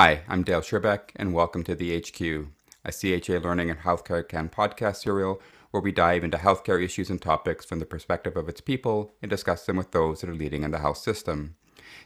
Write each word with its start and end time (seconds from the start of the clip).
Hi, 0.00 0.20
I'm 0.28 0.44
Dale 0.44 0.60
Schierbeck, 0.60 1.10
and 1.16 1.34
welcome 1.34 1.64
to 1.64 1.74
the 1.74 1.98
HQ, 1.98 2.20
a 2.84 2.92
CHA 2.92 3.44
Learning 3.44 3.68
and 3.68 3.80
HealthCareCAN 3.80 4.52
podcast 4.52 5.02
serial 5.02 5.42
where 5.72 5.82
we 5.82 5.90
dive 5.90 6.22
into 6.22 6.38
healthcare 6.38 6.80
issues 6.80 7.10
and 7.10 7.20
topics 7.20 7.64
from 7.64 7.80
the 7.80 7.84
perspective 7.84 8.36
of 8.36 8.48
its 8.48 8.60
people 8.60 9.12
and 9.20 9.28
discuss 9.28 9.66
them 9.66 9.76
with 9.76 9.90
those 9.90 10.20
that 10.20 10.30
are 10.30 10.36
leading 10.36 10.62
in 10.62 10.70
the 10.70 10.78
health 10.78 10.98
system. 10.98 11.56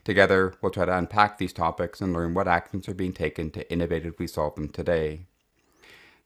Together, 0.05 0.55
we'll 0.63 0.73
try 0.73 0.87
to 0.87 0.97
unpack 0.97 1.37
these 1.37 1.53
topics 1.53 2.01
and 2.01 2.15
learn 2.15 2.33
what 2.33 2.49
actions 2.49 2.89
are 2.89 2.95
being 2.95 3.13
taken 3.13 3.51
to 3.51 3.65
innovatively 3.67 4.27
solve 4.27 4.55
them 4.55 4.71
today. 4.71 5.27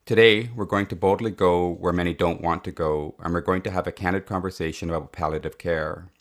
Today, 0.04 0.50
we're 0.54 0.66
going 0.66 0.86
to 0.86 0.94
boldly 0.94 1.32
go 1.32 1.68
where 1.68 1.92
many 1.92 2.14
don't 2.14 2.42
want 2.42 2.62
to 2.62 2.70
go, 2.70 3.16
and 3.18 3.34
we're 3.34 3.40
going 3.40 3.62
to 3.62 3.72
have 3.72 3.88
a 3.88 3.92
candid 3.92 4.24
conversation 4.24 4.88
about 4.88 5.10
palliative 5.10 5.58
care. 5.58 6.12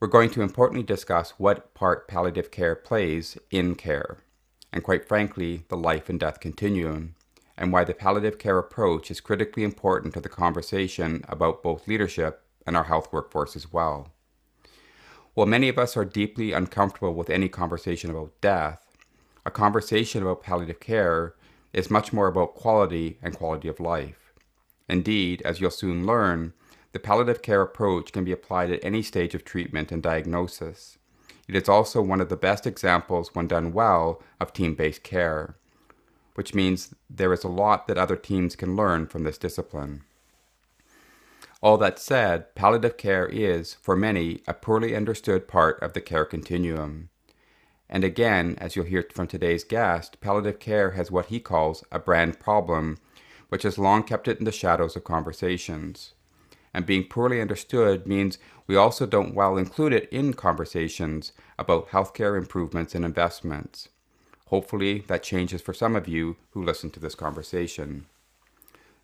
We're 0.00 0.08
going 0.08 0.30
to 0.30 0.42
importantly 0.42 0.82
discuss 0.82 1.34
what 1.38 1.72
part 1.72 2.08
palliative 2.08 2.50
care 2.50 2.74
plays 2.74 3.38
in 3.52 3.76
care 3.76 4.24
and 4.76 4.84
quite 4.84 5.08
frankly, 5.08 5.64
the 5.68 5.76
life 5.76 6.10
and 6.10 6.20
death 6.20 6.38
continuum, 6.38 7.14
and 7.56 7.72
why 7.72 7.82
the 7.82 7.94
palliative 7.94 8.38
care 8.38 8.58
approach 8.58 9.10
is 9.10 9.22
critically 9.22 9.64
important 9.64 10.12
to 10.12 10.20
the 10.20 10.28
conversation 10.28 11.24
about 11.30 11.62
both 11.62 11.88
leadership 11.88 12.42
and 12.66 12.76
our 12.76 12.84
health 12.84 13.10
workforce 13.10 13.56
as 13.56 13.72
well. 13.72 14.12
While 15.32 15.46
many 15.46 15.70
of 15.70 15.78
us 15.78 15.96
are 15.96 16.04
deeply 16.04 16.52
uncomfortable 16.52 17.14
with 17.14 17.30
any 17.30 17.48
conversation 17.48 18.10
about 18.10 18.38
death, 18.42 18.98
a 19.46 19.50
conversation 19.50 20.20
about 20.22 20.42
palliative 20.42 20.78
care 20.78 21.36
is 21.72 21.90
much 21.90 22.12
more 22.12 22.26
about 22.26 22.54
quality 22.54 23.16
and 23.22 23.34
quality 23.34 23.68
of 23.68 23.80
life. 23.80 24.34
Indeed, 24.90 25.40
as 25.40 25.58
you'll 25.58 25.70
soon 25.70 26.04
learn, 26.04 26.52
the 26.92 26.98
palliative 27.00 27.40
care 27.40 27.62
approach 27.62 28.12
can 28.12 28.24
be 28.24 28.32
applied 28.32 28.70
at 28.70 28.84
any 28.84 29.00
stage 29.00 29.34
of 29.34 29.42
treatment 29.42 29.90
and 29.90 30.02
diagnosis. 30.02 30.98
It 31.48 31.54
is 31.54 31.68
also 31.68 32.02
one 32.02 32.20
of 32.20 32.28
the 32.28 32.36
best 32.36 32.66
examples, 32.66 33.34
when 33.34 33.46
done 33.46 33.72
well, 33.72 34.22
of 34.40 34.52
team 34.52 34.74
based 34.74 35.02
care, 35.02 35.56
which 36.34 36.54
means 36.54 36.94
there 37.08 37.32
is 37.32 37.44
a 37.44 37.48
lot 37.48 37.86
that 37.86 37.98
other 37.98 38.16
teams 38.16 38.56
can 38.56 38.76
learn 38.76 39.06
from 39.06 39.22
this 39.22 39.38
discipline. 39.38 40.02
All 41.62 41.78
that 41.78 41.98
said, 41.98 42.54
palliative 42.54 42.96
care 42.96 43.26
is, 43.26 43.74
for 43.74 43.96
many, 43.96 44.42
a 44.46 44.54
poorly 44.54 44.94
understood 44.94 45.48
part 45.48 45.80
of 45.82 45.92
the 45.92 46.00
care 46.00 46.24
continuum. 46.24 47.08
And 47.88 48.02
again, 48.02 48.56
as 48.58 48.74
you'll 48.74 48.84
hear 48.84 49.06
from 49.12 49.28
today's 49.28 49.64
guest, 49.64 50.20
palliative 50.20 50.58
care 50.58 50.90
has 50.92 51.10
what 51.10 51.26
he 51.26 51.40
calls 51.40 51.84
a 51.92 51.98
brand 51.98 52.40
problem, 52.40 52.98
which 53.48 53.62
has 53.62 53.78
long 53.78 54.02
kept 54.02 54.26
it 54.28 54.38
in 54.38 54.44
the 54.44 54.52
shadows 54.52 54.96
of 54.96 55.04
conversations 55.04 56.12
and 56.76 56.84
being 56.84 57.04
poorly 57.04 57.40
understood 57.40 58.06
means 58.06 58.38
we 58.66 58.76
also 58.76 59.06
don't 59.06 59.34
well 59.34 59.56
include 59.56 59.92
it 59.92 60.08
in 60.10 60.34
conversations 60.34 61.32
about 61.58 61.90
healthcare 61.90 62.36
improvements 62.36 62.94
and 62.94 63.04
investments. 63.04 63.88
Hopefully, 64.48 65.04
that 65.08 65.22
changes 65.22 65.60
for 65.60 65.74
some 65.74 65.96
of 65.96 66.06
you 66.06 66.36
who 66.50 66.62
listen 66.62 66.90
to 66.90 67.00
this 67.00 67.14
conversation. 67.14 68.06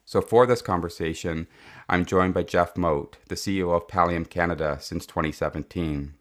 So, 0.04 0.20
for 0.20 0.46
this 0.46 0.62
conversation, 0.62 1.46
I'm 1.88 2.04
joined 2.04 2.34
by 2.34 2.42
Jeff 2.42 2.76
Moat, 2.76 3.18
the 3.28 3.34
CEO 3.34 3.74
of 3.74 3.88
Pallium 3.88 4.28
Canada 4.28 4.78
since 4.80 5.06
2017. 5.06 6.14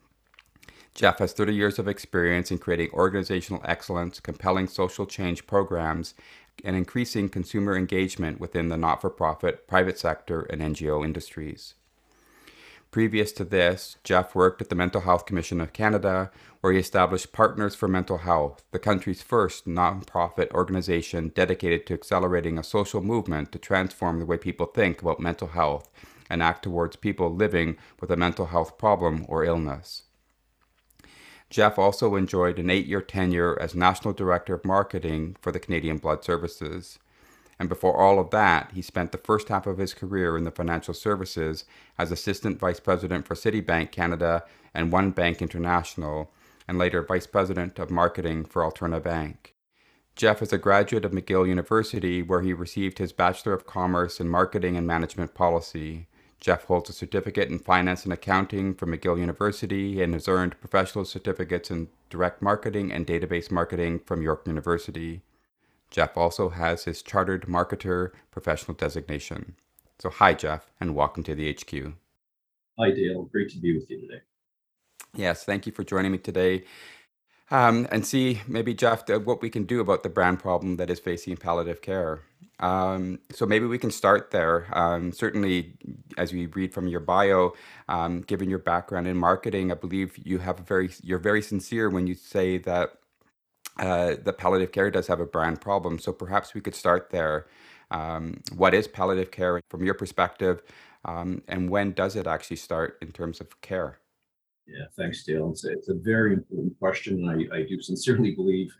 Jeff 0.94 1.20
has 1.20 1.34
30 1.34 1.54
years 1.54 1.80
of 1.80 1.88
experience 1.88 2.52
in 2.52 2.58
creating 2.58 2.90
organizational 2.92 3.62
excellence, 3.66 4.20
compelling 4.20 4.68
social 4.68 5.06
change 5.06 5.48
programs, 5.48 6.14
and 6.64 6.76
increasing 6.76 7.30
consumer 7.30 7.76
engagement 7.76 8.40
within 8.40 8.70
the 8.70 8.78
not 8.78 9.02
for 9.02 9.10
profit, 9.10 9.68
private 9.68 9.98
sector, 9.98 10.42
and 10.44 10.62
NGO 10.62 11.04
industries. 11.04 11.76
Previous 12.92 13.32
to 13.32 13.46
this, 13.46 13.96
Jeff 14.04 14.36
worked 14.36 14.62
at 14.62 14.68
the 14.68 14.76
Mental 14.76 15.00
Health 15.00 15.26
Commission 15.26 15.62
of 15.62 15.72
Canada, 15.72 16.30
where 16.60 16.74
he 16.74 16.80
established 16.80 17.32
Partners 17.32 17.74
for 17.74 17.88
Mental 17.88 18.18
Health, 18.18 18.66
the 18.72 18.80
country's 18.80 19.22
first 19.22 19.66
nonprofit 19.66 20.52
organization 20.52 21.30
dedicated 21.34 21.86
to 21.86 21.94
accelerating 21.94 22.58
a 22.58 22.64
social 22.64 23.00
movement 23.00 23.54
to 23.54 23.60
transform 23.60 24.20
the 24.20 24.26
way 24.26 24.38
people 24.38 24.66
think 24.66 25.02
about 25.02 25.22
mental 25.22 25.48
health 25.48 25.90
and 26.30 26.44
act 26.44 26.64
towards 26.64 26.98
people 26.98 27.34
living 27.34 27.78
with 28.02 28.12
a 28.12 28.18
mental 28.18 28.48
health 28.48 28.78
problem 28.78 29.26
or 29.30 29.46
illness. 29.46 30.04
Jeff 31.50 31.80
also 31.80 32.16
enjoyed 32.16 32.60
an 32.60 32.70
eight 32.70 32.88
year 32.88 33.02
tenure 33.02 33.58
as 33.62 33.74
National 33.74 34.14
Director 34.14 34.54
of 34.54 34.66
Marketing 34.66 35.38
for 35.40 35.54
the 35.54 35.60
Canadian 35.62 35.98
Blood 35.98 36.26
Services. 36.26 37.00
And 37.62 37.70
before 37.70 37.96
all 37.96 38.18
of 38.18 38.32
that, 38.32 38.72
he 38.74 38.82
spent 38.82 39.12
the 39.12 39.20
first 39.20 39.50
half 39.50 39.68
of 39.68 39.78
his 39.78 39.94
career 39.94 40.36
in 40.36 40.46
the 40.46 40.50
financial 40.50 40.96
services 40.96 41.64
as 41.96 42.12
Assistant 42.12 42.58
Vice 42.58 42.80
President 42.80 43.28
for 43.28 43.36
Citibank 43.36 43.92
Canada 43.92 44.44
and 44.74 44.92
One 44.92 45.12
Bank 45.12 45.44
International, 45.44 46.32
and 46.68 46.80
later 46.80 47.04
Vice 47.04 47.28
President 47.28 47.78
of 47.78 47.92
Marketing 47.92 48.46
for 48.46 48.64
Alterna 48.64 49.00
Bank. 49.00 49.54
Jeff 50.16 50.42
is 50.42 50.52
a 50.52 50.58
graduate 50.58 51.06
of 51.06 51.12
McGill 51.12 51.48
University, 51.48 52.24
where 52.24 52.42
he 52.42 52.52
received 52.52 52.98
his 52.98 53.14
Bachelor 53.14 53.54
of 53.54 53.68
Commerce 53.68 54.20
in 54.20 54.28
Marketing 54.28 54.76
and 54.76 54.88
Management 54.88 55.36
Policy. 55.36 56.08
Jeff 56.40 56.64
holds 56.64 56.90
a 56.90 56.94
certificate 56.94 57.50
in 57.50 57.60
finance 57.60 58.06
and 58.06 58.12
accounting 58.12 58.74
from 58.74 58.92
McGill 58.92 59.20
University 59.20 60.02
and 60.02 60.16
has 60.16 60.28
earned 60.28 60.60
professional 60.60 61.06
certificates 61.06 61.70
in 61.70 61.90
direct 62.10 62.42
marketing 62.42 62.92
and 62.92 63.06
database 63.06 63.52
marketing 63.52 64.00
from 64.00 64.24
York 64.24 64.48
University. 64.48 65.22
Jeff 65.92 66.18
also 66.18 66.50
has 66.50 66.86
his 66.86 67.04
chartered 67.04 67.46
marketer 67.46 68.12
professional 68.32 68.76
designation. 68.76 69.56
So, 70.00 70.10
hi, 70.10 70.34
Jeff, 70.34 70.72
and 70.80 70.96
welcome 70.96 71.22
to 71.24 71.36
the 71.36 71.52
HQ. 71.54 71.94
Hi, 72.80 72.92
Dale. 72.92 73.24
Great 73.32 73.50
to 73.52 73.60
be 73.60 73.78
with 73.78 73.90
you 73.90 74.02
today. 74.02 74.22
Yes, 75.14 75.44
thank 75.44 75.68
you 75.68 75.74
for 75.74 75.84
joining 75.84 76.14
me 76.14 76.18
today 76.18 76.64
um, 77.52 77.86
and 77.92 78.06
see 78.06 78.42
maybe, 78.48 78.74
Jeff, 78.74 79.08
what 79.10 79.42
we 79.42 79.50
can 79.50 79.66
do 79.66 79.82
about 79.82 80.04
the 80.04 80.10
brand 80.10 80.40
problem 80.40 80.78
that 80.78 80.90
is 80.90 81.00
facing 81.00 81.36
palliative 81.36 81.82
care. 81.82 82.22
Um, 82.62 83.20
so 83.32 83.46
maybe 83.46 83.66
we 83.66 83.78
can 83.78 83.92
start 83.92 84.32
there. 84.32 84.68
Um, 84.72 85.12
certainly, 85.12 85.74
as 86.18 86.32
we 86.32 86.46
read 86.46 86.74
from 86.74 86.88
your 86.88 87.02
bio, 87.02 87.54
um, 87.90 88.22
given 88.22 88.50
your 88.50 88.60
background 88.60 89.08
in 89.08 89.18
marketing, 89.18 89.72
I 89.72 89.76
believe 89.76 90.18
you 90.18 90.38
have 90.38 90.60
a 90.60 90.64
very 90.64 90.92
you're 91.04 91.20
very 91.20 91.42
sincere 91.42 91.90
when 91.90 92.08
you 92.08 92.16
say 92.16 92.58
that 92.60 92.94
uh, 93.78 94.16
the 94.24 94.34
palliative 94.34 94.72
care 94.72 94.92
does 94.92 95.08
have 95.08 95.20
a 95.20 95.26
brand 95.26 95.62
problem. 95.62 96.00
So 96.00 96.12
perhaps 96.12 96.54
we 96.54 96.62
could 96.62 96.76
start 96.76 97.10
there. 97.10 97.48
Um, 97.90 98.42
what 98.56 98.74
is 98.74 98.88
palliative 98.88 99.32
care 99.32 99.62
from 99.70 99.84
your 99.84 99.94
perspective, 99.94 100.64
um, 101.04 101.42
and 101.48 101.70
when 101.70 101.92
does 101.92 102.16
it 102.16 102.26
actually 102.26 102.56
start 102.56 102.98
in 103.02 103.12
terms 103.12 103.42
of 103.42 103.60
care? 103.62 104.00
Yeah, 104.68 104.86
thanks, 104.96 105.24
Dale. 105.24 105.50
It's 105.52 105.66
a, 105.66 105.72
it's 105.72 105.90
a 105.90 105.96
very 105.96 106.34
important 106.34 106.78
question. 106.80 107.28
I, 107.28 107.58
I 107.58 107.64
do 107.64 107.82
sincerely 107.82 108.32
believe 108.36 108.72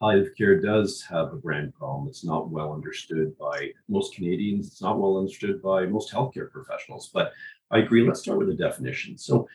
palliative 0.00 0.36
care 0.36 0.60
does 0.60 1.02
have 1.08 1.32
a 1.32 1.36
brand 1.36 1.74
problem. 1.74 2.08
It's 2.08 2.24
not 2.24 2.50
well 2.50 2.72
understood 2.72 3.36
by 3.38 3.70
most 3.88 4.14
Canadians. 4.14 4.68
It's 4.68 4.82
not 4.82 4.98
well 4.98 5.18
understood 5.18 5.62
by 5.62 5.86
most 5.86 6.12
healthcare 6.12 6.50
professionals. 6.50 7.10
But 7.12 7.32
I 7.70 7.78
agree. 7.78 8.06
Let's 8.06 8.20
start 8.20 8.38
with 8.38 8.48
the 8.48 8.54
definition. 8.54 9.18
So, 9.18 9.48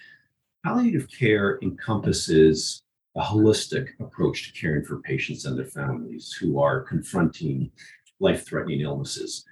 palliative 0.66 1.10
care 1.10 1.60
encompasses 1.62 2.83
a 3.16 3.22
holistic 3.22 3.90
approach 4.00 4.52
to 4.52 4.60
caring 4.60 4.84
for 4.84 5.02
patients 5.02 5.46
and 5.46 5.58
their 5.58 5.66
families 5.66 6.32
who 6.40 6.60
are 6.60 6.82
confronting 6.82 7.72
life 8.20 8.46
threatening 8.46 8.82
illnesses 8.82 9.46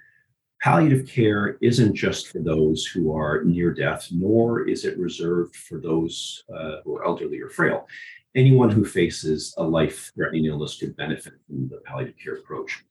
palliative 0.62 1.06
care 1.08 1.58
isn't 1.60 1.94
just 1.94 2.28
for 2.28 2.38
those 2.38 2.86
who 2.86 3.12
are 3.12 3.42
near 3.42 3.74
death, 3.74 4.08
nor 4.12 4.68
is 4.68 4.84
it 4.84 4.96
reserved 4.96 5.56
for 5.56 5.80
those 5.80 6.44
uh, 6.54 6.76
who 6.84 6.96
are 6.96 7.04
elderly 7.04 7.40
or 7.40 7.50
frail. 7.50 7.88
Anyone 8.36 8.70
who 8.70 8.84
faces 8.84 9.52
a 9.58 9.62
life 9.62 10.12
threatening 10.14 10.46
illness 10.46 10.78
could 10.78 10.96
benefit 10.96 11.34
from 11.46 11.68
the 11.68 11.78
palliative 11.84 12.14
care 12.16 12.36
approach. 12.36 12.84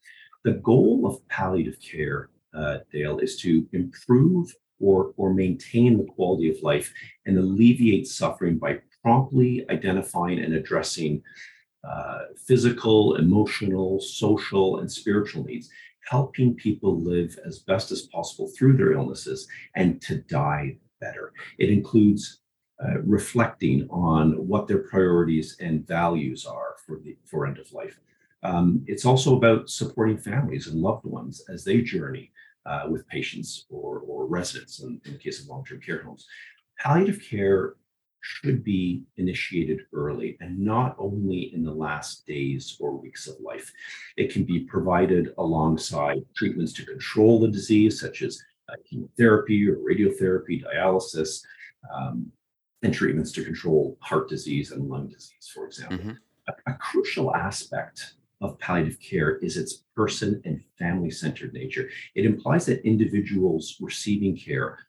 The 0.43 0.53
goal 0.55 1.07
of 1.07 1.25
palliative 1.29 1.79
care, 1.79 2.29
uh, 2.53 2.79
Dale, 2.91 3.19
is 3.19 3.37
to 3.37 3.65
improve 3.71 4.53
or, 4.81 5.13
or 5.15 5.33
maintain 5.33 5.97
the 5.97 6.11
quality 6.11 6.49
of 6.49 6.61
life 6.63 6.93
and 7.25 7.37
alleviate 7.37 8.07
suffering 8.07 8.57
by 8.57 8.79
promptly 9.03 9.65
identifying 9.69 10.39
and 10.39 10.53
addressing 10.53 11.21
uh, 11.83 12.19
physical, 12.47 13.15
emotional, 13.15 13.99
social, 13.99 14.79
and 14.79 14.91
spiritual 14.91 15.43
needs 15.43 15.69
helping 16.09 16.55
people 16.55 16.99
live 16.99 17.37
as 17.45 17.59
best 17.59 17.91
as 17.91 18.03
possible 18.03 18.49
through 18.57 18.75
their 18.75 18.93
illnesses 18.93 19.47
and 19.75 20.01
to 20.01 20.17
die 20.21 20.77
better. 20.99 21.33
It 21.57 21.69
includes 21.69 22.39
uh, 22.83 22.99
reflecting 23.01 23.87
on 23.89 24.33
what 24.47 24.67
their 24.67 24.79
priorities 24.79 25.57
and 25.59 25.87
values 25.87 26.45
are 26.45 26.75
for 26.85 26.99
the 26.99 27.15
for 27.25 27.45
end 27.45 27.59
of 27.59 27.71
life. 27.71 27.99
Um, 28.43 28.83
it's 28.87 29.05
also 29.05 29.37
about 29.37 29.69
supporting 29.69 30.17
families 30.17 30.67
and 30.67 30.81
loved 30.81 31.05
ones 31.05 31.43
as 31.47 31.63
they 31.63 31.81
journey 31.81 32.31
uh, 32.65 32.85
with 32.89 33.07
patients 33.07 33.65
or, 33.69 33.99
or 33.99 34.25
residents 34.25 34.81
in, 34.81 34.99
in 35.05 35.13
the 35.13 35.19
case 35.19 35.39
of 35.39 35.47
long-term 35.47 35.79
care 35.81 36.01
homes. 36.01 36.25
Palliative 36.79 37.21
care 37.21 37.75
should 38.21 38.63
be 38.63 39.03
initiated 39.17 39.81
early 39.93 40.37
and 40.39 40.57
not 40.59 40.95
only 40.97 41.53
in 41.53 41.63
the 41.63 41.73
last 41.73 42.25
days 42.25 42.77
or 42.79 42.95
weeks 42.95 43.27
of 43.27 43.35
life. 43.41 43.71
It 44.17 44.31
can 44.31 44.43
be 44.43 44.61
provided 44.61 45.33
alongside 45.37 46.23
treatments 46.35 46.73
to 46.73 46.85
control 46.85 47.39
the 47.39 47.47
disease, 47.47 47.99
such 47.99 48.21
as 48.21 48.41
uh, 48.69 48.75
chemotherapy 48.87 49.67
or 49.67 49.77
radiotherapy, 49.77 50.63
dialysis, 50.63 51.43
um, 51.93 52.31
and 52.83 52.93
treatments 52.93 53.31
to 53.33 53.43
control 53.43 53.97
heart 54.01 54.29
disease 54.29 54.71
and 54.71 54.87
lung 54.87 55.07
disease, 55.07 55.51
for 55.53 55.65
example. 55.65 55.97
Mm-hmm. 55.97 56.11
a, 56.47 56.71
a 56.71 56.73
crucial 56.75 57.35
aspect 57.35 58.13
of 58.41 58.57
palliative 58.57 58.99
care 58.99 59.37
is 59.37 59.55
its 59.55 59.83
person 59.95 60.41
and 60.45 60.63
family 60.79 61.11
centered 61.11 61.53
nature. 61.53 61.89
It 62.15 62.25
implies 62.25 62.65
that 62.65 62.85
individuals 62.85 63.77
receiving 63.79 64.35
care, 64.35 64.79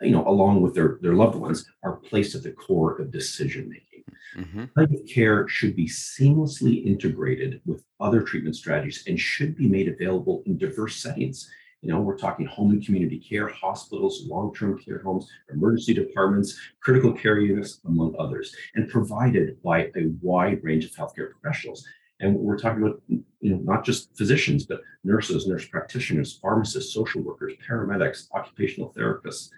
you 0.00 0.10
know, 0.10 0.26
along 0.26 0.62
with 0.62 0.74
their, 0.74 0.98
their 1.00 1.14
loved 1.14 1.36
ones, 1.36 1.66
are 1.82 1.96
placed 1.96 2.34
at 2.34 2.42
the 2.42 2.52
core 2.52 3.00
of 3.00 3.10
decision 3.10 3.68
making. 3.68 4.04
Mm-hmm. 4.36 4.64
Palliative 4.76 5.06
care 5.06 5.48
should 5.48 5.76
be 5.76 5.86
seamlessly 5.86 6.84
integrated 6.84 7.60
with 7.64 7.84
other 8.00 8.22
treatment 8.22 8.56
strategies 8.56 9.04
and 9.06 9.18
should 9.18 9.56
be 9.56 9.68
made 9.68 9.88
available 9.88 10.42
in 10.46 10.58
diverse 10.58 10.96
settings. 10.96 11.48
You 11.82 11.92
know, 11.92 12.00
we're 12.00 12.16
talking 12.16 12.46
home 12.46 12.70
and 12.70 12.84
community 12.84 13.18
care, 13.18 13.46
hospitals, 13.48 14.24
long-term 14.26 14.78
care 14.78 15.02
homes, 15.02 15.30
emergency 15.52 15.94
departments, 15.94 16.58
critical 16.80 17.12
care 17.12 17.38
units, 17.38 17.80
among 17.84 18.16
others, 18.18 18.56
and 18.74 18.88
provided 18.88 19.62
by 19.62 19.90
a 19.96 20.10
wide 20.22 20.64
range 20.64 20.84
of 20.84 20.92
healthcare 20.92 21.30
professionals. 21.30 21.86
And 22.20 22.36
we're 22.36 22.58
talking 22.58 22.82
about, 22.82 23.02
you 23.08 23.24
know, 23.42 23.58
not 23.58 23.84
just 23.84 24.16
physicians, 24.16 24.64
but 24.64 24.80
nurses, 25.04 25.46
nurse 25.46 25.66
practitioners, 25.66 26.38
pharmacists, 26.40 26.94
social 26.94 27.20
workers, 27.20 27.52
paramedics, 27.68 28.28
occupational 28.32 28.94
therapists, 28.96 29.50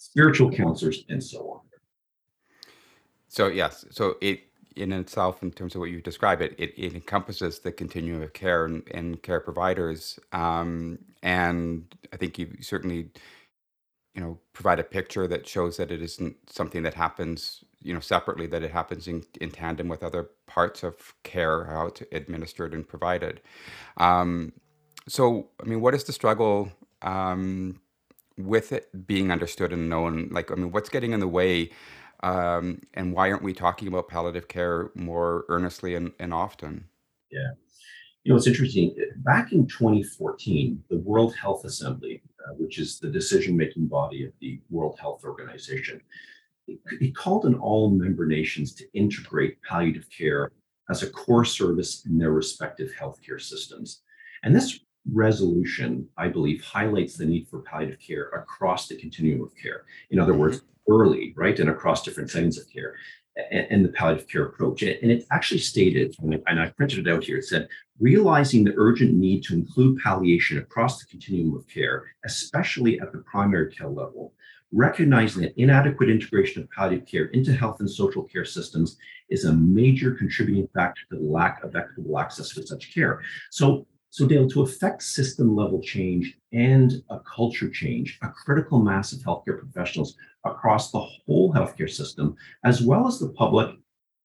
spiritual 0.00 0.50
counselors, 0.50 1.04
and 1.10 1.22
so 1.22 1.38
on. 1.50 1.60
So 3.28 3.48
yes, 3.48 3.84
so 3.90 4.16
it 4.20 4.40
in 4.76 4.92
itself, 4.92 5.42
in 5.42 5.50
terms 5.50 5.74
of 5.74 5.80
what 5.80 5.90
you 5.90 6.00
describe 6.00 6.40
it, 6.40 6.54
it, 6.58 6.72
it 6.76 6.94
encompasses 6.94 7.58
the 7.58 7.70
continuum 7.70 8.22
of 8.22 8.32
care 8.32 8.64
and, 8.64 8.82
and 8.92 9.22
care 9.22 9.40
providers. 9.40 10.18
Um, 10.32 10.98
and 11.22 11.84
I 12.12 12.16
think 12.16 12.38
you 12.38 12.56
certainly, 12.62 13.10
you 14.14 14.22
know, 14.22 14.38
provide 14.54 14.78
a 14.78 14.84
picture 14.84 15.26
that 15.28 15.46
shows 15.46 15.76
that 15.76 15.90
it 15.90 16.00
isn't 16.00 16.34
something 16.48 16.82
that 16.84 16.94
happens, 16.94 17.62
you 17.80 17.92
know, 17.92 18.00
separately, 18.00 18.46
that 18.46 18.62
it 18.62 18.70
happens 18.70 19.06
in, 19.06 19.22
in 19.40 19.50
tandem 19.50 19.88
with 19.88 20.02
other 20.02 20.30
parts 20.46 20.82
of 20.82 21.14
care, 21.24 21.64
how 21.64 21.86
it's 21.88 22.02
administered 22.12 22.72
and 22.72 22.88
provided. 22.88 23.42
Um, 23.98 24.52
so, 25.08 25.48
I 25.62 25.66
mean, 25.66 25.80
what 25.82 25.94
is 25.94 26.04
the 26.04 26.12
struggle 26.12 26.70
um, 27.02 27.80
with 28.46 28.72
it 28.72 29.06
being 29.06 29.30
understood 29.30 29.72
and 29.72 29.88
known? 29.88 30.28
Like, 30.30 30.50
I 30.50 30.54
mean, 30.54 30.70
what's 30.70 30.88
getting 30.88 31.12
in 31.12 31.20
the 31.20 31.28
way? 31.28 31.70
Um, 32.22 32.80
and 32.94 33.14
why 33.14 33.30
aren't 33.30 33.42
we 33.42 33.54
talking 33.54 33.88
about 33.88 34.08
palliative 34.08 34.48
care 34.48 34.90
more 34.94 35.44
earnestly 35.48 35.94
and, 35.94 36.12
and 36.18 36.34
often? 36.34 36.84
Yeah. 37.30 37.52
You 38.24 38.32
know, 38.32 38.36
it's 38.36 38.46
interesting. 38.46 38.94
Back 39.18 39.52
in 39.52 39.66
2014, 39.66 40.84
the 40.90 40.98
World 40.98 41.34
Health 41.34 41.64
Assembly, 41.64 42.22
uh, 42.46 42.52
which 42.54 42.78
is 42.78 42.98
the 42.98 43.08
decision 43.08 43.56
making 43.56 43.86
body 43.86 44.24
of 44.24 44.32
the 44.40 44.60
World 44.68 44.98
Health 45.00 45.24
Organization, 45.24 46.02
it, 46.66 46.78
it 47.00 47.16
called 47.16 47.46
on 47.46 47.54
all 47.54 47.90
member 47.90 48.26
nations 48.26 48.74
to 48.74 48.84
integrate 48.92 49.62
palliative 49.62 50.06
care 50.10 50.52
as 50.90 51.02
a 51.02 51.10
core 51.10 51.44
service 51.44 52.04
in 52.04 52.18
their 52.18 52.32
respective 52.32 52.92
healthcare 52.92 53.40
systems. 53.40 54.02
And 54.42 54.54
this 54.54 54.80
resolution, 55.12 56.08
I 56.16 56.28
believe, 56.28 56.62
highlights 56.62 57.16
the 57.16 57.26
need 57.26 57.48
for 57.48 57.60
palliative 57.60 58.00
care 58.00 58.28
across 58.28 58.88
the 58.88 58.96
continuum 58.96 59.42
of 59.42 59.52
care. 59.56 59.84
In 60.10 60.18
other 60.18 60.32
mm-hmm. 60.32 60.40
words, 60.40 60.62
early, 60.88 61.32
right, 61.36 61.58
and 61.58 61.70
across 61.70 62.02
different 62.02 62.30
settings 62.30 62.58
of 62.58 62.70
care, 62.70 62.94
and, 63.50 63.66
and 63.70 63.84
the 63.84 63.90
palliative 63.90 64.28
care 64.28 64.46
approach. 64.46 64.82
And 64.82 65.10
it 65.10 65.26
actually 65.30 65.60
stated, 65.60 66.14
and 66.20 66.60
I 66.60 66.68
printed 66.70 67.06
it 67.06 67.12
out 67.12 67.24
here, 67.24 67.38
it 67.38 67.44
said, 67.44 67.68
realizing 67.98 68.64
the 68.64 68.74
urgent 68.76 69.14
need 69.14 69.42
to 69.44 69.54
include 69.54 70.00
palliation 70.02 70.58
across 70.58 70.98
the 70.98 71.06
continuum 71.06 71.56
of 71.56 71.66
care, 71.68 72.04
especially 72.24 73.00
at 73.00 73.12
the 73.12 73.18
primary 73.18 73.70
care 73.72 73.88
level, 73.88 74.32
recognizing 74.72 75.42
that 75.42 75.60
inadequate 75.60 76.08
integration 76.08 76.62
of 76.62 76.70
palliative 76.70 77.06
care 77.06 77.26
into 77.26 77.52
health 77.52 77.80
and 77.80 77.90
social 77.90 78.22
care 78.22 78.44
systems 78.44 78.96
is 79.28 79.44
a 79.44 79.52
major 79.52 80.12
contributing 80.12 80.68
factor 80.74 81.02
to 81.10 81.16
the 81.16 81.22
lack 81.22 81.62
of 81.62 81.76
equitable 81.76 82.18
access 82.18 82.50
to 82.50 82.66
such 82.66 82.92
care. 82.94 83.20
So 83.50 83.86
so, 84.12 84.26
Dale, 84.26 84.48
to 84.48 84.62
affect 84.62 85.04
system 85.04 85.54
level 85.54 85.80
change 85.80 86.36
and 86.52 87.00
a 87.10 87.20
culture 87.20 87.70
change, 87.70 88.18
a 88.22 88.28
critical 88.28 88.80
mass 88.80 89.12
of 89.12 89.20
healthcare 89.20 89.58
professionals 89.58 90.16
across 90.44 90.90
the 90.90 90.98
whole 90.98 91.54
healthcare 91.54 91.88
system, 91.88 92.34
as 92.64 92.82
well 92.82 93.06
as 93.06 93.20
the 93.20 93.28
public 93.28 93.70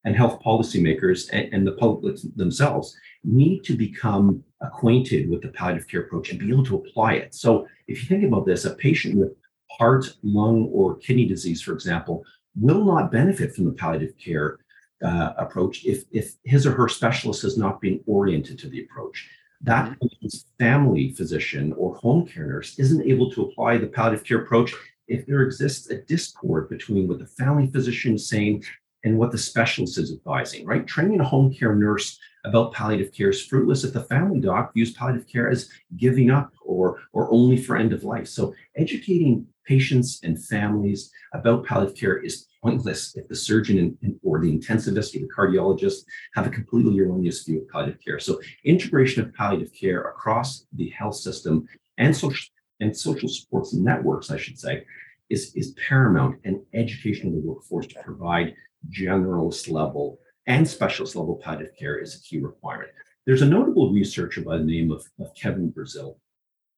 and 0.04 0.16
health 0.16 0.42
policymakers 0.44 1.30
and, 1.34 1.54
and 1.54 1.68
the 1.68 1.74
public 1.74 2.18
themselves, 2.36 2.98
need 3.24 3.64
to 3.64 3.74
become 3.74 4.44
acquainted 4.62 5.30
with 5.30 5.44
the 5.44 5.50
palliative 5.50 5.88
care 5.88 6.02
approach 6.02 6.32
and 6.32 6.40
be 6.40 6.50
able 6.50 6.66
to 6.66 6.78
apply 6.78 7.14
it. 7.14 7.36
So, 7.36 7.68
if 7.88 8.02
you 8.02 8.08
think 8.10 8.24
about 8.24 8.48
this, 8.48 8.66
a 8.66 8.74
patient 8.74 9.18
with 9.18 9.34
heart, 9.70 10.18
lung, 10.24 10.68
or 10.74 10.96
kidney 10.98 11.28
disease, 11.28 11.62
for 11.62 11.74
example, 11.74 12.24
will 12.56 12.86
not 12.86 13.12
benefit 13.12 13.54
from 13.54 13.66
the 13.66 13.74
palliative 13.74 14.18
care 14.18 14.58
uh, 15.04 15.34
approach 15.38 15.86
if, 15.86 16.06
if 16.12 16.34
his 16.44 16.66
or 16.66 16.72
her 16.72 16.88
specialist 16.88 17.44
has 17.44 17.56
not 17.56 17.82
been 17.82 18.02
oriented 18.08 18.58
to 18.58 18.68
the 18.68 18.84
approach 18.84 19.30
that 19.62 19.92
mm-hmm. 20.00 20.28
family 20.60 21.12
physician 21.14 21.74
or 21.74 21.96
home 21.96 22.28
care 22.28 22.46
nurse 22.46 22.78
isn't 22.80 23.06
able 23.06 23.32
to 23.32 23.44
apply 23.44 23.78
the 23.78 23.88
palliative 23.88 24.26
care 24.26 24.42
approach 24.42 24.74
if 25.08 25.26
there 25.26 25.42
exists 25.44 25.90
a 25.90 26.02
discord 26.04 26.70
between 26.70 27.08
what 27.08 27.20
the 27.20 27.26
family 27.26 27.68
physician 27.68 28.16
is 28.16 28.28
saying 28.28 28.64
and 29.04 29.18
what 29.18 29.32
the 29.32 29.38
specialist 29.38 30.00
is 30.00 30.12
advising, 30.12 30.66
right? 30.66 30.88
Training 30.88 31.20
a 31.20 31.24
home 31.24 31.54
care 31.54 31.76
nurse 31.76 32.20
about 32.44 32.74
palliative 32.74 33.14
care 33.14 33.30
is 33.30 33.46
fruitless 33.46 33.84
if 33.84 33.94
the 33.94 34.04
family 34.04 34.40
doc 34.40 34.74
views 34.74 34.94
palliative 34.94 35.28
care 35.28 35.50
as 35.50 35.70
giving 35.96 36.32
up 36.32 36.52
or, 36.64 37.00
or 37.14 37.32
only 37.32 37.58
for 37.58 37.78
end 37.78 37.94
of 37.94 38.04
life. 38.04 38.28
So 38.28 38.54
educating 38.76 39.48
patients 39.66 40.20
and 40.24 40.44
families 40.46 41.12
about 41.34 41.66
palliative 41.66 41.98
care 41.98 42.18
is 42.18 42.48
pointless 42.64 43.16
if 43.16 43.28
the 43.28 43.36
surgeon 43.36 43.98
or 44.24 44.40
the 44.40 44.52
intensivist 44.52 45.16
or 45.16 45.20
the 45.20 45.30
cardiologist 45.36 46.06
have 46.34 46.48
a 46.48 46.50
completely 46.50 47.00
erroneous 47.00 47.44
view 47.44 47.62
of 47.62 47.70
palliative 47.70 48.00
care. 48.04 48.20
So 48.20 48.40
integration 48.64 49.24
of 49.24 49.34
palliative 49.34 49.74
care 49.74 50.02
across 50.02 50.66
the 50.74 50.90
health 50.90 51.16
system 51.16 51.68
and 51.98 52.16
social 52.16 52.50
and 52.82 52.96
social 52.96 53.30
supports 53.30 53.74
networks, 53.74 54.32
I 54.32 54.38
should 54.38 54.60
say, 54.60 54.86
is, 55.30 55.54
is 55.56 55.76
paramount 55.88 56.40
and 56.44 56.60
education 56.74 57.28
of 57.28 57.34
the 57.34 57.40
workforce 57.40 57.88
to 57.88 58.04
provide 58.04 58.54
generalist 58.90 59.72
level 59.72 60.20
and 60.48 60.68
specialist 60.68 61.16
level 61.16 61.40
palliative 61.44 61.76
care 61.78 61.98
is 61.98 62.16
a 62.16 62.22
key 62.22 62.40
requirement. 62.40 62.92
There's 63.26 63.42
a 63.42 63.48
notable 63.48 63.92
researcher 63.92 64.42
by 64.42 64.58
the 64.58 64.64
name 64.64 64.92
of, 64.92 65.06
of 65.20 65.34
Kevin 65.36 65.70
Brazil 65.72 66.20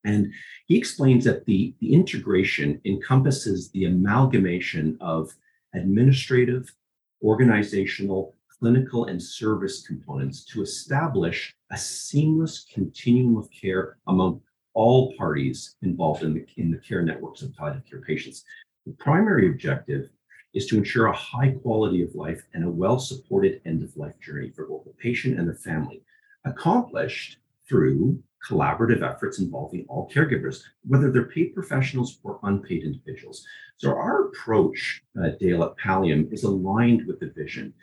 and 0.03 0.31
he 0.67 0.77
explains 0.77 1.25
that 1.25 1.45
the, 1.45 1.73
the 1.79 1.93
integration 1.93 2.79
encompasses 2.85 3.69
the 3.71 3.85
amalgamation 3.85 4.97
of 5.01 5.33
administrative, 5.73 6.73
organizational, 7.23 8.35
clinical, 8.59 9.05
and 9.05 9.21
service 9.21 9.85
components 9.85 10.45
to 10.45 10.61
establish 10.61 11.53
a 11.71 11.77
seamless 11.77 12.65
continuum 12.73 13.37
of 13.37 13.49
care 13.51 13.97
among 14.07 14.41
all 14.73 15.13
parties 15.17 15.75
involved 15.81 16.23
in 16.23 16.33
the, 16.33 16.45
in 16.57 16.71
the 16.71 16.77
care 16.77 17.01
networks 17.01 17.41
of 17.41 17.53
palliative 17.55 17.85
care 17.89 18.01
patients. 18.01 18.43
The 18.85 18.93
primary 18.93 19.49
objective 19.49 20.09
is 20.53 20.65
to 20.67 20.77
ensure 20.77 21.07
a 21.07 21.15
high 21.15 21.51
quality 21.51 22.03
of 22.03 22.15
life 22.15 22.41
and 22.53 22.63
a 22.63 22.69
well 22.69 22.99
supported 22.99 23.61
end 23.65 23.83
of 23.83 23.95
life 23.97 24.19
journey 24.19 24.51
for 24.55 24.65
both 24.67 24.85
the 24.85 24.93
patient 24.93 25.39
and 25.39 25.47
the 25.47 25.53
family, 25.53 26.01
accomplished 26.45 27.37
through 27.67 28.21
collaborative 28.47 29.01
efforts 29.01 29.39
involving 29.39 29.85
all 29.89 30.09
caregivers, 30.13 30.61
whether 30.85 31.11
they're 31.11 31.25
paid 31.25 31.53
professionals 31.53 32.19
or 32.23 32.39
unpaid 32.43 32.83
individuals. 32.83 33.45
So 33.77 33.89
our 33.89 34.27
approach, 34.27 35.01
uh, 35.21 35.29
Dale 35.39 35.63
at 35.63 35.77
Pallium, 35.77 36.31
is 36.31 36.43
aligned 36.43 37.05
with 37.05 37.19
the 37.19 37.31
vision 37.35 37.73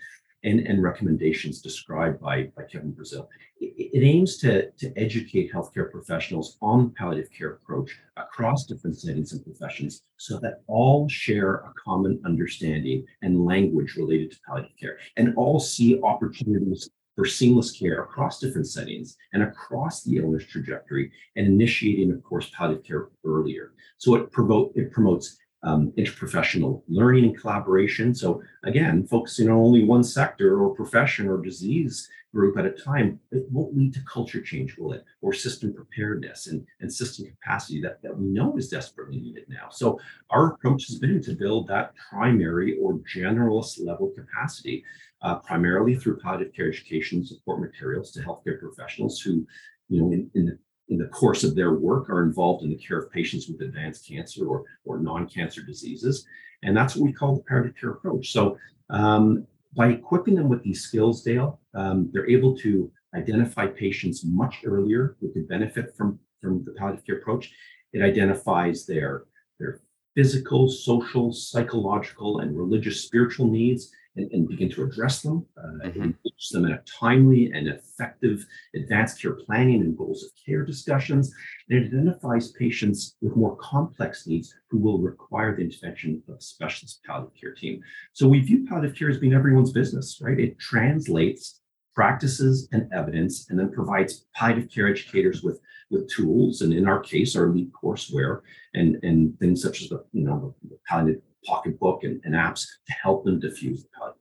and, 0.44 0.60
and 0.60 0.82
recommendations 0.82 1.60
described 1.60 2.20
by, 2.20 2.50
by 2.56 2.64
Kevin 2.64 2.92
Brazil. 2.92 3.28
It, 3.60 3.90
it 3.94 4.04
aims 4.04 4.36
to, 4.38 4.70
to 4.70 4.92
educate 4.96 5.52
healthcare 5.52 5.90
professionals 5.90 6.58
on 6.60 6.84
the 6.84 6.90
palliative 6.90 7.32
care 7.32 7.52
approach 7.52 7.98
across 8.16 8.66
different 8.66 8.98
settings 8.98 9.32
and 9.32 9.44
professions 9.44 10.02
so 10.16 10.38
that 10.40 10.62
all 10.66 11.08
share 11.08 11.54
a 11.56 11.72
common 11.82 12.20
understanding 12.24 13.04
and 13.22 13.44
language 13.44 13.96
related 13.96 14.32
to 14.32 14.38
palliative 14.46 14.76
care 14.78 14.98
and 15.16 15.34
all 15.36 15.58
see 15.58 16.00
opportunities 16.02 16.90
for 17.14 17.24
seamless 17.24 17.72
care 17.72 18.02
across 18.02 18.40
different 18.40 18.66
settings 18.66 19.16
and 19.32 19.42
across 19.42 20.02
the 20.02 20.16
illness 20.16 20.44
trajectory 20.44 21.12
and 21.36 21.46
initiating, 21.46 22.12
of 22.12 22.22
course, 22.22 22.50
palliative 22.56 22.84
care 22.84 23.08
earlier. 23.24 23.72
So 23.98 24.14
it, 24.16 24.32
promote, 24.32 24.72
it 24.74 24.90
promotes 24.90 25.36
um, 25.62 25.92
interprofessional 25.96 26.82
learning 26.88 27.24
and 27.24 27.40
collaboration. 27.40 28.14
So 28.14 28.42
again, 28.64 29.06
focusing 29.06 29.48
on 29.48 29.56
only 29.56 29.84
one 29.84 30.04
sector 30.04 30.60
or 30.60 30.74
profession 30.74 31.28
or 31.28 31.40
disease 31.40 32.08
group 32.34 32.58
at 32.58 32.66
a 32.66 32.72
time, 32.72 33.20
it 33.30 33.44
won't 33.50 33.76
lead 33.76 33.94
to 33.94 34.00
culture 34.12 34.42
change, 34.42 34.76
will 34.76 34.92
it? 34.92 35.04
Or 35.22 35.32
system 35.32 35.72
preparedness 35.72 36.48
and, 36.48 36.66
and 36.80 36.92
system 36.92 37.26
capacity 37.26 37.80
that, 37.82 38.02
that 38.02 38.16
we 38.16 38.26
know 38.26 38.58
is 38.58 38.68
desperately 38.68 39.18
needed 39.20 39.44
now. 39.48 39.68
So 39.70 39.98
our 40.30 40.44
approach 40.52 40.86
has 40.88 40.98
been 40.98 41.22
to 41.22 41.32
build 41.32 41.68
that 41.68 41.94
primary 42.10 42.76
or 42.82 43.00
generalist 43.16 43.74
level 43.84 44.12
capacity 44.20 44.84
uh, 45.22 45.36
primarily 45.36 45.94
through 45.94 46.18
palliative 46.18 46.54
care 46.54 46.68
education 46.68 47.24
support 47.24 47.60
materials 47.60 48.10
to 48.12 48.20
healthcare 48.20 48.60
professionals 48.60 49.20
who, 49.20 49.46
you 49.88 50.00
know, 50.00 50.12
in, 50.12 50.30
in, 50.34 50.46
the, 50.46 50.58
in 50.88 50.98
the 50.98 51.08
course 51.08 51.44
of 51.44 51.54
their 51.54 51.74
work 51.74 52.10
are 52.10 52.24
involved 52.24 52.64
in 52.64 52.70
the 52.70 52.76
care 52.76 52.98
of 52.98 53.10
patients 53.10 53.48
with 53.48 53.62
advanced 53.62 54.06
cancer 54.06 54.46
or, 54.46 54.64
or 54.84 54.98
non-cancer 54.98 55.62
diseases. 55.62 56.26
And 56.62 56.76
that's 56.76 56.96
what 56.96 57.06
we 57.06 57.12
call 57.12 57.36
the 57.36 57.42
palliative 57.42 57.76
care 57.80 57.90
approach. 57.90 58.32
So 58.32 58.58
um, 58.90 59.46
by 59.74 59.88
equipping 59.88 60.34
them 60.34 60.48
with 60.48 60.62
these 60.62 60.82
skills, 60.82 61.22
Dale, 61.22 61.60
Um, 61.74 62.10
they're 62.12 62.28
able 62.30 62.56
to 62.58 62.90
identify 63.14 63.66
patients 63.66 64.24
much 64.24 64.62
earlier 64.64 65.16
who 65.20 65.32
could 65.32 65.48
benefit 65.48 65.94
from, 65.96 66.18
from 66.40 66.64
the 66.64 66.72
palliative 66.72 67.06
care 67.06 67.18
approach. 67.18 67.52
It 67.92 68.02
identifies 68.02 68.86
their, 68.86 69.24
their 69.58 69.80
physical, 70.16 70.68
social, 70.68 71.32
psychological, 71.32 72.40
and 72.40 72.56
religious 72.56 73.00
spiritual 73.02 73.48
needs 73.48 73.90
and, 74.16 74.30
and 74.32 74.48
begin 74.48 74.70
to 74.70 74.84
address 74.84 75.22
them, 75.22 75.44
uh, 75.56 75.88
Mhm. 75.88 75.96
engage 75.96 76.48
them 76.52 76.64
in 76.66 76.72
a 76.72 76.82
timely 76.86 77.50
and 77.52 77.66
effective 77.66 78.46
advanced 78.74 79.20
care 79.20 79.32
planning 79.32 79.80
and 79.80 79.96
goals 79.96 80.22
of 80.22 80.30
care 80.46 80.64
discussions. 80.64 81.32
And 81.68 81.78
it 81.80 81.88
identifies 81.88 82.52
patients 82.52 83.16
with 83.20 83.34
more 83.34 83.56
complex 83.56 84.26
needs 84.26 84.54
who 84.70 84.78
will 84.78 85.00
require 85.00 85.56
the 85.56 85.62
intervention 85.62 86.22
of 86.28 86.36
a 86.36 86.40
specialist 86.40 87.02
palliative 87.04 87.34
care 87.40 87.54
team. 87.54 87.82
So 88.12 88.28
we 88.28 88.38
view 88.40 88.64
palliative 88.68 88.96
care 88.96 89.10
as 89.10 89.18
being 89.18 89.32
everyone's 89.34 89.72
business, 89.72 90.20
right? 90.20 90.38
It 90.38 90.58
translates 90.60 91.60
practices 91.94 92.68
and 92.72 92.92
evidence 92.92 93.48
and 93.50 93.58
then 93.58 93.70
provides 93.70 94.26
palliative 94.34 94.70
care 94.70 94.88
educators 94.88 95.42
with 95.42 95.60
with 95.90 96.08
tools 96.10 96.62
and 96.62 96.72
in 96.72 96.88
our 96.88 97.00
case 97.00 97.36
our 97.36 97.46
elite 97.46 97.70
courseware 97.72 98.40
and 98.74 98.98
and 99.04 99.38
things 99.38 99.62
such 99.62 99.82
as 99.82 99.88
the 99.88 100.04
you 100.12 100.24
know 100.24 100.54
the, 100.62 100.70
the 100.70 100.78
palliative 100.86 101.22
pocketbook 101.44 102.04
and, 102.04 102.20
and 102.24 102.34
apps 102.34 102.66
to 102.86 102.92
help 102.92 103.24
them 103.24 103.38
diffuse 103.38 103.82
the 103.82 103.88
palliative. 103.96 104.20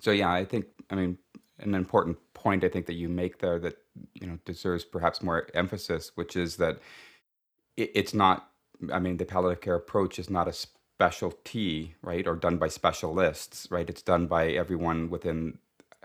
So 0.00 0.10
yeah, 0.10 0.32
I 0.32 0.44
think 0.44 0.66
I 0.90 0.94
mean 0.94 1.18
an 1.60 1.74
important 1.74 2.16
point 2.34 2.64
I 2.64 2.68
think 2.68 2.86
that 2.86 2.94
you 2.94 3.08
make 3.08 3.38
there 3.38 3.58
that 3.58 3.76
you 4.14 4.26
know 4.26 4.38
deserves 4.44 4.84
perhaps 4.84 5.22
more 5.22 5.48
emphasis, 5.54 6.12
which 6.14 6.36
is 6.36 6.56
that 6.56 6.78
it, 7.76 7.90
it's 7.94 8.14
not. 8.14 8.50
I 8.92 9.00
mean, 9.00 9.16
the 9.16 9.24
palliative 9.24 9.60
care 9.60 9.74
approach 9.74 10.18
is 10.20 10.30
not 10.30 10.46
a 10.46 10.52
specialty, 10.52 11.96
right, 12.02 12.26
or 12.26 12.36
done 12.36 12.58
by 12.58 12.68
specialists, 12.68 13.66
right? 13.70 13.88
It's 13.88 14.02
done 14.02 14.26
by 14.26 14.50
everyone 14.50 15.10
within 15.10 15.58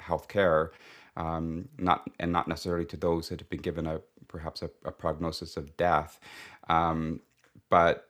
healthcare, 0.04 0.70
um, 1.18 1.68
not 1.78 2.10
and 2.20 2.32
not 2.32 2.48
necessarily 2.48 2.86
to 2.86 2.98
those 2.98 3.30
that 3.30 3.40
have 3.40 3.50
been 3.50 3.62
given 3.62 3.88
a 3.88 4.02
perhaps 4.28 4.62
a, 4.62 4.70
a 4.86 4.92
prognosis 4.92 5.58
of 5.58 5.76
death, 5.78 6.20
um, 6.70 7.20
but 7.70 8.10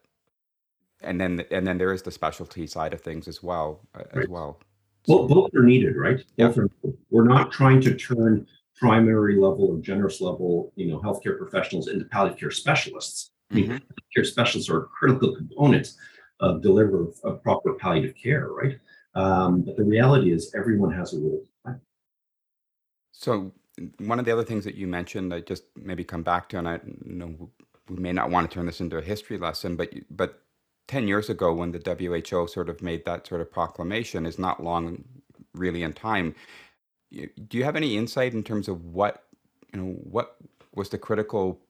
and 1.02 1.20
then 1.20 1.44
and 1.52 1.68
then 1.68 1.78
there 1.78 1.94
is 1.94 2.02
the 2.02 2.12
specialty 2.12 2.66
side 2.68 2.94
of 2.94 3.02
things 3.02 3.28
as 3.28 3.44
well, 3.44 3.82
uh, 3.96 4.04
as 4.12 4.16
Right. 4.16 4.30
well. 4.30 4.60
Well, 5.08 5.28
both 5.28 5.54
are 5.54 5.64
needed, 5.64 5.98
right? 5.98 6.24
yeah. 6.38 6.54
We're 7.10 7.26
not 7.26 7.52
trying 7.52 7.82
to 7.82 7.94
turn 7.96 8.48
primary 8.80 9.36
level 9.36 9.66
or 9.66 9.80
generous 9.80 10.22
level, 10.22 10.72
you 10.76 10.88
know, 10.88 11.00
healthcare 11.02 11.38
professionals 11.38 11.90
into 11.90 12.06
palliative 12.06 12.40
care 12.40 12.52
specialists. 12.52 13.32
I 13.52 13.56
mean, 13.56 13.70
Mhm. 13.72 13.82
care 14.16 14.24
specialists 14.24 14.70
are 14.70 14.84
a 14.84 14.86
critical 14.88 15.36
components 15.36 15.98
of 16.40 16.62
deliver 16.62 17.08
of 17.24 17.44
proper 17.44 17.74
palliative 17.74 18.16
care, 18.16 18.48
right? 18.50 18.80
Um, 19.16 19.62
but 19.62 19.76
the 19.76 19.84
reality 19.84 20.32
is 20.32 20.54
everyone 20.56 20.92
has 20.94 21.14
a 21.14 21.20
role 21.20 21.42
to. 21.44 21.50
So 23.24 23.54
one 24.00 24.20
of 24.20 24.26
the 24.26 24.32
other 24.34 24.44
things 24.44 24.66
that 24.66 24.76
you 24.76 24.86
mentioned, 24.86 25.34
I 25.34 25.40
just 25.40 25.64
maybe 25.78 26.04
come 26.04 26.24
back 26.24 26.50
to, 26.50 26.58
and 26.58 26.68
I 26.68 26.82
know 27.06 27.50
we 27.90 27.96
may 27.96 28.12
not 28.12 28.30
want 28.30 28.50
to 28.50 28.54
turn 28.54 28.66
this 28.66 28.82
into 28.82 28.98
a 28.98 29.02
history 29.02 29.38
lesson, 29.38 29.78
but 29.78 29.94
but 30.12 30.42
ten 30.90 31.08
years 31.08 31.30
ago, 31.30 31.54
when 31.54 31.72
the 31.72 31.80
WHO 31.80 32.48
sort 32.48 32.68
of 32.70 32.82
made 32.82 33.06
that 33.06 33.26
sort 33.26 33.40
of 33.40 33.50
proclamation, 33.50 34.26
is 34.26 34.38
not 34.38 34.62
long 34.62 35.06
really 35.54 35.84
in 35.84 35.94
time. 35.94 36.36
Do 37.12 37.58
you 37.58 37.64
have 37.64 37.78
any 37.78 37.96
insight 37.96 38.34
in 38.34 38.44
terms 38.44 38.68
of 38.68 38.84
what 38.86 39.24
you 39.74 39.80
know 39.80 39.92
what 40.04 40.36
was 40.76 40.90
the 40.90 40.98
critical 40.98 41.62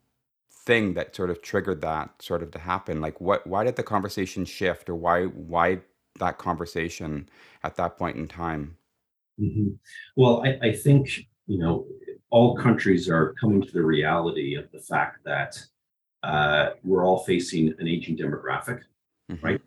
thing 0.65 0.93
that 0.95 1.15
sort 1.15 1.29
of 1.29 1.41
triggered 1.41 1.81
that 1.81 2.09
sort 2.21 2.41
of 2.41 2.49
to 2.51 2.59
happen? 2.59 2.99
Like 2.99 3.21
what 3.21 3.45
why 3.45 3.63
did 3.63 3.75
the 3.75 3.83
conversation 3.83 4.45
shift, 4.45 4.89
or 4.89 4.95
why 4.95 5.25
why 5.25 5.81
that 6.19 6.39
conversation 6.39 7.29
at 7.63 7.75
that 7.75 7.97
point 7.99 8.17
in 8.17 8.27
time? 8.27 8.77
Mhm. 9.39 9.77
Well, 10.15 10.43
I, 10.45 10.69
I 10.69 10.71
think, 10.73 11.27
you 11.47 11.57
know, 11.57 11.85
all 12.29 12.55
countries 12.55 13.09
are 13.09 13.33
coming 13.39 13.61
to 13.61 13.71
the 13.71 13.83
reality 13.83 14.55
of 14.55 14.71
the 14.71 14.79
fact 14.79 15.23
that 15.25 15.61
uh, 16.23 16.71
we're 16.83 17.05
all 17.05 17.23
facing 17.25 17.73
an 17.79 17.87
aging 17.87 18.17
demographic, 18.17 18.81
Mhm. 19.29 19.43
right? 19.43 19.61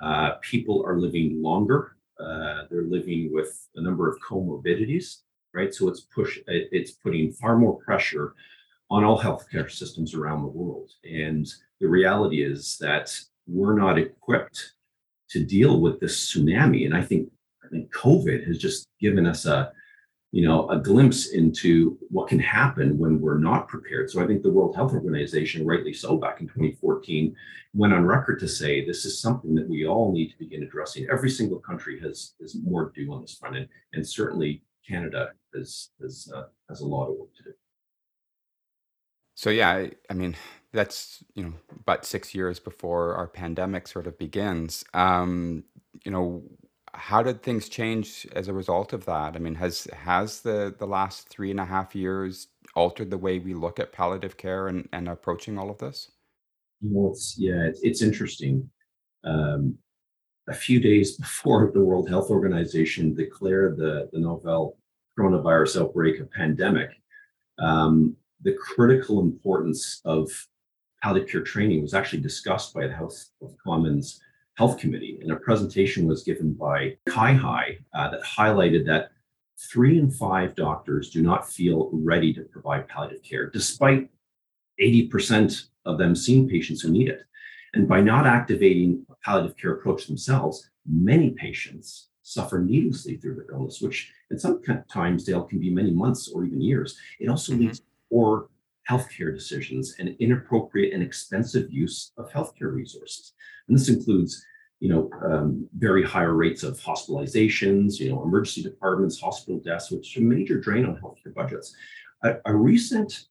Uh, 0.00 0.36
people 0.42 0.84
are 0.86 0.98
living 0.98 1.42
longer. 1.42 1.96
Uh, 2.20 2.66
they're 2.70 2.82
living 2.82 3.32
with 3.32 3.68
a 3.76 3.80
number 3.80 4.08
of 4.08 4.18
comorbidities, 4.20 5.22
right? 5.54 5.74
So 5.74 5.88
it's 5.88 6.00
push, 6.00 6.38
it's 6.46 6.92
putting 6.92 7.32
far 7.32 7.58
more 7.58 7.78
pressure 7.80 8.34
on 8.90 9.04
all 9.04 9.18
healthcare 9.20 9.70
systems 9.70 10.14
around 10.14 10.42
the 10.42 10.48
world. 10.48 10.92
And 11.04 11.46
the 11.80 11.88
reality 11.88 12.42
is 12.42 12.78
that 12.78 13.18
we're 13.46 13.76
not 13.76 13.98
equipped 13.98 14.74
to 15.30 15.44
deal 15.44 15.80
with 15.80 16.00
this 16.00 16.32
tsunami. 16.32 16.86
And 16.86 16.96
I 16.96 17.02
think 17.02 17.30
I 17.64 17.68
think 17.68 17.92
COVID 17.92 18.46
has 18.46 18.56
just 18.58 18.88
given 18.98 19.26
us 19.26 19.44
a 19.44 19.72
you 20.30 20.46
know 20.46 20.68
a 20.68 20.78
glimpse 20.78 21.28
into 21.28 21.98
what 22.10 22.28
can 22.28 22.38
happen 22.38 22.98
when 22.98 23.20
we're 23.20 23.38
not 23.38 23.68
prepared. 23.68 24.10
So 24.10 24.22
I 24.22 24.26
think 24.26 24.42
the 24.42 24.52
World 24.52 24.76
Health 24.76 24.92
Organization, 24.92 25.66
rightly 25.66 25.92
so, 25.92 26.16
back 26.18 26.40
in 26.40 26.46
2014, 26.48 27.34
went 27.74 27.94
on 27.94 28.04
record 28.04 28.38
to 28.40 28.48
say 28.48 28.84
this 28.84 29.04
is 29.04 29.20
something 29.20 29.54
that 29.54 29.68
we 29.68 29.86
all 29.86 30.12
need 30.12 30.30
to 30.30 30.38
begin 30.38 30.62
addressing. 30.62 31.06
Every 31.10 31.30
single 31.30 31.58
country 31.58 31.98
has 32.00 32.34
has 32.40 32.56
more 32.62 32.90
to 32.90 33.04
do 33.04 33.12
on 33.12 33.22
this 33.22 33.34
front, 33.34 33.56
and, 33.56 33.68
and 33.94 34.06
certainly 34.06 34.62
Canada 34.86 35.30
has 35.54 35.90
has 36.02 36.30
uh, 36.34 36.44
has 36.68 36.80
a 36.80 36.86
lot 36.86 37.08
of 37.08 37.16
work 37.16 37.34
to 37.36 37.44
do. 37.44 37.52
So 39.34 39.50
yeah, 39.50 39.70
I, 39.70 39.92
I 40.10 40.14
mean 40.14 40.36
that's 40.72 41.24
you 41.34 41.44
know 41.44 41.54
about 41.80 42.04
six 42.04 42.34
years 42.34 42.60
before 42.60 43.14
our 43.14 43.28
pandemic 43.28 43.88
sort 43.88 44.06
of 44.06 44.18
begins. 44.18 44.84
Um, 44.92 45.64
you 46.04 46.10
know, 46.10 46.42
how 47.08 47.22
did 47.22 47.42
things 47.42 47.70
change 47.70 48.26
as 48.34 48.48
a 48.48 48.52
result 48.52 48.92
of 48.92 49.06
that? 49.06 49.34
I 49.34 49.38
mean, 49.38 49.54
has 49.54 49.88
has 49.94 50.42
the 50.42 50.74
the 50.78 50.86
last 50.86 51.30
three 51.30 51.50
and 51.50 51.58
a 51.58 51.64
half 51.64 51.94
years 51.94 52.48
altered 52.74 53.10
the 53.10 53.16
way 53.16 53.38
we 53.38 53.54
look 53.54 53.80
at 53.80 53.92
palliative 53.92 54.36
care 54.36 54.68
and 54.68 54.86
and 54.92 55.08
approaching 55.08 55.56
all 55.56 55.70
of 55.70 55.78
this? 55.78 56.10
Well, 56.82 57.12
it's 57.12 57.34
yeah, 57.38 57.62
it's, 57.62 57.80
it's 57.82 58.02
interesting. 58.02 58.68
Um, 59.24 59.78
a 60.50 60.54
few 60.54 60.80
days 60.80 61.16
before 61.16 61.70
the 61.72 61.82
World 61.82 62.10
Health 62.10 62.28
Organization 62.30 63.14
declared 63.14 63.78
the, 63.78 64.10
the 64.12 64.18
novel 64.18 64.76
coronavirus 65.18 65.80
outbreak 65.80 66.20
a 66.20 66.26
pandemic, 66.26 66.90
um, 67.58 68.16
the 68.42 68.52
critical 68.52 69.20
importance 69.20 70.02
of 70.04 70.28
palliative 71.02 71.30
care 71.30 71.42
training 71.42 71.80
was 71.80 71.94
actually 71.94 72.20
discussed 72.20 72.74
by 72.74 72.86
the 72.86 72.94
House 72.94 73.30
of 73.40 73.56
Commons 73.64 74.20
Health 74.58 74.76
Committee, 74.76 75.20
and 75.22 75.30
a 75.30 75.36
presentation 75.36 76.08
was 76.08 76.24
given 76.24 76.52
by 76.52 76.96
CIHI 77.08 77.78
uh, 77.94 78.10
that 78.10 78.22
highlighted 78.24 78.84
that 78.86 79.12
three 79.56 80.00
in 80.00 80.10
five 80.10 80.56
doctors 80.56 81.10
do 81.10 81.22
not 81.22 81.48
feel 81.48 81.90
ready 81.92 82.34
to 82.34 82.42
provide 82.42 82.88
palliative 82.88 83.22
care, 83.22 83.48
despite 83.50 84.10
80% 84.82 85.66
of 85.84 85.96
them 85.96 86.16
seeing 86.16 86.48
patients 86.48 86.80
who 86.80 86.90
need 86.90 87.08
it. 87.08 87.20
And 87.74 87.86
by 87.86 88.00
not 88.00 88.26
activating 88.26 89.06
a 89.08 89.14
palliative 89.24 89.56
care 89.56 89.74
approach 89.74 90.08
themselves, 90.08 90.68
many 90.84 91.30
patients 91.30 92.08
suffer 92.22 92.58
needlessly 92.58 93.16
through 93.16 93.36
their 93.36 93.54
illness, 93.54 93.80
which 93.80 94.12
in 94.32 94.40
some 94.40 94.60
times, 94.90 95.22
Dale, 95.22 95.44
can 95.44 95.60
be 95.60 95.70
many 95.70 95.92
months 95.92 96.28
or 96.28 96.44
even 96.44 96.60
years. 96.60 96.98
It 97.20 97.28
also 97.28 97.52
Mhm. 97.52 97.58
leads 97.60 97.78
to 97.78 97.86
poor 98.10 98.48
healthcare 98.88 99.34
decisions 99.34 99.96
and 99.98 100.16
inappropriate 100.18 100.94
and 100.94 101.02
expensive 101.02 101.70
use 101.70 102.12
of 102.16 102.30
healthcare 102.30 102.72
resources. 102.72 103.34
And 103.68 103.78
this 103.78 103.88
includes, 103.88 104.44
you 104.80 104.88
know, 104.88 105.10
um, 105.24 105.68
very 105.76 106.04
higher 106.04 106.34
rates 106.34 106.62
of 106.62 106.80
hospitalizations, 106.80 107.98
you 107.98 108.10
know, 108.10 108.22
emergency 108.22 108.62
departments, 108.62 109.20
hospital 109.20 109.60
deaths, 109.64 109.90
which 109.90 110.16
is 110.16 110.22
a 110.22 110.24
major 110.24 110.58
drain 110.58 110.86
on 110.86 110.96
healthcare 110.96 111.34
budgets. 111.34 111.74
A, 112.24 112.36
a 112.46 112.54
recent 112.54 113.26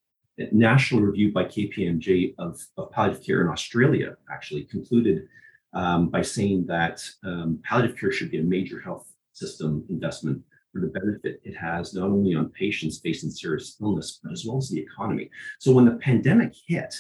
national 0.51 1.01
review 1.01 1.31
by 1.31 1.45
KPMG 1.45 2.35
of, 2.37 2.61
of 2.77 2.91
palliative 2.91 3.25
care 3.25 3.41
in 3.41 3.47
Australia 3.47 4.15
actually 4.31 4.65
concluded 4.65 5.27
um, 5.73 6.09
by 6.09 6.21
saying 6.21 6.65
that 6.67 7.03
um, 7.23 7.59
palliative 7.63 7.97
care 7.97 8.11
should 8.11 8.31
be 8.31 8.39
a 8.39 8.43
major 8.43 8.79
health 8.79 9.11
system 9.33 9.83
investment 9.89 10.41
for 10.77 10.85
the 10.85 10.99
benefit 10.99 11.41
it 11.43 11.55
has 11.55 11.93
not 11.93 12.09
only 12.09 12.35
on 12.35 12.49
patients 12.49 12.99
facing 12.99 13.31
serious 13.31 13.77
illness, 13.81 14.19
but 14.23 14.31
as 14.31 14.45
well 14.45 14.57
as 14.57 14.69
the 14.69 14.79
economy. 14.79 15.29
So 15.59 15.71
when 15.73 15.85
the 15.85 15.95
pandemic 15.95 16.53
hit, 16.67 16.93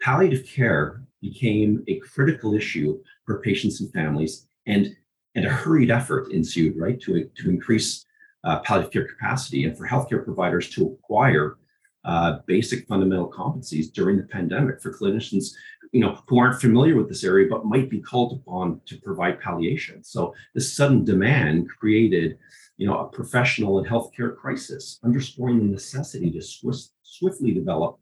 palliative 0.00 0.46
care 0.46 1.02
became 1.20 1.82
a 1.88 1.98
critical 1.98 2.54
issue 2.54 3.00
for 3.26 3.40
patients 3.40 3.80
and 3.80 3.92
families, 3.92 4.46
and, 4.66 4.94
and 5.34 5.46
a 5.46 5.50
hurried 5.50 5.90
effort 5.90 6.30
ensued, 6.30 6.76
right, 6.78 7.00
to, 7.00 7.28
to 7.36 7.50
increase 7.50 8.04
uh, 8.44 8.60
palliative 8.60 8.92
care 8.92 9.08
capacity 9.08 9.64
and 9.64 9.76
for 9.76 9.86
healthcare 9.86 10.24
providers 10.24 10.70
to 10.70 10.86
acquire 10.86 11.56
uh, 12.04 12.38
basic 12.46 12.86
fundamental 12.86 13.30
competencies 13.30 13.92
during 13.92 14.16
the 14.16 14.22
pandemic 14.22 14.80
for 14.80 14.96
clinicians 14.96 15.54
you 15.92 16.00
know 16.00 16.22
who 16.28 16.38
aren't 16.38 16.60
familiar 16.60 16.96
with 16.96 17.08
this 17.08 17.24
area 17.24 17.48
but 17.50 17.64
might 17.64 17.90
be 17.90 18.00
called 18.00 18.40
upon 18.40 18.80
to 18.86 18.96
provide 18.98 19.40
palliation 19.40 20.04
so 20.04 20.32
this 20.54 20.72
sudden 20.72 21.04
demand 21.04 21.68
created 21.68 22.38
you 22.78 22.86
know 22.86 22.98
a 22.98 23.08
professional 23.08 23.78
and 23.78 23.86
healthcare 23.86 24.34
crisis 24.36 24.98
underscoring 25.04 25.58
the 25.58 25.64
necessity 25.64 26.30
to 26.30 26.40
swift, 26.40 26.90
swiftly 27.02 27.52
develop 27.52 27.98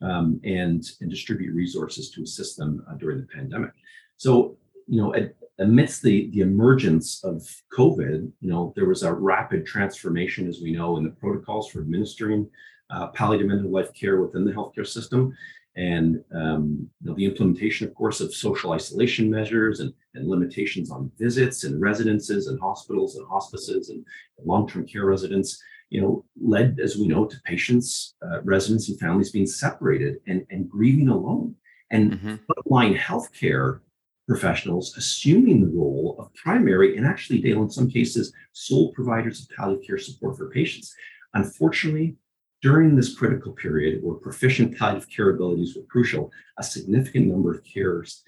um, 0.00 0.40
and 0.44 0.84
and 1.00 1.10
distribute 1.10 1.52
resources 1.54 2.10
to 2.10 2.22
assist 2.22 2.56
them 2.56 2.84
uh, 2.88 2.94
during 2.94 3.20
the 3.20 3.26
pandemic 3.26 3.72
so 4.16 4.56
you 4.86 5.00
know 5.00 5.12
amidst 5.58 6.02
the, 6.02 6.30
the 6.30 6.40
emergence 6.40 7.22
of 7.24 7.46
COVID, 7.76 8.30
you 8.40 8.50
know, 8.50 8.72
there 8.74 8.86
was 8.86 9.02
a 9.02 9.12
rapid 9.12 9.66
transformation, 9.66 10.48
as 10.48 10.60
we 10.60 10.72
know, 10.72 10.96
in 10.96 11.04
the 11.04 11.10
protocols 11.10 11.68
for 11.68 11.80
administering 11.80 12.48
uh, 12.90 13.08
palliative 13.08 13.50
end 13.50 13.64
of 13.64 13.70
life 13.70 13.92
care 13.94 14.20
within 14.20 14.44
the 14.44 14.52
healthcare 14.52 14.86
system. 14.86 15.34
And 15.76 16.22
um, 16.34 16.88
you 17.00 17.08
know, 17.10 17.16
the 17.16 17.24
implementation, 17.24 17.88
of 17.88 17.94
course, 17.94 18.20
of 18.20 18.34
social 18.34 18.72
isolation 18.72 19.30
measures 19.30 19.80
and, 19.80 19.92
and 20.14 20.28
limitations 20.28 20.90
on 20.90 21.10
visits 21.18 21.64
and 21.64 21.80
residences 21.80 22.48
and 22.48 22.60
hospitals 22.60 23.16
and 23.16 23.26
hospices 23.26 23.88
and 23.88 24.04
long-term 24.44 24.86
care 24.86 25.06
residents, 25.06 25.62
you 25.88 26.02
know, 26.02 26.24
led, 26.40 26.78
as 26.82 26.96
we 26.96 27.08
know, 27.08 27.24
to 27.24 27.36
patients, 27.44 28.14
uh, 28.22 28.42
residents, 28.42 28.90
and 28.90 29.00
families 29.00 29.32
being 29.32 29.46
separated 29.46 30.16
and, 30.26 30.44
and 30.50 30.68
grieving 30.68 31.08
alone. 31.08 31.54
And 31.90 32.12
mm-hmm. 32.12 32.34
frontline 32.50 32.96
healthcare 32.98 33.80
professionals 34.28 34.94
assuming 34.96 35.60
the 35.60 35.76
role 35.76 36.16
of 36.18 36.32
primary 36.34 36.96
and 36.96 37.06
actually, 37.06 37.40
Dale, 37.40 37.62
in 37.62 37.70
some 37.70 37.90
cases, 37.90 38.32
sole 38.52 38.92
providers 38.92 39.40
of 39.40 39.56
palliative 39.56 39.86
care 39.86 39.98
support 39.98 40.36
for 40.36 40.50
patients. 40.50 40.94
Unfortunately, 41.34 42.16
during 42.62 42.94
this 42.94 43.14
critical 43.14 43.52
period 43.52 44.02
where 44.02 44.14
proficient 44.14 44.78
palliative 44.78 45.10
care 45.10 45.30
abilities 45.30 45.76
were 45.76 45.82
crucial, 45.82 46.30
a 46.58 46.62
significant 46.62 47.26
number 47.26 47.52
of 47.52 47.62
carers 47.64 48.20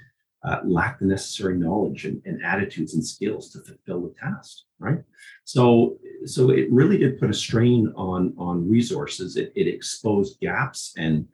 uh, 0.45 0.61
lacked 0.65 1.01
the 1.01 1.07
necessary 1.07 1.57
knowledge 1.57 2.05
and, 2.05 2.21
and, 2.27 2.45
attitudes 2.45 2.93
and 2.93 3.07
skills 3.07 3.51
to 3.51 3.61
fulfill 3.61 4.03
the 4.03 4.15
task, 4.21 4.65
right? 4.79 5.03
So, 5.45 5.97
so 6.27 6.51
it 6.51 6.71
really 6.71 6.99
did 6.99 7.19
put 7.19 7.31
a 7.31 7.35
strain 7.35 7.91
on, 7.97 8.35
on 8.37 8.69
resources. 8.69 9.37
It, 9.37 9.53
it 9.57 9.67
exposed 9.67 10.39
gaps 10.41 10.93
and, 10.99 11.27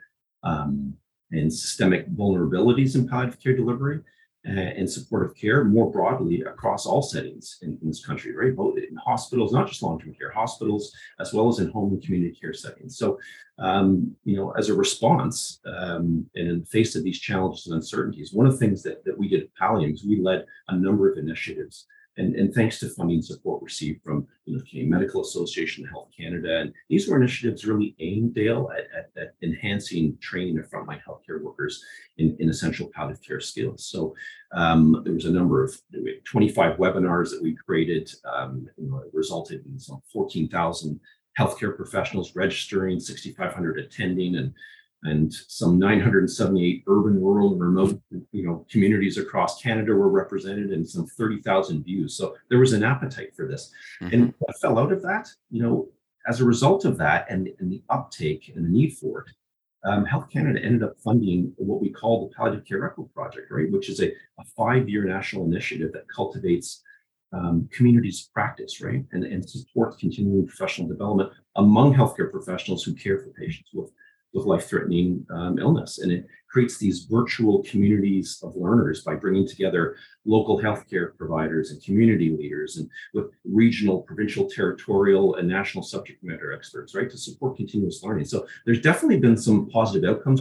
um, 0.44 0.94
and 1.32 1.52
systemic 1.52 2.08
vulnerabilities 2.14 2.94
in 2.94 3.08
palliative 3.08 3.42
care 3.42 3.56
delivery 3.56 4.00
and 4.44 4.90
supportive 4.90 5.36
care 5.36 5.64
more 5.64 5.90
broadly 5.90 6.42
across 6.42 6.86
all 6.86 7.02
settings 7.02 7.58
in, 7.62 7.78
in, 7.82 7.88
this 7.88 8.04
country, 8.04 8.34
right? 8.34 8.56
Both 8.56 8.78
in 8.78 8.96
hospitals, 8.96 9.52
not 9.52 9.68
just 9.68 9.82
long-term 9.82 10.14
care, 10.14 10.30
hospitals, 10.30 10.94
as 11.20 11.34
well 11.34 11.48
as 11.48 11.58
in 11.58 11.70
home 11.70 11.92
and 11.92 12.02
community 12.02 12.34
care 12.40 12.54
settings. 12.54 12.96
So, 12.96 13.18
um, 13.58 14.16
you 14.24 14.36
know, 14.36 14.52
as 14.52 14.70
a 14.70 14.74
response 14.74 15.60
um, 15.66 16.26
and 16.34 16.48
in 16.48 16.60
the 16.60 16.66
face 16.66 16.96
of 16.96 17.04
these 17.04 17.20
challenges 17.20 17.66
and 17.66 17.74
uncertainties, 17.74 18.32
one 18.32 18.46
of 18.46 18.52
the 18.52 18.58
things 18.58 18.82
that, 18.84 19.04
that 19.04 19.18
we 19.18 19.28
did 19.28 19.42
at 19.42 19.54
Pallium 19.60 19.92
is 19.92 20.06
we 20.06 20.20
led 20.20 20.46
a 20.68 20.76
number 20.76 21.10
of 21.10 21.18
initiatives 21.18 21.86
and, 22.16 22.34
and 22.34 22.54
thanks 22.54 22.78
to 22.80 22.88
funding 22.88 23.22
support 23.22 23.62
received 23.62 24.02
from 24.02 24.26
you 24.44 24.56
know, 24.56 24.62
Canadian 24.68 24.90
Medical 24.90 25.22
Association, 25.22 25.84
Health 25.86 26.08
Canada, 26.16 26.60
and 26.60 26.72
these 26.88 27.08
were 27.08 27.16
initiatives 27.16 27.64
really 27.64 27.94
aimed, 27.98 28.34
Dale, 28.34 28.70
at, 28.76 28.84
at, 28.96 29.22
at 29.22 29.34
enhancing 29.42 30.18
training 30.20 30.58
of 30.58 30.68
frontline 30.68 31.00
in, 32.18 32.36
in 32.38 32.48
essential 32.48 32.90
palliative 32.94 33.22
care 33.22 33.40
skills. 33.40 33.86
So 33.86 34.14
um, 34.52 35.02
there 35.04 35.14
was 35.14 35.24
a 35.24 35.30
number 35.30 35.64
of 35.64 35.74
25 36.24 36.76
webinars 36.76 37.30
that 37.30 37.42
we 37.42 37.54
created, 37.54 38.10
um, 38.24 38.68
you 38.76 38.90
know, 38.90 39.02
resulted 39.12 39.64
in 39.66 39.78
some 39.78 40.02
14,000 40.12 41.00
healthcare 41.38 41.74
professionals 41.74 42.36
registering, 42.36 43.00
6,500 43.00 43.78
attending, 43.78 44.36
and 44.36 44.52
and 45.04 45.32
some 45.32 45.78
978 45.78 46.84
urban, 46.86 47.22
rural, 47.22 47.52
and 47.52 47.60
remote, 47.60 47.98
you 48.32 48.44
know, 48.44 48.66
communities 48.70 49.16
across 49.16 49.62
Canada 49.62 49.94
were 49.94 50.10
represented, 50.10 50.72
and 50.72 50.86
some 50.86 51.06
30,000 51.06 51.82
views. 51.82 52.14
So 52.14 52.36
there 52.50 52.58
was 52.58 52.74
an 52.74 52.84
appetite 52.84 53.34
for 53.34 53.46
this, 53.48 53.72
mm-hmm. 54.02 54.14
and 54.14 54.34
what 54.40 54.60
fell 54.60 54.78
out 54.78 54.92
of 54.92 55.00
that, 55.02 55.28
you 55.50 55.62
know, 55.62 55.88
as 56.28 56.42
a 56.42 56.44
result 56.44 56.84
of 56.84 56.98
that, 56.98 57.26
and, 57.30 57.48
and 57.60 57.72
the 57.72 57.82
uptake 57.88 58.52
and 58.54 58.64
the 58.66 58.68
need 58.68 58.90
for 58.98 59.22
it, 59.22 59.30
um, 59.84 60.04
Health 60.04 60.28
Canada 60.30 60.62
ended 60.62 60.82
up 60.82 60.98
funding 60.98 61.52
what 61.56 61.80
we 61.80 61.90
call 61.90 62.28
the 62.28 62.34
Palliative 62.34 62.66
Care 62.66 62.84
Echo 62.86 63.04
Project, 63.14 63.50
right, 63.50 63.70
which 63.70 63.88
is 63.88 64.00
a, 64.00 64.08
a 64.38 64.44
five-year 64.56 65.04
national 65.04 65.44
initiative 65.44 65.92
that 65.92 66.08
cultivates 66.14 66.82
um, 67.32 67.68
communities 67.72 68.26
of 68.26 68.32
practice, 68.32 68.80
right, 68.80 69.04
and, 69.12 69.24
and 69.24 69.48
supports 69.48 69.96
continuing 69.96 70.46
professional 70.46 70.88
development 70.88 71.30
among 71.56 71.94
healthcare 71.94 72.30
professionals 72.30 72.82
who 72.82 72.94
care 72.94 73.18
for 73.18 73.30
patients 73.30 73.70
with 73.72 73.90
with 74.32 74.46
life-threatening 74.46 75.26
um, 75.30 75.58
illness. 75.58 75.98
And 75.98 76.12
it 76.12 76.26
creates 76.50 76.78
these 76.78 77.04
virtual 77.04 77.62
communities 77.62 78.40
of 78.42 78.56
learners 78.56 79.02
by 79.02 79.14
bringing 79.14 79.46
together 79.46 79.96
local 80.24 80.60
healthcare 80.60 81.16
providers 81.16 81.70
and 81.70 81.82
community 81.82 82.30
leaders 82.30 82.76
and 82.78 82.90
with 83.14 83.30
regional, 83.44 84.02
provincial, 84.02 84.48
territorial, 84.50 85.36
and 85.36 85.48
national 85.48 85.84
subject 85.84 86.22
matter 86.24 86.52
experts, 86.52 86.94
right, 86.94 87.10
to 87.10 87.16
support 87.16 87.56
continuous 87.56 88.02
learning. 88.02 88.24
So 88.24 88.46
there's 88.66 88.80
definitely 88.80 89.18
been 89.18 89.36
some 89.36 89.68
positive 89.70 90.10
outcomes 90.10 90.40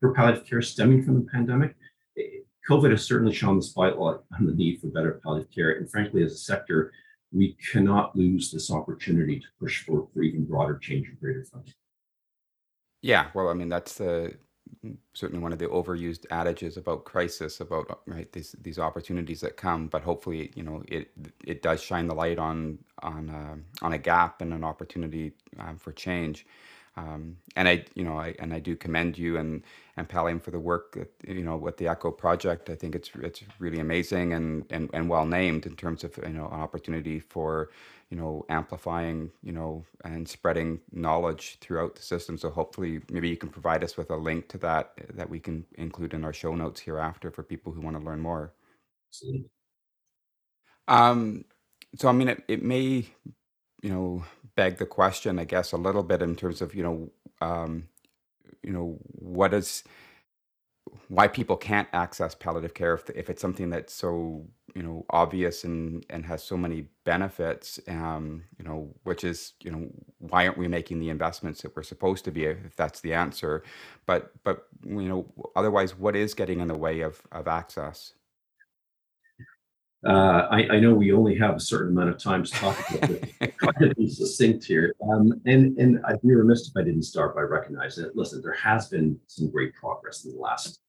for 0.00 0.14
palliative 0.14 0.46
care 0.46 0.62
stemming 0.62 1.04
from 1.04 1.14
the 1.16 1.30
pandemic. 1.30 1.76
Eh, 2.18 2.40
COVID 2.68 2.90
has 2.90 3.04
certainly 3.04 3.34
shone 3.34 3.56
the 3.56 3.62
spotlight 3.62 4.20
on 4.38 4.46
the 4.46 4.54
need 4.54 4.80
for 4.80 4.86
better 4.86 5.20
palliative 5.22 5.52
care. 5.52 5.72
And 5.72 5.90
frankly, 5.90 6.22
as 6.24 6.32
a 6.32 6.38
sector, 6.38 6.92
we 7.30 7.56
cannot 7.72 8.16
lose 8.16 8.50
this 8.50 8.70
opportunity 8.70 9.38
to 9.38 9.46
push 9.58 9.84
for, 9.84 10.08
for 10.12 10.22
even 10.22 10.44
broader 10.44 10.78
change 10.78 11.08
and 11.08 11.20
greater 11.20 11.44
funding. 11.44 11.74
Yeah, 13.00 13.28
well, 13.34 13.48
I 13.48 13.54
mean, 13.54 13.68
that's 13.68 13.94
the 13.94 14.34
certainly 15.14 15.42
one 15.42 15.52
of 15.52 15.58
the 15.58 15.66
overused 15.66 16.26
adages 16.30 16.76
about 16.76 17.04
crisis, 17.04 17.60
about 17.60 18.00
right 18.06 18.30
these 18.32 18.54
these 18.62 18.78
opportunities 18.78 19.40
that 19.40 19.56
come. 19.56 19.88
But 19.88 20.02
hopefully, 20.02 20.52
you 20.54 20.62
know, 20.62 20.82
it 20.88 21.10
it 21.44 21.62
does 21.62 21.82
shine 21.82 22.06
the 22.06 22.14
light 22.14 22.38
on 22.38 22.78
on 23.02 23.30
uh, 23.30 23.84
on 23.84 23.92
a 23.92 23.98
gap 23.98 24.40
and 24.40 24.52
an 24.52 24.64
opportunity 24.64 25.32
um, 25.58 25.76
for 25.78 25.92
change. 25.92 26.46
Um, 26.96 27.38
and 27.56 27.68
I, 27.68 27.84
you 27.94 28.04
know, 28.04 28.18
I 28.18 28.34
and 28.38 28.52
I 28.52 28.58
do 28.60 28.76
commend 28.76 29.16
you 29.18 29.38
and 29.38 29.62
and 29.96 30.08
Pallium 30.08 30.42
for 30.42 30.50
the 30.50 30.60
work 30.60 30.92
that, 30.94 31.10
you 31.26 31.42
know 31.42 31.56
with 31.56 31.78
the 31.78 31.88
Echo 31.88 32.10
project. 32.10 32.68
I 32.70 32.74
think 32.74 32.94
it's 32.94 33.10
it's 33.22 33.42
really 33.58 33.78
amazing 33.80 34.32
and 34.34 34.64
and 34.70 34.90
and 34.92 35.08
well 35.08 35.24
named 35.26 35.64
in 35.66 35.74
terms 35.76 36.04
of 36.04 36.16
you 36.18 36.28
know 36.34 36.46
an 36.48 36.60
opportunity 36.60 37.18
for 37.20 37.70
you 38.10 38.16
know, 38.18 38.44
amplifying, 38.50 39.30
you 39.42 39.52
know, 39.52 39.84
and 40.04 40.28
spreading 40.28 40.80
knowledge 40.92 41.56
throughout 41.60 41.94
the 41.96 42.02
system. 42.02 42.36
So 42.36 42.50
hopefully, 42.50 43.00
maybe 43.10 43.28
you 43.30 43.38
can 43.38 43.48
provide 43.48 43.82
us 43.82 43.96
with 43.96 44.10
a 44.10 44.16
link 44.16 44.48
to 44.48 44.58
that 44.58 44.92
that 45.14 45.30
we 45.30 45.40
can 45.40 45.64
include 45.78 46.12
in 46.12 46.22
our 46.24 46.32
show 46.34 46.54
notes 46.54 46.80
hereafter 46.80 47.30
for 47.30 47.42
people 47.42 47.72
who 47.72 47.80
want 47.80 47.96
to 47.98 48.02
learn 48.04 48.20
more. 48.20 48.52
Absolutely. 49.10 49.50
Um, 50.88 51.44
so 51.96 52.08
I 52.08 52.12
mean, 52.12 52.28
it, 52.28 52.44
it 52.48 52.62
may, 52.62 53.06
you 53.82 53.90
know, 53.90 54.24
beg 54.56 54.78
the 54.78 54.86
question, 54.86 55.38
I 55.38 55.44
guess, 55.44 55.72
a 55.72 55.76
little 55.76 56.02
bit 56.02 56.22
in 56.22 56.36
terms 56.36 56.62
of, 56.62 56.74
you 56.74 56.82
know, 56.82 57.10
um, 57.40 57.88
you 58.62 58.72
know, 58.72 58.98
what 59.12 59.54
is 59.54 59.84
why 61.08 61.28
people 61.28 61.56
can't 61.56 61.88
access 61.92 62.34
palliative 62.34 62.74
care 62.74 62.94
if, 62.94 63.08
if 63.10 63.30
it's 63.30 63.42
something 63.42 63.70
that's 63.70 63.94
so 63.94 64.46
you 64.74 64.82
know 64.82 65.04
obvious 65.10 65.64
and 65.64 66.04
and 66.10 66.24
has 66.26 66.42
so 66.42 66.56
many 66.56 66.86
benefits 67.04 67.78
um 67.88 68.44
you 68.58 68.64
know 68.64 68.88
which 69.04 69.24
is 69.24 69.52
you 69.62 69.70
know 69.70 69.88
why 70.18 70.46
aren't 70.46 70.58
we 70.58 70.68
making 70.68 70.98
the 71.00 71.10
investments 71.10 71.62
that 71.62 71.74
we're 71.76 71.82
supposed 71.82 72.24
to 72.24 72.30
be 72.30 72.44
if 72.44 72.76
that's 72.76 73.00
the 73.00 73.12
answer? 73.14 73.62
But 74.06 74.32
but 74.44 74.66
you 74.84 75.08
know 75.08 75.26
otherwise 75.56 75.96
what 75.96 76.16
is 76.16 76.34
getting 76.34 76.60
in 76.60 76.68
the 76.68 76.78
way 76.78 77.00
of 77.00 77.22
of 77.32 77.48
access 77.48 78.14
uh, 80.06 80.48
I, 80.50 80.66
I, 80.68 80.80
know 80.80 80.94
we 80.94 81.12
only 81.12 81.36
have 81.38 81.54
a 81.54 81.60
certain 81.60 81.92
amount 81.92 82.10
of 82.10 82.18
time 82.18 82.42
to 82.42 82.50
talk 82.50 82.76
about 82.90 83.10
it. 83.10 83.56
Try 83.58 83.72
to 83.80 83.94
be 83.94 84.08
succinct 84.08 84.64
here. 84.64 84.96
Um, 85.08 85.40
and, 85.46 85.78
and 85.78 86.00
I'd 86.04 86.20
be 86.22 86.34
remiss 86.34 86.68
if 86.68 86.76
I 86.76 86.82
didn't 86.82 87.04
start 87.04 87.36
by 87.36 87.42
recognizing 87.42 88.04
that, 88.04 88.16
listen, 88.16 88.42
there 88.42 88.54
has 88.54 88.88
been 88.88 89.18
some 89.28 89.48
great 89.48 89.74
progress 89.74 90.24
in 90.24 90.32
the 90.32 90.38
last, 90.38 90.80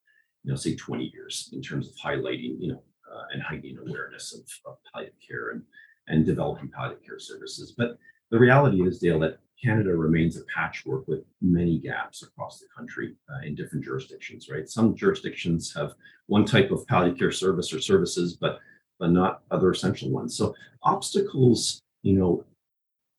you 0.43 0.51
know, 0.51 0.55
say 0.55 0.75
20 0.75 1.11
years 1.13 1.49
in 1.53 1.61
terms 1.61 1.87
of 1.87 1.93
highlighting, 2.03 2.55
you 2.59 2.69
know, 2.69 2.83
uh, 3.13 3.23
and 3.33 3.43
heightening 3.43 3.77
awareness 3.77 4.33
of, 4.33 4.41
of 4.65 4.77
palliative 4.91 5.19
care 5.25 5.51
and, 5.51 5.61
and 6.07 6.25
developing 6.25 6.69
palliative 6.69 7.05
care 7.05 7.19
services. 7.19 7.75
But 7.77 7.99
the 8.31 8.39
reality 8.39 8.81
is, 8.81 8.97
Dale, 8.97 9.19
that 9.19 9.37
Canada 9.63 9.95
remains 9.95 10.37
a 10.37 10.43
patchwork 10.45 11.07
with 11.07 11.23
many 11.39 11.77
gaps 11.77 12.23
across 12.23 12.59
the 12.59 12.65
country 12.75 13.15
uh, 13.31 13.45
in 13.45 13.53
different 13.53 13.85
jurisdictions, 13.85 14.49
right? 14.49 14.67
Some 14.67 14.95
jurisdictions 14.95 15.71
have 15.75 15.93
one 16.25 16.45
type 16.45 16.71
of 16.71 16.85
palliative 16.87 17.19
care 17.19 17.31
service 17.31 17.71
or 17.71 17.79
services, 17.79 18.35
but 18.35 18.59
but 18.99 19.11
not 19.11 19.41
other 19.51 19.71
essential 19.71 20.09
ones. 20.09 20.35
So 20.35 20.55
obstacles, 20.83 21.81
you 22.01 22.13
know, 22.13 22.45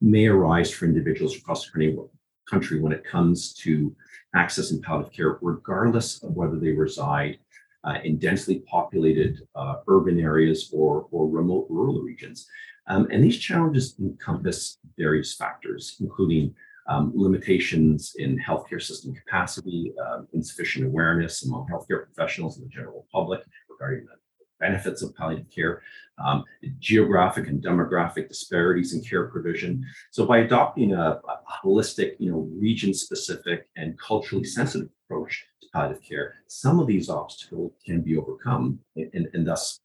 may 0.01 0.27
arise 0.27 0.71
for 0.71 0.85
individuals 0.85 1.37
across 1.37 1.65
the 1.65 2.09
country 2.49 2.81
when 2.81 2.93
it 2.93 3.05
comes 3.05 3.55
to 3.55 3.95
accessing 4.37 4.83
palliative 4.83 5.13
care, 5.13 5.39
regardless 5.41 6.23
of 6.23 6.35
whether 6.35 6.59
they 6.59 6.73
reside 6.73 7.39
uh, 7.85 7.99
in 8.03 8.19
densely 8.19 8.61
populated 8.61 9.47
uh, 9.55 9.77
urban 9.89 10.19
areas 10.21 10.71
or, 10.73 11.07
or 11.11 11.29
remote 11.29 11.67
rural 11.69 12.01
regions. 12.01 12.47
Um, 12.87 13.09
and 13.11 13.23
these 13.23 13.39
challenges 13.39 13.95
encompass 13.99 14.79
various 14.99 15.35
factors, 15.35 15.97
including 16.01 16.55
um, 16.87 17.13
limitations 17.15 18.15
in 18.19 18.39
healthcare 18.39 18.83
system 18.83 19.15
capacity, 19.15 19.93
uh, 20.05 20.23
insufficient 20.35 20.85
awareness 20.87 21.45
among 21.45 21.67
healthcare 21.67 22.05
professionals 22.05 22.59
and 22.59 22.67
the 22.67 22.71
general 22.71 23.07
public 23.11 23.43
regarding 23.71 24.05
the 24.05 24.13
benefits 24.61 25.03
of 25.03 25.15
palliative 25.17 25.51
care, 25.51 25.83
um, 26.25 26.45
geographic 26.79 27.49
and 27.49 27.63
demographic 27.63 28.29
disparities 28.29 28.95
in 28.95 29.03
care 29.03 29.27
provision. 29.27 29.85
So 30.11 30.27
by 30.27 30.39
adopting 30.39 30.95
a, 30.95 31.21
a 31.29 31.41
holistic, 31.65 32.15
you 32.19 32.31
know, 32.31 32.49
region-specific 32.57 33.69
and 33.77 33.99
culturally 33.99 34.45
sensitive 34.45 34.89
approach 35.05 35.45
to 35.61 35.69
palliative 35.73 36.03
care, 36.03 36.37
some 36.47 36.79
of 36.79 36.87
these 36.87 37.09
obstacles 37.11 37.73
can 37.85 38.01
be 38.01 38.17
overcome 38.17 38.79
and, 38.97 39.11
and, 39.13 39.29
and 39.35 39.47
thus 39.47 39.81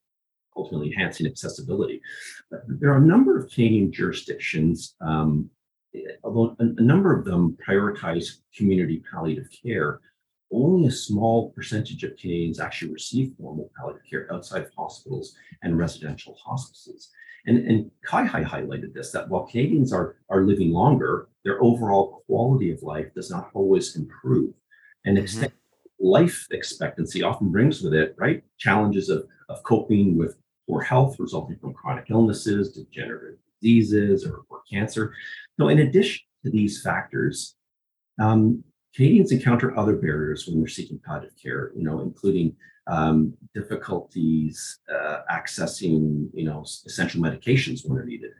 ultimately 0.56 0.92
enhancing 0.92 1.26
accessibility. 1.26 2.00
But 2.50 2.62
there 2.66 2.92
are 2.92 2.98
a 2.98 3.06
number 3.06 3.38
of 3.38 3.50
Canadian 3.50 3.92
jurisdictions, 3.92 4.94
um, 5.00 5.50
although 6.22 6.56
a, 6.60 6.64
a 6.64 6.82
number 6.82 7.16
of 7.16 7.24
them 7.24 7.56
prioritize 7.66 8.38
community 8.56 9.02
palliative 9.10 9.48
care. 9.62 10.00
Only 10.52 10.88
a 10.88 10.92
small 10.92 11.50
percentage 11.50 12.02
of 12.02 12.16
Canadians 12.16 12.60
actually 12.60 12.92
receive 12.92 13.34
formal 13.38 13.70
palliative 13.78 14.02
care 14.08 14.32
outside 14.32 14.62
of 14.62 14.70
hospitals 14.76 15.36
and 15.62 15.78
residential 15.78 16.36
hospices. 16.44 17.10
And, 17.46 17.58
and 17.66 17.90
CIHI 18.08 18.44
highlighted 18.44 18.92
this 18.92 19.12
that 19.12 19.28
while 19.28 19.46
Canadians 19.46 19.92
are, 19.92 20.16
are 20.28 20.42
living 20.42 20.72
longer, 20.72 21.28
their 21.44 21.62
overall 21.62 22.22
quality 22.26 22.70
of 22.72 22.82
life 22.82 23.14
does 23.14 23.30
not 23.30 23.50
always 23.54 23.96
improve. 23.96 24.52
And 25.04 25.16
mm-hmm. 25.16 25.46
life 26.00 26.46
expectancy 26.50 27.22
often 27.22 27.50
brings 27.50 27.82
with 27.82 27.94
it, 27.94 28.14
right, 28.18 28.42
challenges 28.58 29.08
of, 29.08 29.26
of 29.48 29.62
coping 29.62 30.18
with 30.18 30.36
poor 30.68 30.82
health 30.82 31.16
resulting 31.18 31.56
from 31.58 31.74
chronic 31.74 32.06
illnesses, 32.10 32.72
degenerative 32.72 33.38
diseases, 33.60 34.26
or, 34.26 34.42
or 34.50 34.60
cancer. 34.70 35.14
So, 35.58 35.68
in 35.68 35.80
addition 35.80 36.20
to 36.44 36.50
these 36.50 36.82
factors, 36.82 37.54
um, 38.20 38.62
Canadians 38.94 39.32
encounter 39.32 39.76
other 39.78 39.96
barriers 39.96 40.46
when 40.46 40.58
they're 40.58 40.68
seeking 40.68 41.00
palliative 41.04 41.36
care, 41.40 41.72
you 41.76 41.82
know, 41.82 42.00
including 42.00 42.56
um, 42.86 43.34
difficulties 43.54 44.80
uh, 44.92 45.18
accessing, 45.30 46.28
you 46.34 46.44
know, 46.44 46.62
essential 46.62 47.22
medications 47.22 47.86
when 47.86 47.96
they're 47.96 48.06
needed. 48.06 48.32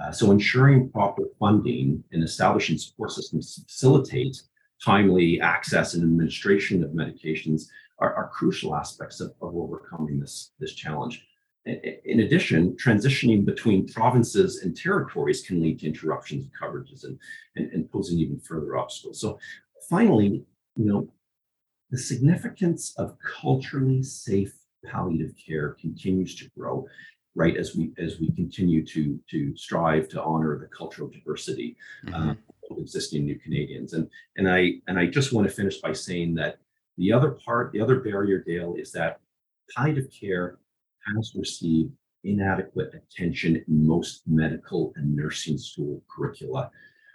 Uh, 0.00 0.10
so 0.10 0.30
ensuring 0.30 0.90
proper 0.90 1.22
funding 1.38 2.02
and 2.12 2.24
establishing 2.24 2.78
support 2.78 3.12
systems 3.12 3.54
to 3.54 3.62
facilitate 3.62 4.42
timely 4.84 5.40
access 5.40 5.94
and 5.94 6.02
administration 6.02 6.82
of 6.82 6.90
medications 6.90 7.66
are, 7.98 8.14
are 8.14 8.28
crucial 8.28 8.74
aspects 8.74 9.20
of, 9.20 9.32
of, 9.40 9.54
overcoming 9.54 10.18
this, 10.18 10.52
this 10.58 10.74
challenge. 10.74 11.24
In 11.64 12.20
addition, 12.20 12.76
transitioning 12.76 13.44
between 13.44 13.86
provinces 13.86 14.62
and 14.62 14.76
territories 14.76 15.46
can 15.46 15.62
lead 15.62 15.78
to 15.78 15.86
interruptions 15.86 16.44
in 16.44 16.50
coverages 16.60 17.04
and, 17.04 17.16
and, 17.54 17.70
and 17.72 17.92
posing 17.92 18.18
even 18.18 18.40
further 18.40 18.76
obstacles. 18.76 19.20
So 19.20 19.38
finally, 19.88 20.44
you 20.76 20.84
know, 20.84 21.08
the 21.90 21.98
significance 21.98 22.94
of 22.96 23.16
culturally 23.20 24.02
safe 24.02 24.54
palliative 24.84 25.34
care 25.36 25.76
continues 25.80 26.34
to 26.36 26.50
grow, 26.56 26.86
right? 27.34 27.56
As 27.56 27.76
we 27.76 27.92
as 27.98 28.18
we 28.18 28.30
continue 28.32 28.84
to 28.86 29.20
to 29.30 29.56
strive 29.56 30.08
to 30.10 30.22
honor 30.22 30.58
the 30.58 30.66
cultural 30.66 31.08
diversity 31.08 31.76
mm-hmm. 32.06 32.30
uh, 32.30 32.34
of 32.70 32.78
existing 32.78 33.24
new 33.24 33.38
Canadians, 33.38 33.92
and 33.92 34.08
and 34.36 34.50
I 34.50 34.80
and 34.88 34.98
I 34.98 35.06
just 35.06 35.32
want 35.32 35.48
to 35.48 35.54
finish 35.54 35.80
by 35.80 35.92
saying 35.92 36.34
that 36.36 36.58
the 36.98 37.12
other 37.12 37.30
part, 37.30 37.72
the 37.72 37.80
other 37.80 38.00
barrier, 38.00 38.38
Dale, 38.38 38.74
is 38.78 38.92
that 38.92 39.20
palliative 39.74 40.10
care 40.10 40.58
has 41.16 41.34
received 41.34 41.92
inadequate 42.24 42.92
attention 42.94 43.56
in 43.56 43.86
most 43.86 44.22
medical 44.26 44.92
and 44.96 45.14
nursing 45.16 45.58
school 45.58 46.02
curricula 46.08 46.70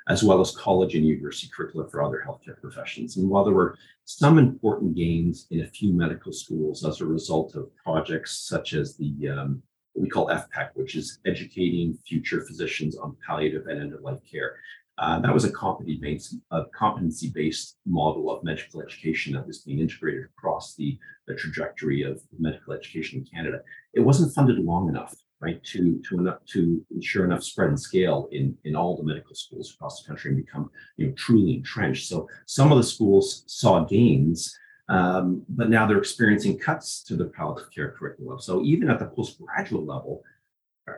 as 0.07 0.23
well 0.23 0.39
as 0.39 0.55
college 0.55 0.95
and 0.95 1.05
university 1.05 1.51
curricula 1.55 1.87
for 1.89 2.01
other 2.01 2.23
healthcare 2.25 2.59
professions. 2.59 3.17
And 3.17 3.29
while 3.29 3.43
there 3.43 3.53
were 3.53 3.77
some 4.05 4.37
important 4.37 4.95
gains 4.95 5.47
in 5.51 5.61
a 5.61 5.67
few 5.67 5.93
medical 5.93 6.31
schools 6.31 6.85
as 6.85 7.01
a 7.01 7.05
result 7.05 7.55
of 7.55 7.75
projects 7.75 8.47
such 8.47 8.73
as 8.73 8.95
the 8.95 9.29
um, 9.29 9.61
what 9.93 10.03
we 10.03 10.09
call 10.09 10.27
FPEC, 10.27 10.69
which 10.75 10.95
is 10.95 11.19
Educating 11.25 11.97
Future 12.07 12.45
Physicians 12.45 12.95
on 12.97 13.17
Palliative 13.25 13.65
and 13.67 13.81
End 13.81 13.93
of 13.93 14.01
Life 14.01 14.19
Care. 14.29 14.57
Uh, 14.99 15.19
that 15.19 15.33
was 15.33 15.43
a 15.43 15.51
competency-based, 15.51 16.37
competency-based 16.73 17.77
model 17.85 18.31
of 18.31 18.43
medical 18.43 18.81
education 18.81 19.33
that 19.33 19.45
was 19.45 19.59
being 19.59 19.79
integrated 19.79 20.25
across 20.25 20.75
the, 20.75 20.97
the 21.27 21.35
trajectory 21.35 22.01
of 22.01 22.21
medical 22.39 22.73
education 22.73 23.19
in 23.19 23.25
Canada. 23.25 23.61
It 23.93 23.99
wasn't 23.99 24.33
funded 24.33 24.57
long 24.57 24.89
enough 24.89 25.15
right, 25.39 25.63
to 25.63 26.01
to 26.07 26.19
enough 26.19 26.39
to 26.47 26.83
ensure 26.93 27.25
enough 27.25 27.43
spread 27.43 27.69
and 27.69 27.79
scale 27.79 28.27
in 28.31 28.57
in 28.63 28.75
all 28.75 28.97
the 28.97 29.03
medical 29.03 29.35
schools 29.35 29.73
across 29.73 30.01
the 30.01 30.07
country 30.07 30.31
and 30.31 30.45
become 30.45 30.69
you 30.97 31.07
know 31.07 31.13
truly 31.13 31.55
entrenched. 31.55 32.07
So 32.07 32.27
some 32.45 32.71
of 32.71 32.77
the 32.77 32.83
schools 32.83 33.43
saw 33.47 33.83
gains, 33.83 34.57
um, 34.89 35.43
but 35.49 35.69
now 35.69 35.85
they're 35.85 35.97
experiencing 35.97 36.57
cuts 36.57 37.03
to 37.03 37.15
the 37.15 37.25
palliative 37.25 37.71
care 37.73 37.91
curriculum. 37.91 38.39
So 38.39 38.63
even 38.63 38.89
at 38.89 38.99
the 38.99 39.05
postgraduate 39.07 39.85
level, 39.85 40.23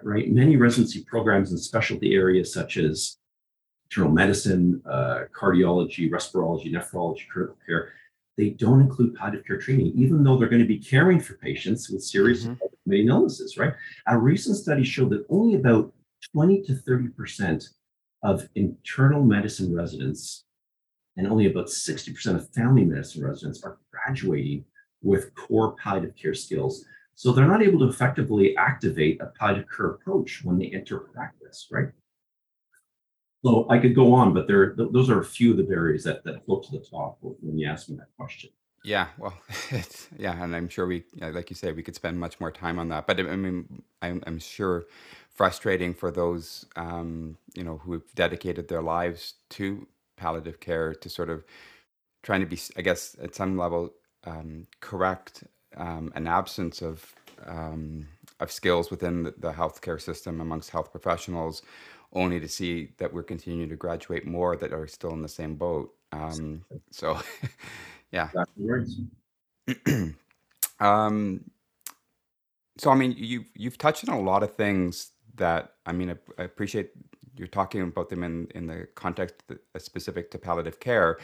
right, 0.04 0.32
many 0.32 0.56
residency 0.56 1.04
programs 1.04 1.52
in 1.52 1.58
specialty 1.58 2.14
areas 2.16 2.54
such 2.54 2.78
as 2.78 3.18
internal 3.90 4.12
medicine, 4.12 4.82
uh, 4.86 5.22
cardiology, 5.38 6.10
respirology, 6.10 6.72
nephrology, 6.72 7.28
critical 7.28 7.58
care, 7.66 7.92
they 8.40 8.52
don't 8.52 8.82
include 8.82 9.16
palliative 9.16 9.46
care 9.46 9.60
training, 9.60 9.92
even 9.96 10.24
though 10.24 10.38
they're 10.38 10.50
going 10.50 10.62
to 10.62 10.68
be 10.68 10.80
caring 10.80 11.20
for 11.20 11.36
patients 11.36 11.90
with 11.90 12.04
serious 12.04 12.46
mm-hmm 12.46 12.66
main 12.90 13.08
illnesses, 13.08 13.58
right? 13.58 13.74
A 14.08 14.18
recent 14.18 14.58
study 14.58 14.84
showed 14.84 15.12
that 15.12 15.26
only 15.30 15.56
about 15.56 15.94
20 16.34 16.64
to 16.64 16.74
30% 16.74 17.70
of 18.24 18.50
internal 18.56 19.24
medicine 19.24 19.74
residents 19.74 20.46
and 21.16 21.28
only 21.28 21.50
about 21.50 21.68
60% 21.68 22.36
of 22.36 22.50
family 22.54 22.84
medicine 22.84 23.24
residents 23.24 23.64
are 23.64 23.78
graduating 23.92 24.66
with 25.02 25.34
core 25.36 25.76
palliative 25.82 26.16
care 26.16 26.34
skills. 26.34 26.84
So 27.16 27.32
they're 27.32 27.48
not 27.48 27.62
able 27.62 27.80
to 27.80 27.90
effectively 27.90 28.56
activate 28.58 29.22
a 29.22 29.28
palliative 29.28 29.68
care 29.76 29.92
approach 29.92 30.42
when 30.44 30.58
they 30.58 30.72
enter 30.74 31.00
practice, 31.00 31.68
right? 31.72 31.90
So 33.44 33.68
I 33.70 33.78
could 33.78 33.96
go 33.96 34.14
on, 34.14 34.34
but 34.34 34.48
there, 34.48 34.76
those 34.76 35.10
are 35.10 35.22
a 35.22 35.26
few 35.26 35.52
of 35.52 35.58
the 35.58 35.64
barriers 35.64 36.04
that, 36.04 36.24
that 36.26 36.46
float 36.46 36.66
to 36.66 36.72
the 36.74 36.80
top 36.80 37.18
when 37.22 37.58
you 37.58 37.68
ask 37.68 37.88
me 37.90 37.96
that 37.98 38.10
question. 38.18 38.50
Yeah, 38.84 39.08
well, 39.18 39.34
it's 39.72 40.08
yeah, 40.18 40.42
and 40.42 40.56
I'm 40.56 40.70
sure 40.70 40.86
we, 40.86 41.04
like 41.20 41.50
you 41.50 41.56
say, 41.56 41.72
we 41.72 41.84
could 41.84 41.96
spend 41.96 42.20
much 42.20 42.40
more 42.40 42.52
time 42.52 42.80
on 42.80 42.90
that. 42.90 43.08
But 43.08 43.20
I 43.20 43.36
mean, 43.36 43.84
I'm, 44.02 44.24
I'm 44.26 44.40
sure 44.40 44.86
frustrating 45.30 45.94
for 45.94 46.12
those, 46.12 46.66
um, 46.76 47.38
you 47.54 47.64
know, 47.64 47.78
who've 47.78 48.04
dedicated 48.16 48.68
their 48.68 48.82
lives 48.82 49.36
to 49.52 49.88
palliative 50.18 50.60
care 50.60 50.94
to 50.94 51.10
sort 51.10 51.30
of 51.30 51.44
trying 52.24 52.42
to 52.42 52.46
be, 52.46 52.60
I 52.76 52.82
guess, 52.82 53.16
at 53.22 53.36
some 53.36 53.58
level, 53.58 53.94
um, 54.26 54.68
correct 54.82 55.46
um, 55.78 56.12
an 56.16 56.28
absence 56.28 56.82
of 56.82 57.14
um, 57.46 58.08
of 58.40 58.52
skills 58.52 58.90
within 58.90 59.24
the, 59.24 59.34
the 59.38 59.52
healthcare 59.52 60.02
system 60.02 60.40
amongst 60.42 60.70
health 60.70 60.92
professionals, 60.92 61.62
only 62.14 62.40
to 62.40 62.48
see 62.50 62.94
that 62.98 63.14
we're 63.14 63.24
continuing 63.24 63.70
to 63.70 63.76
graduate 63.78 64.26
more 64.28 64.56
that 64.58 64.74
are 64.74 64.88
still 64.88 65.12
in 65.12 65.22
the 65.22 65.30
same 65.30 65.56
boat. 65.56 65.94
Um, 66.12 66.64
so. 66.92 67.20
Yeah. 68.12 68.30
um, 70.80 71.46
so 72.78 72.92
I 72.92 72.96
mean, 72.96 73.16
you 73.18 73.46
you've 73.56 73.78
touched 73.78 74.08
on 74.10 74.18
a 74.18 74.22
lot 74.22 74.44
of 74.44 74.56
things 74.56 75.12
that 75.36 75.74
I 75.86 75.94
mean, 75.94 76.12
I, 76.12 76.16
I 76.42 76.46
appreciate 76.46 76.92
you're 77.38 77.48
talking 77.48 77.82
about 77.82 78.10
them 78.10 78.24
in 78.24 78.48
in 78.56 78.68
the 78.68 78.88
context 78.96 79.36
that, 79.50 79.60
specific 79.82 80.32
to 80.32 80.40
palliative 80.40 80.80
care. 80.80 81.20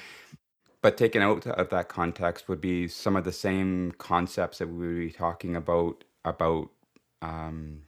But 0.83 0.97
taken 0.97 1.21
out 1.23 1.47
of 1.47 1.69
that 1.71 1.89
context 1.89 2.49
would 2.49 2.61
be 2.61 2.87
some 2.89 3.15
of 3.17 3.25
the 3.25 3.33
same 3.33 3.93
concepts 3.99 4.59
that 4.59 4.67
we 4.69 4.87
would 4.87 4.97
be 4.99 5.11
talking 5.11 5.55
about 5.57 6.05
about 6.25 6.69
um, 7.23 7.83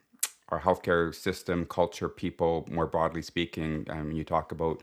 our 0.49 0.60
healthcare 0.62 1.13
system, 1.13 1.65
culture, 1.65 2.10
people, 2.10 2.67
more 2.71 2.88
broadly 2.88 3.21
speaking. 3.21 3.86
Um, 3.89 4.12
you 4.12 4.23
talk 4.23 4.51
about 4.51 4.81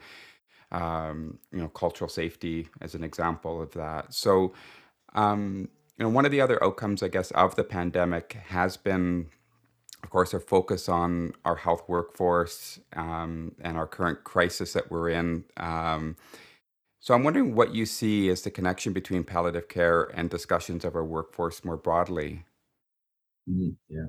um, 0.72 1.38
you 1.52 1.60
know, 1.60 1.68
cultural 1.68 2.08
safety 2.08 2.68
as 2.80 2.94
an 2.94 3.04
example 3.04 3.62
of 3.62 3.70
that. 3.72 4.12
So, 4.12 4.54
um, 5.14 5.68
you 5.96 6.04
know, 6.04 6.08
one 6.10 6.24
of 6.24 6.32
the 6.32 6.40
other 6.40 6.62
outcomes, 6.64 7.02
I 7.02 7.08
guess, 7.08 7.30
of 7.32 7.54
the 7.54 7.64
pandemic 7.64 8.32
has 8.48 8.76
been, 8.76 9.28
of 10.02 10.10
course, 10.10 10.34
our 10.34 10.40
focus 10.40 10.88
on 10.88 11.34
our 11.44 11.56
health 11.56 11.84
workforce 11.88 12.80
um, 12.94 13.54
and 13.60 13.76
our 13.76 13.86
current 13.86 14.24
crisis 14.24 14.72
that 14.74 14.90
we're 14.90 15.10
in. 15.10 15.44
Um, 15.56 16.16
so, 17.00 17.14
I'm 17.14 17.24
wondering 17.24 17.54
what 17.54 17.74
you 17.74 17.86
see 17.86 18.28
as 18.30 18.42
the 18.42 18.50
connection 18.50 18.92
between 18.92 19.24
palliative 19.24 19.68
care 19.68 20.04
and 20.14 20.30
discussions 20.30 20.84
of 20.84 20.96
our 20.96 21.04
workforce 21.04 21.64
more 21.64 21.76
broadly. 21.76 22.44
Mm, 23.48 23.76
yeah. 23.88 24.08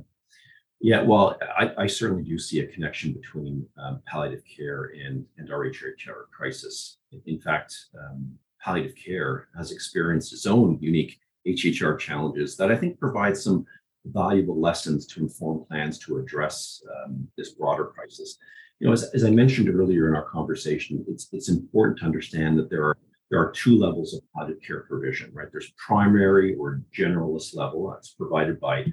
Yeah, 0.81 1.01
well, 1.01 1.37
I, 1.57 1.71
I, 1.77 1.87
certainly 1.87 2.23
do 2.23 2.37
see 2.37 2.59
a 2.59 2.67
connection 2.67 3.13
between 3.13 3.65
um, 3.77 4.01
palliative 4.05 4.43
care 4.45 4.91
and, 5.03 5.25
and 5.37 5.51
our 5.51 5.65
HHR 5.65 6.29
crisis. 6.35 6.97
In 7.25 7.39
fact, 7.39 7.73
um, 7.97 8.37
palliative 8.61 8.95
care 8.95 9.47
has 9.57 9.71
experienced 9.71 10.33
its 10.33 10.45
own 10.45 10.77
unique 10.81 11.17
HHR 11.47 11.97
challenges 11.97 12.57
that 12.57 12.71
I 12.71 12.75
think 12.75 12.99
provide 12.99 13.37
some 13.37 13.65
valuable 14.05 14.59
lessons 14.59 15.07
to 15.07 15.21
inform 15.21 15.65
plans 15.65 15.97
to 15.99 16.17
address 16.17 16.81
um, 16.97 17.27
this 17.37 17.51
broader 17.51 17.85
crisis. 17.85 18.37
You 18.79 18.87
know, 18.87 18.93
as, 18.93 19.03
as 19.13 19.23
I 19.23 19.29
mentioned 19.29 19.69
earlier 19.69 20.09
in 20.09 20.15
our 20.15 20.29
conversation, 20.29 21.05
it's 21.07 21.29
it's 21.31 21.49
important 21.49 21.99
to 21.99 22.05
understand 22.05 22.59
that 22.59 22.69
there 22.69 22.83
are 22.83 22.97
there 23.31 23.39
are 23.39 23.51
two 23.51 23.77
levels 23.77 24.13
of 24.13 24.21
palliative 24.35 24.61
care 24.61 24.81
provision, 24.81 25.31
right? 25.33 25.47
There's 25.51 25.73
primary 25.77 26.55
or 26.55 26.81
generalist 26.95 27.55
level 27.55 27.89
that's 27.89 28.11
provided 28.11 28.59
by 28.59 28.85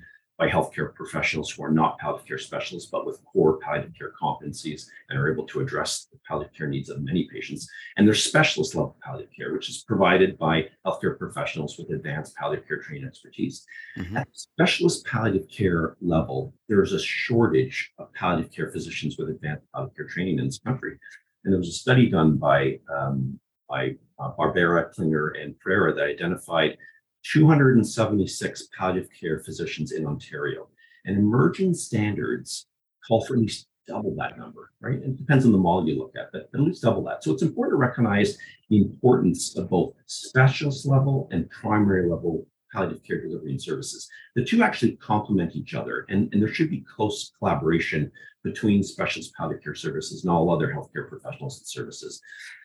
by 0.42 0.48
healthcare 0.48 0.92
professionals 0.92 1.52
who 1.52 1.62
are 1.62 1.70
not 1.70 2.00
palliative 2.00 2.26
care 2.26 2.38
specialists, 2.38 2.90
but 2.90 3.06
with 3.06 3.24
core 3.24 3.60
palliative 3.60 3.92
care 3.96 4.12
competencies 4.20 4.86
and 5.08 5.16
are 5.16 5.32
able 5.32 5.46
to 5.46 5.60
address 5.60 6.08
the 6.10 6.18
palliative 6.26 6.52
care 6.52 6.66
needs 6.66 6.88
of 6.88 7.00
many 7.00 7.28
patients. 7.32 7.70
And 7.96 8.04
there's 8.04 8.24
specialist 8.24 8.74
level 8.74 8.96
palliative 9.04 9.30
care, 9.36 9.52
which 9.52 9.70
is 9.70 9.84
provided 9.86 10.36
by 10.38 10.68
healthcare 10.84 11.16
professionals 11.16 11.78
with 11.78 11.90
advanced 11.90 12.34
palliative 12.34 12.66
care 12.66 12.80
training 12.80 13.04
expertise. 13.06 13.64
Mhm. 13.96 14.16
At 14.16 14.28
specialist 14.32 15.06
palliative 15.06 15.48
care 15.48 15.96
level, 16.00 16.52
there's 16.68 16.92
a 16.92 16.98
shortage 16.98 17.92
of 17.98 18.12
palliative 18.12 18.50
care 18.50 18.72
physicians 18.72 19.16
with 19.18 19.28
advanced 19.28 19.64
palliative 19.72 19.96
care 19.96 20.08
training 20.08 20.40
in 20.40 20.46
this 20.46 20.58
country. 20.58 20.98
And 21.44 21.52
there 21.52 21.58
was 21.60 21.68
a 21.68 21.82
study 21.84 22.08
done 22.10 22.36
by 22.36 22.80
um, 22.92 23.38
by 23.68 23.96
uh, 24.18 24.32
Barbera, 24.36 24.92
Klinger, 24.92 25.28
and 25.40 25.58
Pereira 25.60 25.94
that 25.94 26.04
identified 26.04 26.76
276 27.24 28.68
palliative 28.76 29.08
care 29.18 29.38
physicians 29.40 29.92
in 29.92 30.06
Ontario. 30.06 30.68
And 31.04 31.18
emerging 31.18 31.74
standards 31.74 32.66
call 33.06 33.24
for 33.24 33.34
at 33.34 33.40
least 33.40 33.68
double 33.86 34.14
that 34.16 34.38
number, 34.38 34.70
right? 34.80 35.00
It 35.02 35.16
depends 35.16 35.44
on 35.44 35.52
the 35.52 35.58
model 35.58 35.88
you 35.88 35.98
look 35.98 36.14
at, 36.16 36.30
but 36.32 36.48
at 36.54 36.60
least 36.60 36.82
double 36.82 37.02
that. 37.04 37.24
So 37.24 37.32
it's 37.32 37.42
important 37.42 37.72
to 37.74 37.78
recognize 37.78 38.38
the 38.70 38.78
importance 38.78 39.56
of 39.56 39.70
both 39.70 39.94
specialist 40.06 40.86
level 40.86 41.28
and 41.32 41.50
primary 41.50 42.08
level 42.08 42.46
palliative 42.72 43.02
care 43.04 43.20
delivery 43.20 43.50
and 43.50 43.62
services. 43.62 44.08
The 44.34 44.44
two 44.44 44.62
actually 44.62 44.96
complement 44.96 45.54
each 45.54 45.74
other, 45.74 46.06
and, 46.08 46.32
and 46.32 46.40
there 46.40 46.52
should 46.52 46.70
be 46.70 46.84
close 46.96 47.32
collaboration 47.38 48.10
between 48.44 48.82
specialist 48.82 49.34
palliative 49.34 49.62
care 49.62 49.74
services 49.74 50.24
and 50.24 50.32
all 50.32 50.50
other 50.50 50.72
healthcare 50.72 51.08
professionals 51.08 51.58
and 51.58 51.66
services. 51.66 52.20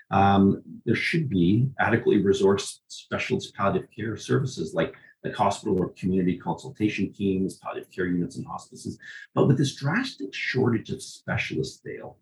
Um, 0.09 0.61
there 0.85 0.95
should 0.95 1.29
be 1.29 1.69
adequately 1.79 2.23
resourced 2.23 2.79
specialist 2.87 3.53
palliative 3.55 3.89
care 3.95 4.15
services 4.15 4.73
like 4.73 4.93
like 5.23 5.33
hospital 5.33 5.79
or 5.79 5.89
community 5.89 6.37
consultation 6.37 7.11
teams, 7.11 7.57
palliative 7.57 7.91
care 7.91 8.05
units, 8.05 8.37
and 8.37 8.45
hospices. 8.45 8.97
But 9.33 9.47
with 9.47 9.57
this 9.57 9.75
drastic 9.75 10.33
shortage 10.33 10.91
of 10.91 11.01
specialists, 11.01 11.81
Dale, 11.83 12.17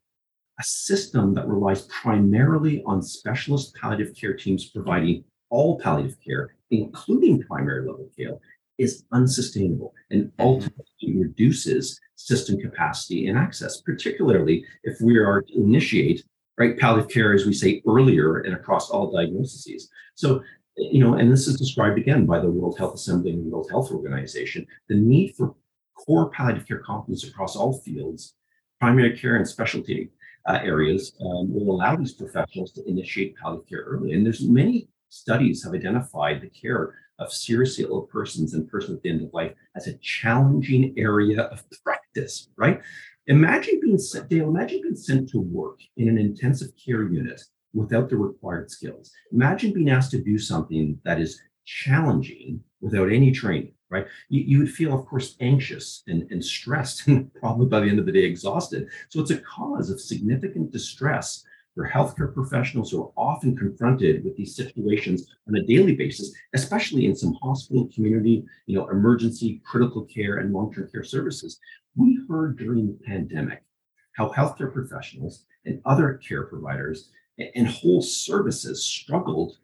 a 0.59 0.63
system 0.63 1.33
that 1.33 1.47
relies 1.47 1.83
primarily 1.83 2.81
on 2.85 3.01
specialist 3.01 3.75
palliative 3.75 4.15
care 4.15 4.33
teams 4.33 4.69
providing 4.69 5.23
all 5.49 5.79
palliative 5.79 6.17
care, 6.25 6.55
including 6.71 7.43
primary 7.43 7.81
level 7.81 8.09
care, 8.17 8.37
is 8.77 9.05
unsustainable 9.11 9.93
and 10.11 10.31
ultimately 10.39 11.17
reduces 11.17 11.99
system 12.15 12.59
capacity 12.59 13.27
and 13.27 13.37
access, 13.37 13.81
particularly 13.81 14.65
if 14.83 14.99
we 15.01 15.17
are 15.17 15.41
to 15.41 15.53
initiate 15.55 16.23
right 16.57 16.77
palliative 16.77 17.11
care, 17.11 17.33
as 17.33 17.45
we 17.45 17.53
say 17.53 17.81
earlier, 17.87 18.39
and 18.39 18.53
across 18.53 18.89
all 18.89 19.11
diagnoses. 19.11 19.89
So 20.15 20.41
you 20.77 20.99
know, 20.99 21.13
and 21.13 21.31
this 21.31 21.47
is 21.47 21.57
described 21.57 21.97
again 21.97 22.25
by 22.25 22.39
the 22.39 22.49
World 22.49 22.77
Health 22.77 22.95
Assembly 22.95 23.31
and 23.31 23.49
World 23.51 23.69
Health 23.69 23.91
Organization, 23.91 24.67
the 24.89 24.95
need 24.95 25.33
for 25.35 25.55
core 25.95 26.29
palliative 26.29 26.67
care 26.67 26.79
competence 26.79 27.23
across 27.23 27.55
all 27.55 27.79
fields, 27.79 28.35
primary 28.79 29.17
care 29.17 29.37
and 29.37 29.47
specialty 29.47 30.11
uh, 30.47 30.59
areas 30.61 31.13
um, 31.21 31.53
will 31.53 31.75
allow 31.75 31.95
these 31.95 32.13
professionals 32.13 32.71
to 32.73 32.87
initiate 32.87 33.35
palliative 33.37 33.67
care 33.67 33.83
early. 33.87 34.13
And 34.13 34.25
there's 34.25 34.43
many 34.43 34.89
studies 35.09 35.63
have 35.63 35.73
identified 35.73 36.41
the 36.41 36.49
care 36.49 36.95
of 37.19 37.31
seriously 37.31 37.85
ill 37.85 38.01
persons 38.01 38.53
and 38.53 38.69
persons 38.69 38.97
at 38.97 39.03
the 39.03 39.09
end 39.09 39.21
of 39.21 39.33
life 39.33 39.53
as 39.75 39.87
a 39.87 39.97
challenging 39.99 40.93
area 40.97 41.43
of 41.43 41.63
practice, 41.83 42.49
right? 42.57 42.81
Imagine 43.27 43.79
being 43.81 43.97
sent, 43.97 44.29
Dale, 44.29 44.49
imagine 44.49 44.81
being 44.81 44.95
sent 44.95 45.29
to 45.29 45.39
work 45.39 45.79
in 45.97 46.07
an 46.07 46.17
intensive 46.17 46.69
care 46.83 47.03
unit 47.03 47.41
without 47.73 48.09
the 48.09 48.15
required 48.15 48.69
skills. 48.69 49.11
Imagine 49.31 49.73
being 49.73 49.89
asked 49.89 50.11
to 50.11 50.21
do 50.21 50.38
something 50.38 50.99
that 51.05 51.19
is 51.19 51.41
challenging 51.65 52.61
without 52.81 53.11
any 53.11 53.31
training, 53.31 53.73
right? 53.89 54.05
You, 54.29 54.41
you 54.41 54.59
would 54.59 54.71
feel, 54.71 54.93
of 54.93 55.07
course, 55.07 55.35
anxious 55.39 56.03
and, 56.07 56.29
and 56.31 56.43
stressed 56.43 57.07
and 57.07 57.33
probably 57.33 57.65
by 57.65 57.79
the 57.79 57.89
end 57.89 57.99
of 57.99 58.05
the 58.05 58.11
day 58.11 58.23
exhausted. 58.23 58.89
So 59.09 59.21
it's 59.21 59.31
a 59.31 59.39
cause 59.39 59.89
of 59.89 59.99
significant 59.99 60.71
distress 60.71 61.43
for 61.73 61.89
healthcare 61.89 62.33
professionals 62.33 62.89
who 62.89 63.03
are 63.03 63.11
often 63.17 63.55
confronted 63.55 64.23
with 64.23 64.38
these 64.38 64.55
situations 64.55 65.27
on 65.47 65.55
a 65.55 65.63
daily 65.63 65.93
basis, 65.93 66.33
especially 66.53 67.05
in 67.05 67.15
some 67.15 67.33
hospital, 67.41 67.89
community, 67.93 68.45
you 68.65 68.77
know, 68.77 68.88
emergency, 68.88 69.61
critical 69.65 70.05
care, 70.05 70.38
and 70.38 70.53
long-term 70.53 70.89
care 70.89 71.03
services. 71.03 71.59
We 71.95 72.19
heard 72.27 72.58
during 72.58 72.88
the 72.88 72.99
pandemic 73.05 73.63
how 74.13 74.31
healthcare 74.31 74.71
professionals 74.71 75.45
and 75.65 75.81
other 75.86 76.15
care 76.15 76.43
providers 76.43 77.10
and 77.38 77.67
whole 77.67 78.01
services 78.01 78.86
struggled, 78.86 79.58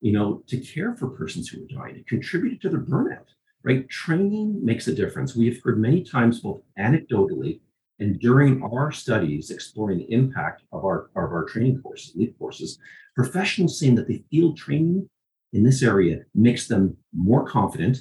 you 0.00 0.12
know, 0.12 0.42
to 0.48 0.58
care 0.58 0.94
for 0.94 1.08
persons 1.08 1.48
who 1.48 1.60
were 1.60 1.66
dying. 1.66 1.96
It 1.96 2.06
contributed 2.06 2.60
to 2.62 2.68
their 2.68 2.80
burnout, 2.80 3.28
right? 3.62 3.88
Training 3.88 4.64
makes 4.64 4.86
a 4.88 4.94
difference. 4.94 5.34
We 5.34 5.46
have 5.46 5.62
heard 5.62 5.78
many 5.78 6.04
times, 6.04 6.40
both 6.40 6.62
anecdotally 6.78 7.60
and 7.98 8.20
during 8.20 8.62
our 8.62 8.92
studies 8.92 9.50
exploring 9.50 9.98
the 9.98 10.12
impact 10.12 10.62
of 10.72 10.84
our, 10.84 11.10
of 11.16 11.32
our 11.32 11.44
training 11.44 11.80
courses, 11.80 12.14
LEAP 12.14 12.38
courses, 12.38 12.78
professionals 13.14 13.78
saying 13.78 13.94
that 13.94 14.06
they 14.06 14.22
feel 14.30 14.54
training 14.54 15.08
in 15.54 15.62
this 15.62 15.82
area 15.82 16.20
makes 16.34 16.68
them 16.68 16.96
more 17.14 17.46
confident. 17.46 17.98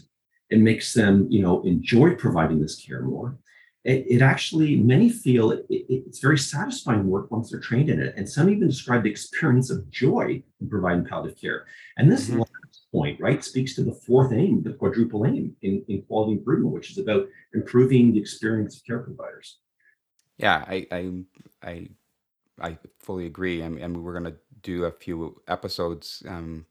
and 0.52 0.64
makes 0.64 0.94
them, 0.94 1.28
you 1.30 1.42
know, 1.42 1.64
enjoy 1.64 2.14
providing 2.16 2.62
this 2.62 2.76
care 2.76 3.02
more 3.02 3.38
it, 3.86 4.06
it 4.10 4.21
actually, 4.21 4.78
many 4.78 5.10
feel 5.10 5.52
it, 5.52 5.65
it, 5.69 5.86
it's 6.08 6.19
very 6.19 6.39
satisfying 6.39 7.08
work 7.08 7.30
once 7.30 7.52
they're 7.52 7.60
trained 7.60 7.89
in 7.89 8.02
it. 8.02 8.15
And 8.17 8.28
some 8.28 8.50
even 8.50 8.67
describe 8.67 9.04
the 9.04 9.12
experience 9.12 9.69
of 9.69 9.89
joy 9.91 10.41
in 10.60 10.69
providing 10.69 11.06
palliative 11.06 11.39
care. 11.39 11.67
And 11.98 12.12
this 12.12 12.28
mm-hmm. 12.28 12.39
last 12.39 12.88
point, 12.91 13.21
right, 13.21 13.43
speaks 13.43 13.76
to 13.76 13.84
the 13.84 13.93
fourth 13.93 14.34
aim, 14.34 14.63
the 14.63 14.74
quadruple 14.74 15.26
aim 15.26 15.56
in, 15.62 15.86
in 15.88 16.02
quality 16.02 16.34
improvement, 16.34 16.74
which 16.74 16.91
is 16.91 16.98
about 16.98 17.28
improving 17.54 18.12
the 18.12 18.19
experience 18.19 18.76
of 18.78 18.86
care 18.86 19.00
providers. 19.00 19.60
Yeah, 20.38 20.65
I, 20.67 20.88
I, 20.91 21.12
I, 21.63 21.89
I 22.60 22.78
fully 23.00 23.28
agree. 23.28 23.63
I 23.63 23.69
mean, 23.69 23.84
and 23.84 24.04
we're 24.04 24.19
going 24.19 24.34
to 24.34 24.38
do 24.63 24.86
a 24.86 24.91
few 24.91 25.39
episodes 25.48 26.24
um, 26.28 26.65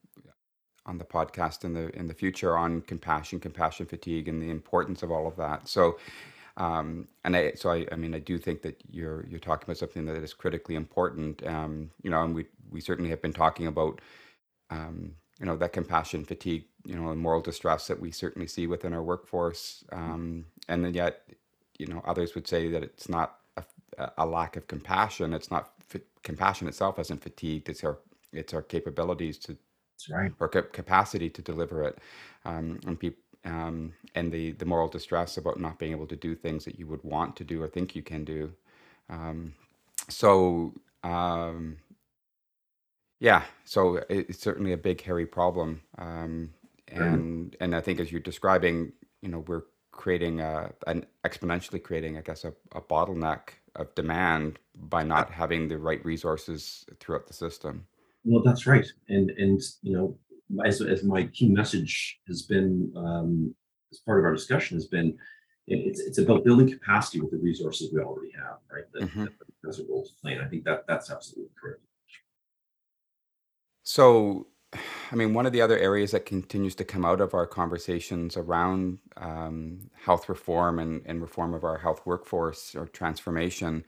on 0.85 0.98
the 0.98 1.05
podcast 1.05 1.64
in 1.64 1.72
the 1.72 1.88
in 1.96 2.07
the 2.09 2.14
future 2.14 2.57
on 2.59 2.83
compassion, 2.83 3.40
compassion 3.40 3.87
fatigue, 3.87 4.29
and 4.29 4.42
the 4.42 4.50
importance 4.50 5.03
of 5.03 5.11
all 5.11 5.27
of 5.27 5.37
that. 5.37 5.66
So, 5.68 5.98
um, 6.57 7.09
and 7.25 7.37
I, 7.37 7.53
so 7.53 7.71
I, 7.71 7.87
I 7.90 7.97
mean, 7.97 8.14
I 8.14 8.19
do 8.19 8.38
think 8.38 8.62
that 8.62 8.81
you're 8.90 9.27
you're 9.27 9.40
talking 9.40 9.64
about 9.64 9.79
something 9.79 10.05
that 10.07 10.23
is 10.23 10.33
critically 10.33 10.75
important. 10.75 11.45
Um, 11.47 11.90
you 12.03 12.11
know, 12.11 12.23
and 12.23 12.35
we 12.35 12.47
we 12.71 12.81
certainly 12.81 13.11
have 13.11 13.23
been 13.23 13.33
talking 13.33 13.67
about, 13.67 14.01
um, 14.71 15.12
you 15.40 15.47
know, 15.47 15.57
that 15.57 15.73
compassion 15.73 16.25
fatigue, 16.25 16.64
you 16.85 16.95
know, 16.95 17.11
and 17.11 17.21
moral 17.21 17.40
distress 17.40 17.88
that 17.88 18.01
we 18.01 18.11
certainly 18.11 18.47
see 18.47 18.67
within 18.67 18.93
our 18.93 19.03
workforce. 19.03 19.85
Um, 19.93 20.47
and 20.69 20.85
then 20.85 20.95
yet, 20.95 21.23
you 21.79 21.87
know, 21.87 22.03
others 22.07 22.35
would 22.35 22.47
say 22.47 22.69
that 22.69 22.83
it's 22.83 23.09
not 23.09 23.38
a, 23.57 23.64
a 24.19 24.27
lack 24.27 24.57
of 24.57 24.69
compassion. 24.69 25.35
It's 25.35 25.51
not 25.51 25.75
compassion 26.25 26.67
itself 26.67 26.99
isn't 26.99 27.23
fatigued. 27.23 27.69
It's 27.69 27.85
our 27.85 27.99
it's 28.33 28.53
our 28.53 28.62
capabilities 28.62 29.38
to, 29.38 29.57
right. 30.11 30.33
or 30.40 30.49
capacity 30.49 31.31
to 31.31 31.40
deliver 31.40 31.85
it. 31.85 31.99
Um, 32.45 32.81
and 32.85 32.99
people 32.99 33.23
um, 33.44 33.92
and 34.14 34.33
the 34.33 34.52
the 34.52 34.64
moral 34.64 34.88
distress 34.88 35.37
about 35.37 35.61
not 35.61 35.78
being 35.78 35.92
able 35.92 36.07
to 36.07 36.16
do 36.16 36.35
things 36.35 36.64
that 36.64 36.78
you 36.78 36.87
would 36.87 37.02
want 37.02 37.37
to 37.37 37.44
do 37.44 37.62
or 37.62 37.68
think 37.68 37.94
you 37.94 38.02
can 38.02 38.24
do. 38.24 38.52
Um, 39.09 39.54
so 40.09 40.72
um, 41.02 41.76
yeah, 43.20 43.42
so 43.64 44.02
it's 44.09 44.40
certainly 44.40 44.72
a 44.72 44.76
big 44.76 45.00
hairy 45.00 45.26
problem, 45.26 45.83
um, 45.98 46.50
and 46.88 47.57
and 47.61 47.74
I 47.74 47.80
think 47.80 48.00
as 48.00 48.11
you're 48.11 48.20
describing, 48.20 48.92
you 49.22 49.28
know, 49.28 49.44
we're 49.46 49.64
creating 49.92 50.40
a, 50.40 50.72
an 50.87 51.07
exponentially 51.24 51.83
creating, 51.83 52.18
I 52.18 52.20
guess, 52.22 52.44
a, 52.44 52.52
a 52.72 52.80
bottleneck 52.80 53.50
of 53.76 53.94
demand 53.94 54.59
by 54.76 55.04
not 55.04 55.30
having 55.30 55.68
the 55.68 55.78
right 55.78 56.04
resources 56.04 56.85
throughout 56.98 57.26
the 57.26 57.33
system. 57.33 57.87
Well, 58.24 58.42
that's 58.42 58.66
right, 58.66 58.87
and 59.09 59.30
and 59.30 59.61
you 59.83 59.92
know 59.96 60.18
as, 60.64 60.80
as 60.80 61.04
my 61.04 61.24
key 61.24 61.48
message 61.48 62.20
has 62.28 62.42
been 62.42 62.92
um, 62.96 63.54
as 63.92 63.98
part 64.00 64.18
of 64.18 64.24
our 64.24 64.35
discussion 64.35 64.76
has 64.76 64.87
been 64.87 65.16
it's 65.66 66.00
it's 66.00 66.18
about 66.18 66.44
building 66.44 66.70
capacity 66.70 67.20
with 67.20 67.30
the 67.30 67.38
resources 67.38 67.90
we 67.92 68.00
already 68.00 68.33
have, 68.33 68.59
right? 68.70 68.85
That, 68.92 69.02
mm-hmm. 69.02 69.24
that's 69.62 69.78
a 69.78 69.85
role 69.88 70.04
to 70.04 70.11
play, 70.20 70.35
and 70.35 70.42
I 70.42 70.48
think 70.48 70.64
that 70.64 70.85
that's 70.87 71.11
absolutely 71.11 71.52
correct. 71.59 71.80
So, 73.83 74.46
I 75.12 75.14
mean, 75.14 75.35
one 75.35 75.46
of 75.46 75.52
the 75.52 75.62
other 75.62 75.78
areas 75.78 76.11
that 76.11 76.26
continues 76.26 76.74
to 76.76 76.85
come 76.85 77.04
out 77.04 77.20
of 77.20 77.35
our 77.35 77.46
conversations 77.46 78.37
around 78.37 78.98
um, 79.16 79.90
health 79.94 80.28
reform 80.28 80.78
and, 80.78 81.02
and 81.07 81.20
reform 81.20 81.54
of 81.54 81.64
our 81.64 81.78
health 81.78 82.02
workforce 82.04 82.74
or 82.74 82.87
transformation 82.87 83.85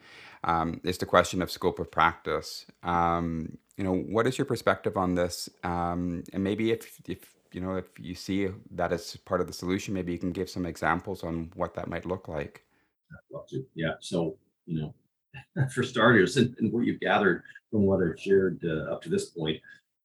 um, 0.47 0.79
is 0.83 0.97
the 0.97 1.05
question 1.05 1.41
of 1.41 1.51
scope 1.51 1.77
of 1.77 1.91
practice. 1.91 2.65
Um, 2.81 3.57
you 3.75 3.83
know, 3.83 3.93
what 3.93 4.25
is 4.25 4.37
your 4.37 4.45
perspective 4.45 4.97
on 4.97 5.13
this? 5.13 5.49
Um, 5.63 6.23
and 6.33 6.43
maybe 6.43 6.71
if, 6.71 6.99
if 7.07 7.33
you 7.51 7.61
know, 7.61 7.75
if 7.75 7.85
you 7.99 8.15
see 8.15 8.47
that 8.71 8.93
as 8.93 9.17
part 9.17 9.41
of 9.41 9.47
the 9.47 9.53
solution, 9.53 9.93
maybe 9.93 10.13
you 10.13 10.17
can 10.17 10.31
give 10.31 10.49
some 10.49 10.65
examples 10.65 11.23
on 11.23 11.51
what 11.55 11.75
that 11.75 11.89
might 11.89 12.05
look 12.05 12.27
like. 12.29 12.63
I'd 13.11 13.35
love 13.35 13.47
to. 13.49 13.63
Yeah. 13.75 13.93
So, 13.99 14.37
you 14.65 14.81
know, 14.81 15.67
for 15.73 15.83
starters, 15.83 16.37
and, 16.37 16.55
and 16.59 16.71
what 16.71 16.85
you've 16.85 17.01
gathered 17.01 17.43
from 17.69 17.81
what 17.81 18.01
I've 18.01 18.19
shared 18.19 18.61
uh, 18.63 18.91
up 18.91 19.01
to 19.03 19.09
this 19.09 19.25
point, 19.25 19.59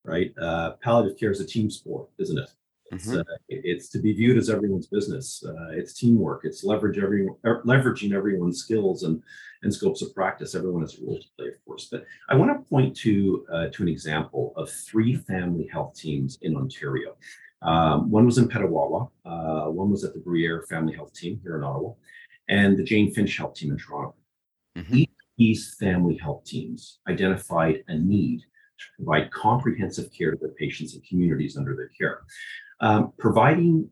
right? 0.04 0.32
Uh, 0.40 0.72
palliative 0.82 1.18
care 1.18 1.30
is 1.30 1.40
a 1.40 1.46
team 1.46 1.70
sport, 1.70 2.08
isn't 2.18 2.38
it? 2.38 2.50
It's, 2.90 3.06
mm-hmm. 3.06 3.20
uh, 3.20 3.36
it's 3.48 3.88
to 3.90 4.00
be 4.00 4.12
viewed 4.12 4.36
as 4.36 4.50
everyone's 4.50 4.88
business. 4.88 5.42
Uh, 5.46 5.70
it's 5.70 5.94
teamwork. 5.94 6.42
It's 6.44 6.64
leverage 6.64 6.98
every 6.98 7.26
er, 7.46 7.62
leveraging 7.64 8.12
everyone's 8.12 8.58
skills 8.58 9.04
and 9.04 9.22
and 9.62 9.72
scopes 9.72 10.02
of 10.02 10.14
practice. 10.14 10.54
Everyone 10.54 10.82
has 10.82 10.98
a 10.98 11.04
role 11.04 11.20
to 11.20 11.28
play, 11.36 11.48
of 11.48 11.64
course. 11.64 11.88
But 11.90 12.04
I 12.28 12.34
want 12.34 12.50
to 12.50 12.68
point 12.68 12.96
to 12.98 13.46
uh, 13.52 13.66
to 13.72 13.82
an 13.82 13.88
example 13.88 14.52
of 14.56 14.70
three 14.70 15.14
family 15.14 15.68
health 15.72 15.94
teams 15.94 16.38
in 16.42 16.56
Ontario. 16.56 17.16
Um, 17.62 18.10
one 18.10 18.26
was 18.26 18.38
in 18.38 18.48
Petawawa. 18.48 19.08
Uh, 19.24 19.70
one 19.70 19.90
was 19.90 20.04
at 20.04 20.14
the 20.14 20.20
Bruyere 20.20 20.66
Family 20.68 20.94
Health 20.94 21.14
Team 21.14 21.40
here 21.42 21.56
in 21.56 21.64
Ottawa, 21.64 21.92
and 22.48 22.76
the 22.76 22.82
Jane 22.82 23.12
Finch 23.12 23.36
Health 23.36 23.54
Team 23.54 23.70
in 23.70 23.78
Toronto. 23.78 24.16
Mm-hmm. 24.76 24.96
Each 24.96 25.10
of 25.10 25.28
these 25.38 25.74
family 25.78 26.16
health 26.16 26.44
teams 26.44 26.98
identified 27.08 27.84
a 27.88 27.96
need 27.96 28.40
to 28.40 29.04
provide 29.04 29.30
comprehensive 29.30 30.12
care 30.12 30.32
to 30.32 30.36
their 30.36 30.54
patients 30.54 30.94
and 30.94 31.04
communities 31.04 31.56
under 31.56 31.76
their 31.76 31.90
care. 31.96 32.22
Um, 32.80 33.12
providing 33.18 33.88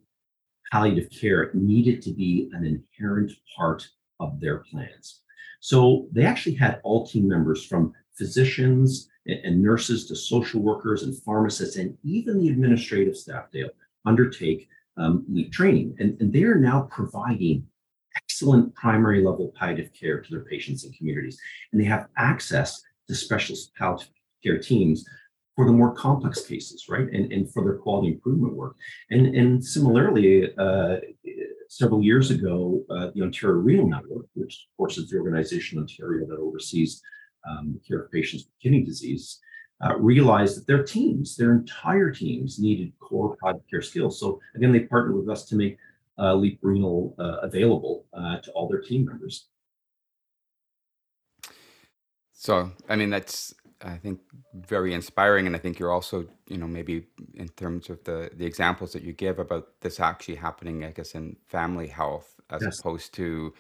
palliative 0.73 1.11
care 1.11 1.51
needed 1.55 2.03
to 2.03 2.13
be 2.13 2.51
an 2.53 2.65
inherent 2.65 3.33
part 3.57 3.87
of 4.19 4.41
their 4.41 4.59
plans. 4.59 5.21
So 5.61 6.09
they 6.13 6.25
actually 6.25 6.55
had 6.55 6.81
all 6.83 7.07
team 7.07 7.29
members 7.29 7.65
from 7.65 7.93
physicians 8.17 9.09
and 9.27 9.63
nurses 9.63 10.07
to 10.07 10.17
social 10.17 10.61
workers 10.61 11.03
and 11.03 11.17
pharmacists 11.23 11.77
and 11.77 11.97
even 12.03 12.41
the 12.41 12.49
administrative 12.49 13.17
staff 13.17 13.47
they 13.53 13.65
undertake 14.05 14.69
um, 14.97 15.25
training. 15.53 15.97
And, 15.99 16.21
and 16.21 16.33
they 16.33 16.43
are 16.45 16.57
now 16.57 16.89
providing 16.91 17.67
excellent 18.17 18.75
primary 18.75 19.23
level 19.23 19.53
palliative 19.57 19.93
care 19.93 20.21
to 20.21 20.31
their 20.31 20.45
patients 20.45 20.85
and 20.85 20.97
communities. 20.97 21.39
And 21.73 21.81
they 21.81 21.85
have 21.85 22.09
access 22.17 22.83
to 23.09 23.15
specialist 23.15 23.75
palliative 23.77 24.13
care 24.43 24.59
teams 24.59 25.05
for 25.57 25.67
the 25.67 25.73
more 25.73 25.93
complex 25.93 26.47
cases, 26.47 26.87
right? 26.89 27.09
And, 27.13 27.33
and 27.33 27.53
for 27.53 27.63
their 27.63 27.77
quality 27.77 28.09
improvement 28.09 28.55
work. 28.55 28.77
And, 29.11 29.35
and 29.35 29.65
similarly, 29.65 30.55
uh, 30.57 30.97
several 31.71 32.03
years 32.03 32.33
ago, 32.33 32.85
uh, 32.91 33.11
the 33.15 33.23
Ontario 33.23 33.59
Renal 33.59 33.89
Network, 33.89 34.27
which 34.35 34.67
of 34.69 34.77
course 34.77 34.99
is 34.99 35.09
the 35.09 35.17
organization 35.17 35.79
in 35.79 35.83
Ontario 35.83 36.27
that 36.27 36.37
oversees 36.37 37.01
um, 37.49 37.81
care 37.87 38.01
of 38.03 38.11
patients 38.11 38.45
with 38.45 38.61
kidney 38.61 38.83
disease, 38.83 39.39
uh, 39.85 39.97
realized 39.97 40.59
that 40.59 40.67
their 40.67 40.83
teams, 40.83 41.37
their 41.37 41.53
entire 41.53 42.11
teams, 42.11 42.59
needed 42.59 42.93
core 42.99 43.37
palliative 43.41 43.71
care 43.71 43.83
skills. 43.83 44.19
So 44.19 44.41
again, 44.57 44.73
they 44.73 44.81
partnered 44.81 45.17
with 45.17 45.29
us 45.29 45.45
to 45.47 45.55
make 45.55 45.79
uh, 46.19 46.35
Leap 46.35 46.59
Renal 46.61 47.15
uh, 47.21 47.39
available 47.43 48.05
uh, 48.13 48.39
to 48.39 48.51
all 48.51 48.69
their 48.69 48.81
team 48.81 49.05
members. 49.05 49.47
So, 52.33 52.73
I 52.89 52.97
mean, 52.97 53.11
that's 53.11 53.55
I 53.83 53.97
think 53.97 54.21
very 54.55 54.93
inspiring, 54.93 55.47
and 55.47 55.57
I 55.57 55.59
think 55.59 55.79
you're 55.79 55.93
also, 55.93 56.27
you 56.49 56.59
know, 56.59 56.67
maybe 56.67 57.07
in 57.35 57.49
terms 57.49 57.89
of 57.89 58.03
the 58.05 58.31
the 58.35 58.45
examples 58.45 58.93
that 58.93 59.03
you 59.03 59.13
give 59.13 59.39
about 59.39 59.81
this 59.81 60.01
actually 60.01 60.37
happening, 60.37 60.85
I 60.85 60.91
guess, 60.91 61.15
in 61.15 61.37
family 61.47 61.87
health 61.87 62.37
as 62.51 62.63
yes. 62.63 62.79
opposed 62.81 63.15
to, 63.15 63.55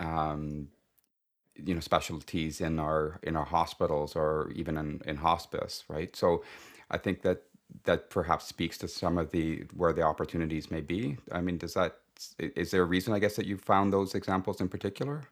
um, 0.00 0.68
you 1.54 1.74
know, 1.74 1.80
specialties 1.80 2.60
in 2.60 2.78
our 2.78 3.18
in 3.22 3.36
our 3.36 3.46
hospitals 3.46 4.14
or 4.14 4.50
even 4.54 4.76
in 4.76 5.00
in 5.06 5.16
hospice, 5.16 5.84
right? 5.88 6.14
So, 6.14 6.44
I 6.90 6.98
think 6.98 7.22
that 7.22 7.42
that 7.84 8.10
perhaps 8.10 8.46
speaks 8.46 8.78
to 8.78 8.88
some 8.88 9.18
of 9.18 9.30
the 9.30 9.64
where 9.74 9.92
the 9.92 10.02
opportunities 10.02 10.70
may 10.70 10.80
be. 10.82 11.16
I 11.32 11.40
mean, 11.40 11.58
does 11.58 11.74
that 11.74 11.98
is 12.38 12.70
there 12.70 12.82
a 12.82 12.86
reason, 12.86 13.14
I 13.14 13.18
guess, 13.18 13.36
that 13.36 13.46
you 13.46 13.56
found 13.56 13.92
those 13.92 14.14
examples 14.14 14.60
in 14.60 14.68
particular? 14.68 15.24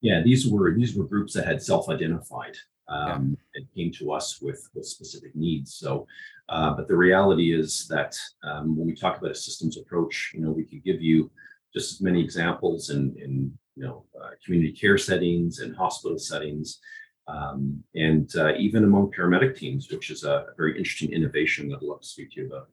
Yeah, 0.00 0.22
these 0.22 0.46
were 0.46 0.74
these 0.74 0.96
were 0.96 1.04
groups 1.04 1.34
that 1.34 1.46
had 1.46 1.62
self-identified 1.62 2.56
um, 2.88 3.36
and 3.54 3.66
came 3.74 3.92
to 3.92 4.12
us 4.12 4.40
with, 4.40 4.68
with 4.74 4.86
specific 4.86 5.34
needs. 5.34 5.74
So, 5.74 6.06
uh, 6.48 6.74
but 6.74 6.88
the 6.88 6.96
reality 6.96 7.58
is 7.58 7.86
that 7.88 8.16
um, 8.42 8.76
when 8.76 8.86
we 8.86 8.94
talk 8.94 9.18
about 9.18 9.30
a 9.30 9.34
systems 9.34 9.78
approach, 9.78 10.32
you 10.34 10.40
know, 10.40 10.50
we 10.50 10.64
could 10.64 10.84
give 10.84 11.00
you 11.00 11.30
just 11.72 11.92
as 11.92 12.00
many 12.00 12.22
examples 12.22 12.90
in, 12.90 13.14
in 13.18 13.52
you 13.76 13.84
know, 13.84 14.04
uh, 14.22 14.30
community 14.44 14.72
care 14.72 14.98
settings 14.98 15.60
and 15.60 15.74
hospital 15.76 16.18
settings, 16.18 16.80
um, 17.26 17.82
and 17.94 18.36
uh, 18.36 18.54
even 18.56 18.84
among 18.84 19.10
paramedic 19.10 19.56
teams, 19.56 19.90
which 19.90 20.10
is 20.10 20.24
a 20.24 20.46
very 20.56 20.76
interesting 20.76 21.12
innovation 21.12 21.68
that 21.68 21.76
I'd 21.76 21.82
love 21.82 22.02
to 22.02 22.06
speak 22.06 22.32
to 22.32 22.42
you 22.42 22.46
about. 22.46 22.68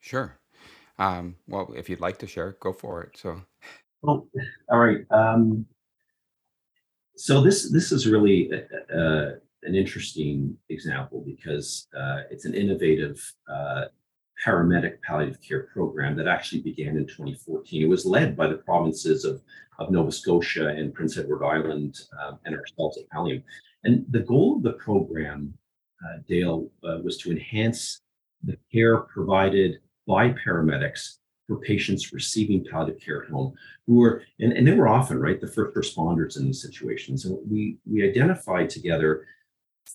Sure. 0.00 0.38
Um, 0.98 1.34
well, 1.48 1.72
if 1.76 1.90
you'd 1.90 2.00
like 2.00 2.18
to 2.18 2.26
share, 2.26 2.56
go 2.60 2.72
for 2.72 3.02
it. 3.02 3.16
So, 3.16 3.42
well, 4.02 4.28
all 4.70 4.78
right. 4.78 5.04
Um, 5.10 5.66
so 7.16 7.40
this 7.40 7.70
this 7.70 7.92
is 7.92 8.08
really 8.08 8.50
a, 8.50 8.96
a, 8.96 9.34
an 9.62 9.74
interesting 9.74 10.56
example 10.68 11.22
because 11.24 11.88
uh, 11.96 12.22
it's 12.30 12.44
an 12.44 12.54
innovative 12.54 13.20
uh, 13.48 13.84
paramedic 14.44 15.00
palliative 15.02 15.40
care 15.40 15.68
program 15.72 16.16
that 16.16 16.26
actually 16.26 16.60
began 16.60 16.96
in 16.96 17.06
2014. 17.06 17.82
It 17.82 17.88
was 17.88 18.04
led 18.04 18.36
by 18.36 18.48
the 18.48 18.56
provinces 18.56 19.24
of, 19.24 19.42
of 19.78 19.90
Nova 19.90 20.12
Scotia 20.12 20.68
and 20.68 20.92
Prince 20.92 21.16
Edward 21.16 21.44
Island 21.44 21.98
um, 22.20 22.38
and 22.44 22.54
ourselves 22.54 22.98
at 22.98 23.08
Pallium. 23.08 23.42
And 23.84 24.04
the 24.10 24.20
goal 24.20 24.56
of 24.56 24.62
the 24.62 24.72
program, 24.72 25.54
uh, 26.04 26.18
Dale, 26.28 26.68
uh, 26.82 26.98
was 27.02 27.16
to 27.18 27.30
enhance 27.30 28.00
the 28.42 28.58
care 28.72 28.98
provided 28.98 29.78
by 30.06 30.30
paramedics 30.30 31.18
for 31.46 31.56
patients 31.58 32.12
receiving 32.12 32.64
palliative 32.64 33.00
care 33.00 33.22
at 33.22 33.30
home 33.30 33.54
who 33.86 33.96
were 33.96 34.22
and, 34.40 34.52
and 34.52 34.66
they 34.66 34.74
were 34.74 34.88
often 34.88 35.20
right 35.20 35.40
the 35.40 35.46
first 35.46 35.74
responders 35.76 36.36
in 36.38 36.46
these 36.46 36.62
situations. 36.62 37.24
And 37.24 37.38
we 37.50 37.78
we 37.90 38.08
identified 38.08 38.70
together 38.70 39.26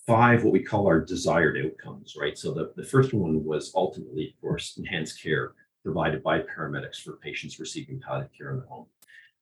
five 0.06 0.44
what 0.44 0.52
we 0.52 0.62
call 0.62 0.86
our 0.86 1.00
desired 1.00 1.58
outcomes 1.64 2.16
right? 2.18 2.38
So 2.38 2.52
the, 2.52 2.72
the 2.76 2.84
first 2.84 3.12
one 3.12 3.44
was 3.44 3.72
ultimately 3.74 4.28
of 4.28 4.40
course 4.40 4.76
enhanced 4.76 5.22
care 5.22 5.52
provided 5.82 6.22
by 6.22 6.40
paramedics 6.40 7.00
for 7.02 7.16
patients 7.16 7.58
receiving 7.58 8.00
palliative 8.00 8.32
care 8.36 8.50
in 8.50 8.60
the 8.60 8.66
home. 8.66 8.86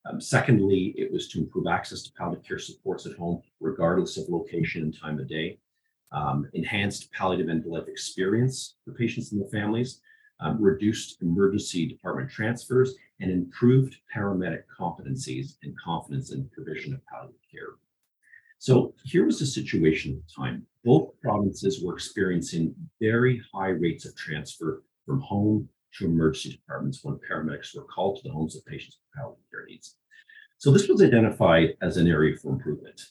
Um, 0.05 0.19
secondly 0.19 0.95
it 0.97 1.11
was 1.11 1.27
to 1.29 1.39
improve 1.39 1.67
access 1.67 2.01
to 2.03 2.13
palliative 2.13 2.45
care 2.45 2.59
supports 2.59 3.05
at 3.05 3.17
home 3.17 3.41
regardless 3.59 4.17
of 4.17 4.29
location 4.29 4.83
and 4.83 4.97
time 4.97 5.19
of 5.19 5.27
day. 5.27 5.59
Um, 6.11 6.49
enhanced 6.53 7.11
palliative 7.11 7.49
end 7.49 7.65
life 7.67 7.87
experience 7.87 8.77
for 8.83 8.93
patients 8.93 9.31
and 9.31 9.39
their 9.39 9.49
families 9.49 10.01
um, 10.39 10.61
reduced 10.61 11.21
emergency 11.21 11.87
department 11.87 12.29
transfers, 12.29 12.95
and 13.19 13.31
improved 13.31 13.97
paramedic 14.15 14.63
competencies 14.79 15.55
and 15.63 15.75
confidence 15.77 16.31
in 16.31 16.49
provision 16.53 16.93
of 16.93 17.05
palliative 17.05 17.41
care. 17.51 17.75
So 18.57 18.93
here 19.03 19.25
was 19.25 19.39
the 19.39 19.45
situation 19.45 20.13
at 20.13 20.27
the 20.27 20.43
time. 20.43 20.65
Both 20.83 21.19
provinces 21.21 21.81
were 21.83 21.93
experiencing 21.93 22.75
very 23.01 23.41
high 23.53 23.69
rates 23.69 24.05
of 24.05 24.15
transfer 24.15 24.83
from 25.05 25.21
home 25.21 25.67
to 25.97 26.05
emergency 26.05 26.51
departments 26.57 27.03
when 27.03 27.19
paramedics 27.29 27.75
were 27.75 27.83
called 27.83 28.17
to 28.17 28.23
the 28.23 28.33
homes 28.33 28.55
of 28.55 28.65
patients 28.65 28.97
with 28.97 29.21
palliative 29.21 29.43
care 29.51 29.65
needs. 29.67 29.95
So 30.57 30.71
this 30.71 30.87
was 30.87 31.01
identified 31.01 31.75
as 31.81 31.97
an 31.97 32.07
area 32.07 32.35
for 32.35 32.51
improvement. 32.51 33.01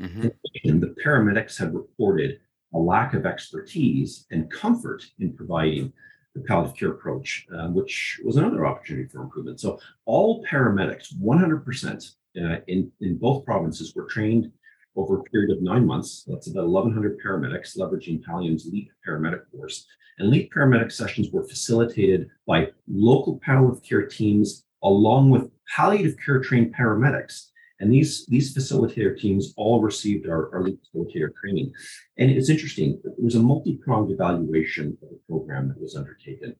Mm-hmm. 0.00 0.28
And 0.64 0.82
the 0.82 0.94
paramedics 1.04 1.56
had 1.56 1.72
reported 1.72 2.40
a 2.74 2.78
lack 2.78 3.14
of 3.14 3.26
expertise 3.26 4.26
and 4.30 4.50
comfort 4.50 5.04
in 5.20 5.32
providing 5.32 5.92
the 6.36 6.42
palliative 6.42 6.76
care 6.76 6.90
approach, 6.90 7.46
uh, 7.56 7.68
which 7.68 8.20
was 8.24 8.36
another 8.36 8.66
opportunity 8.66 9.08
for 9.08 9.22
improvement. 9.22 9.60
So 9.60 9.80
all 10.04 10.44
paramedics, 10.44 11.14
100% 11.14 12.14
uh, 12.36 12.60
in, 12.66 12.92
in 13.00 13.16
both 13.16 13.44
provinces 13.44 13.94
were 13.94 14.04
trained 14.04 14.52
over 14.94 15.18
a 15.18 15.22
period 15.24 15.56
of 15.56 15.62
nine 15.62 15.86
months. 15.86 16.24
That's 16.26 16.48
about 16.48 16.68
1,100 16.68 17.18
paramedics 17.24 17.76
leveraging 17.78 18.22
Pallium's 18.22 18.66
LEAP 18.66 18.90
paramedic 19.06 19.42
course. 19.50 19.86
And 20.18 20.30
LEAP 20.30 20.52
paramedic 20.52 20.92
sessions 20.92 21.30
were 21.30 21.46
facilitated 21.46 22.28
by 22.46 22.70
local 22.88 23.38
palliative 23.44 23.82
care 23.82 24.06
teams 24.06 24.64
along 24.82 25.30
with 25.30 25.50
palliative 25.74 26.16
care 26.24 26.40
trained 26.40 26.74
paramedics 26.74 27.48
and 27.80 27.92
these, 27.92 28.26
these 28.26 28.54
facilitator 28.54 29.18
teams 29.18 29.52
all 29.56 29.82
received 29.82 30.28
our, 30.28 30.54
our 30.54 30.62
lead 30.62 30.78
facilitator 30.82 31.34
training. 31.34 31.72
And 32.18 32.30
it's 32.30 32.48
interesting, 32.48 33.00
it 33.04 33.22
was 33.22 33.34
a 33.34 33.40
multi-pronged 33.40 34.10
evaluation 34.10 34.96
of 35.02 35.10
the 35.10 35.20
program 35.28 35.68
that 35.68 35.80
was 35.80 35.96
undertaken. 35.96 36.56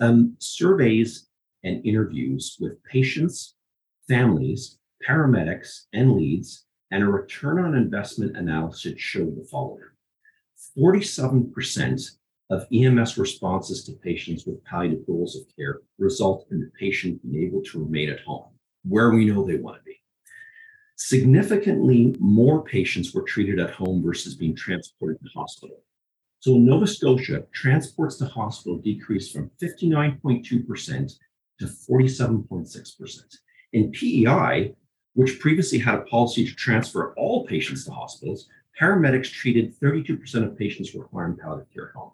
Um, 0.00 0.36
surveys 0.38 1.28
and 1.64 1.84
interviews 1.84 2.56
with 2.60 2.82
patients, 2.84 3.56
families, 4.08 4.78
paramedics, 5.06 5.82
and 5.92 6.12
leads, 6.12 6.64
and 6.90 7.02
a 7.02 7.06
return 7.06 7.58
on 7.58 7.74
investment 7.74 8.36
analysis 8.36 8.94
showed 8.98 9.36
the 9.36 9.46
following. 9.50 9.82
47% 10.76 12.10
of 12.50 12.66
EMS 12.72 13.18
responses 13.18 13.84
to 13.84 13.92
patients 13.92 14.46
with 14.46 14.64
palliative 14.64 15.06
goals 15.06 15.36
of 15.36 15.42
care 15.54 15.80
result 15.98 16.46
in 16.50 16.60
the 16.60 16.70
patient 16.78 17.20
being 17.22 17.46
able 17.46 17.62
to 17.62 17.80
remain 17.80 18.08
at 18.08 18.20
home, 18.20 18.46
where 18.84 19.10
we 19.10 19.26
know 19.26 19.44
they 19.44 19.56
want 19.56 19.76
to 19.76 19.82
be. 19.82 19.97
Significantly 21.00 22.12
more 22.18 22.64
patients 22.64 23.14
were 23.14 23.22
treated 23.22 23.60
at 23.60 23.70
home 23.70 24.02
versus 24.02 24.34
being 24.34 24.56
transported 24.56 25.20
to 25.22 25.28
hospital. 25.28 25.84
So 26.40 26.56
in 26.56 26.66
Nova 26.66 26.88
Scotia, 26.88 27.44
transports 27.52 28.16
to 28.16 28.26
hospital 28.26 28.78
decreased 28.78 29.32
from 29.32 29.48
59.2% 29.62 31.12
to 31.60 31.64
47.6%. 31.64 33.20
In 33.74 33.92
PEI, 33.92 34.74
which 35.14 35.38
previously 35.38 35.78
had 35.78 35.94
a 35.94 36.02
policy 36.02 36.44
to 36.44 36.54
transfer 36.56 37.14
all 37.14 37.46
patients 37.46 37.84
to 37.84 37.92
hospitals, 37.92 38.48
paramedics 38.80 39.30
treated 39.30 39.78
32% 39.78 40.34
of 40.42 40.58
patients 40.58 40.96
requiring 40.96 41.36
palliative 41.36 41.72
care 41.72 41.90
at 41.90 41.94
home. 41.94 42.12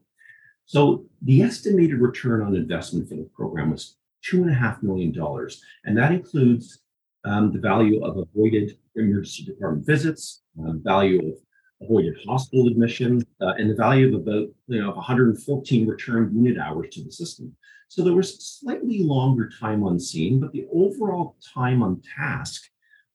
So 0.66 1.06
the 1.22 1.40
estimated 1.40 2.00
return 2.00 2.42
on 2.42 2.54
investment 2.54 3.08
for 3.08 3.14
the 3.14 3.30
program 3.34 3.70
was 3.70 3.96
two 4.22 4.42
and 4.42 4.50
a 4.50 4.54
half 4.54 4.82
million 4.82 5.10
dollars, 5.10 5.62
and 5.86 5.96
that 5.96 6.12
includes 6.12 6.83
um, 7.24 7.52
the 7.52 7.58
value 7.58 8.04
of 8.04 8.16
avoided 8.18 8.76
emergency 8.96 9.44
department 9.44 9.86
visits, 9.86 10.42
uh, 10.60 10.72
value 10.82 11.18
of 11.18 11.34
avoided 11.82 12.16
hospital 12.26 12.68
admission, 12.68 13.22
uh, 13.40 13.54
and 13.58 13.70
the 13.70 13.74
value 13.74 14.08
of 14.08 14.22
about 14.22 14.48
you 14.68 14.80
know 14.80 14.92
114 14.92 15.86
returned 15.86 16.34
unit 16.34 16.58
hours 16.58 16.88
to 16.92 17.02
the 17.02 17.10
system. 17.10 17.54
So 17.88 18.02
there 18.02 18.14
was 18.14 18.44
slightly 18.60 19.02
longer 19.02 19.50
time 19.60 19.84
on 19.84 20.00
scene, 20.00 20.40
but 20.40 20.52
the 20.52 20.66
overall 20.72 21.36
time 21.54 21.82
on 21.82 22.02
task 22.16 22.62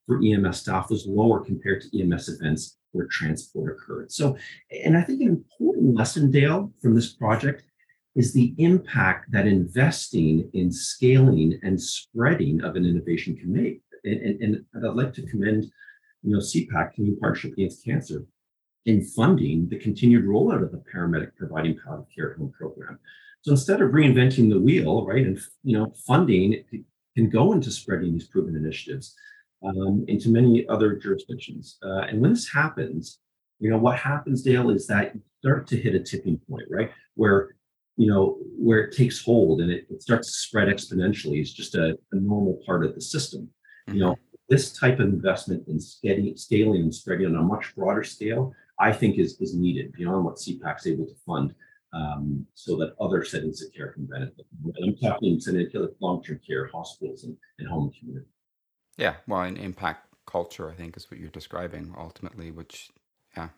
for 0.07 0.21
EMS 0.23 0.61
staff 0.61 0.89
was 0.89 1.05
lower 1.05 1.43
compared 1.43 1.81
to 1.81 2.01
EMS 2.01 2.29
events 2.29 2.77
where 2.91 3.07
transport 3.11 3.77
occurred. 3.77 4.11
So, 4.11 4.37
and 4.83 4.97
I 4.97 5.01
think 5.01 5.21
an 5.21 5.27
important 5.27 5.95
lesson, 5.95 6.31
Dale, 6.31 6.71
from 6.81 6.95
this 6.95 7.13
project 7.13 7.63
is 8.15 8.33
the 8.33 8.53
impact 8.57 9.31
that 9.31 9.47
investing 9.47 10.49
in 10.53 10.71
scaling 10.71 11.59
and 11.61 11.79
spreading 11.79 12.61
of 12.63 12.75
an 12.75 12.85
innovation 12.85 13.35
can 13.35 13.53
make. 13.53 13.81
And, 14.03 14.41
and, 14.41 14.65
I'd 14.75 14.95
like 14.95 15.13
to 15.13 15.25
commend, 15.27 15.65
you 16.23 16.31
know, 16.31 16.39
CPAC, 16.39 16.93
Community 16.93 17.19
Partnership 17.19 17.53
Against 17.53 17.85
Cancer, 17.85 18.25
in 18.85 19.03
funding 19.03 19.67
the 19.69 19.77
continued 19.77 20.25
rollout 20.25 20.63
of 20.63 20.71
the 20.71 20.83
paramedic 20.93 21.35
providing 21.35 21.77
palliative 21.83 22.07
care 22.13 22.35
home 22.35 22.51
program. 22.57 22.99
So 23.41 23.51
instead 23.51 23.81
of 23.81 23.91
reinventing 23.91 24.49
the 24.49 24.59
wheel, 24.59 25.05
right, 25.05 25.25
and 25.25 25.39
you 25.63 25.77
know, 25.77 25.93
funding 26.05 26.63
can 27.15 27.29
go 27.29 27.53
into 27.53 27.71
spreading 27.71 28.13
these 28.13 28.27
proven 28.27 28.55
initiatives 28.55 29.15
um, 29.63 30.05
into 30.07 30.29
many 30.29 30.67
other 30.67 30.95
jurisdictions. 30.95 31.77
Uh, 31.83 32.01
and 32.01 32.21
when 32.21 32.31
this 32.31 32.49
happens, 32.49 33.19
you 33.59 33.69
know, 33.69 33.77
what 33.77 33.97
happens, 33.97 34.41
Dale, 34.41 34.69
is 34.69 34.87
that 34.87 35.15
you 35.15 35.21
start 35.41 35.67
to 35.67 35.77
hit 35.77 35.95
a 35.95 35.99
tipping 35.99 36.39
point, 36.49 36.65
right, 36.69 36.91
where 37.15 37.55
you 37.97 38.07
know 38.07 38.37
where 38.57 38.79
it 38.79 38.95
takes 38.95 39.21
hold 39.21 39.59
and 39.59 39.69
it, 39.69 39.85
it 39.89 40.01
starts 40.01 40.27
to 40.27 40.33
spread 40.33 40.69
exponentially. 40.69 41.39
It's 41.41 41.51
just 41.51 41.75
a, 41.75 41.97
a 42.11 42.15
normal 42.15 42.61
part 42.65 42.85
of 42.85 42.95
the 42.95 43.01
system. 43.01 43.49
Mm-hmm. 43.89 43.97
You 43.97 44.01
know, 44.01 44.15
this 44.49 44.73
type 44.73 44.99
of 44.99 45.07
investment 45.07 45.67
in 45.67 45.79
scaling, 45.79 46.35
scaling 46.35 46.81
and 46.81 46.93
spreading 46.93 47.27
on 47.27 47.35
a 47.35 47.41
much 47.41 47.75
broader 47.75 48.03
scale, 48.03 48.53
I 48.79 48.91
think, 48.93 49.17
is 49.17 49.39
is 49.39 49.53
needed 49.53 49.93
beyond 49.93 50.25
what 50.25 50.35
CPAC's 50.35 50.87
able 50.87 51.05
to 51.05 51.15
fund 51.25 51.53
um, 51.93 52.45
so 52.53 52.77
that 52.77 52.93
other 52.99 53.23
settings 53.23 53.61
of 53.63 53.73
care 53.73 53.91
can 53.93 54.05
benefit. 54.05 54.45
And 54.63 54.73
I'm 54.83 54.95
talking 54.97 55.39
long-term 55.99 56.39
care, 56.47 56.67
hospitals, 56.67 57.23
and, 57.23 57.35
and 57.57 57.67
home 57.67 57.91
community. 57.97 58.27
Yeah, 58.97 59.15
well, 59.27 59.41
an 59.41 59.57
impact 59.57 60.07
culture, 60.25 60.69
I 60.69 60.75
think, 60.75 60.97
is 60.97 61.09
what 61.09 61.19
you're 61.19 61.29
describing 61.29 61.93
ultimately. 61.97 62.51
Which, 62.51 62.89
yeah. 63.35 63.49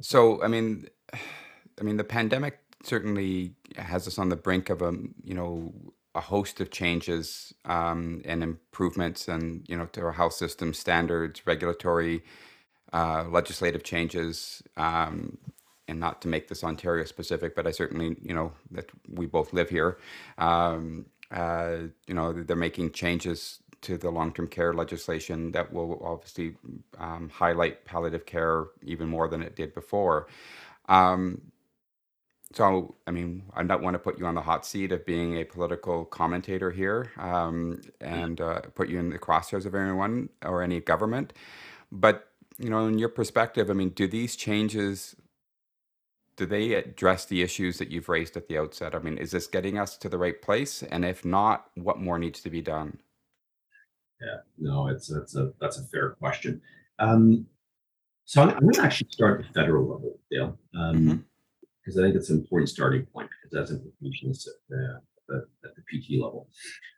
So, 0.00 0.42
I 0.42 0.48
mean, 0.48 0.88
I 1.80 1.82
mean, 1.82 1.96
the 1.96 2.04
pandemic 2.04 2.58
certainly 2.84 3.54
has 3.76 4.06
us 4.06 4.18
on 4.18 4.28
the 4.28 4.36
brink 4.36 4.70
of 4.70 4.82
a, 4.82 4.92
you 5.24 5.34
know, 5.34 5.72
a 6.14 6.20
host 6.20 6.60
of 6.60 6.70
changes 6.70 7.54
um, 7.64 8.22
and 8.24 8.42
improvements, 8.42 9.28
and 9.28 9.64
you 9.68 9.76
know, 9.76 9.86
to 9.86 10.02
our 10.02 10.12
health 10.12 10.34
system 10.34 10.74
standards, 10.74 11.46
regulatory, 11.46 12.22
uh, 12.92 13.24
legislative 13.30 13.82
changes. 13.82 14.62
Um, 14.76 15.38
and 15.86 16.00
not 16.00 16.22
to 16.22 16.28
make 16.28 16.48
this 16.48 16.64
Ontario 16.64 17.04
specific, 17.04 17.54
but 17.54 17.66
I 17.66 17.70
certainly, 17.70 18.16
you 18.22 18.34
know, 18.34 18.52
that 18.70 18.90
we 19.08 19.26
both 19.26 19.52
live 19.52 19.68
here. 19.68 19.98
Um, 20.38 21.06
uh, 21.30 21.76
you 22.06 22.14
know, 22.14 22.32
they're 22.32 22.56
making 22.56 22.92
changes 22.92 23.58
to 23.82 23.98
the 23.98 24.10
long-term 24.10 24.48
care 24.48 24.72
legislation 24.72 25.52
that 25.52 25.72
will 25.72 26.00
obviously 26.02 26.56
um, 26.98 27.28
highlight 27.28 27.84
palliative 27.84 28.24
care 28.24 28.66
even 28.82 29.08
more 29.08 29.28
than 29.28 29.42
it 29.42 29.56
did 29.56 29.74
before. 29.74 30.26
Um, 30.88 31.42
so, 32.54 32.94
I 33.06 33.10
mean, 33.10 33.42
I 33.54 33.62
don't 33.64 33.82
want 33.82 33.94
to 33.94 33.98
put 33.98 34.18
you 34.18 34.26
on 34.26 34.34
the 34.34 34.40
hot 34.40 34.64
seat 34.64 34.92
of 34.92 35.04
being 35.04 35.38
a 35.38 35.44
political 35.44 36.04
commentator 36.04 36.70
here 36.70 37.10
um, 37.18 37.80
and 38.00 38.40
uh, 38.40 38.60
put 38.74 38.88
you 38.88 38.98
in 38.98 39.10
the 39.10 39.18
crosshairs 39.18 39.66
of 39.66 39.74
anyone 39.74 40.28
or 40.44 40.62
any 40.62 40.80
government. 40.80 41.32
But, 41.90 42.28
you 42.58 42.70
know, 42.70 42.86
in 42.86 42.98
your 42.98 43.08
perspective, 43.08 43.70
I 43.70 43.72
mean, 43.72 43.90
do 43.90 44.06
these 44.06 44.36
changes 44.36 45.16
do 46.36 46.46
they 46.46 46.74
address 46.74 47.26
the 47.26 47.42
issues 47.42 47.78
that 47.78 47.90
you've 47.90 48.08
raised 48.08 48.36
at 48.36 48.48
the 48.48 48.58
outset? 48.58 48.94
I 48.94 48.98
mean, 48.98 49.18
is 49.18 49.30
this 49.30 49.46
getting 49.46 49.78
us 49.78 49.96
to 49.98 50.08
the 50.08 50.18
right 50.18 50.40
place? 50.40 50.82
And 50.82 51.04
if 51.04 51.24
not, 51.24 51.66
what 51.74 52.00
more 52.00 52.18
needs 52.18 52.40
to 52.40 52.50
be 52.50 52.60
done? 52.60 52.98
Yeah, 54.20 54.38
no, 54.58 54.88
it's 54.88 55.08
that's 55.08 55.36
a 55.36 55.52
that's 55.60 55.78
a 55.78 55.84
fair 55.84 56.10
question. 56.10 56.60
Um, 56.98 57.46
so 58.24 58.42
I'm, 58.42 58.50
I'm 58.50 58.60
going 58.60 58.74
to 58.74 58.82
actually 58.82 59.10
start 59.10 59.40
at 59.40 59.46
the 59.48 59.60
federal 59.60 59.82
level, 59.82 60.18
Dale, 60.30 60.58
um, 60.76 60.96
mm-hmm. 60.96 61.16
Because 61.84 61.98
I 61.98 62.02
think 62.02 62.14
it's 62.14 62.30
an 62.30 62.38
important 62.38 62.70
starting 62.70 63.04
point 63.06 63.28
because 63.30 63.52
that's 63.52 63.70
implications 63.70 64.48
at 64.48 64.54
the, 64.68 65.00
at 65.64 65.70
the 65.74 65.82
PT 65.82 66.22
level. 66.22 66.48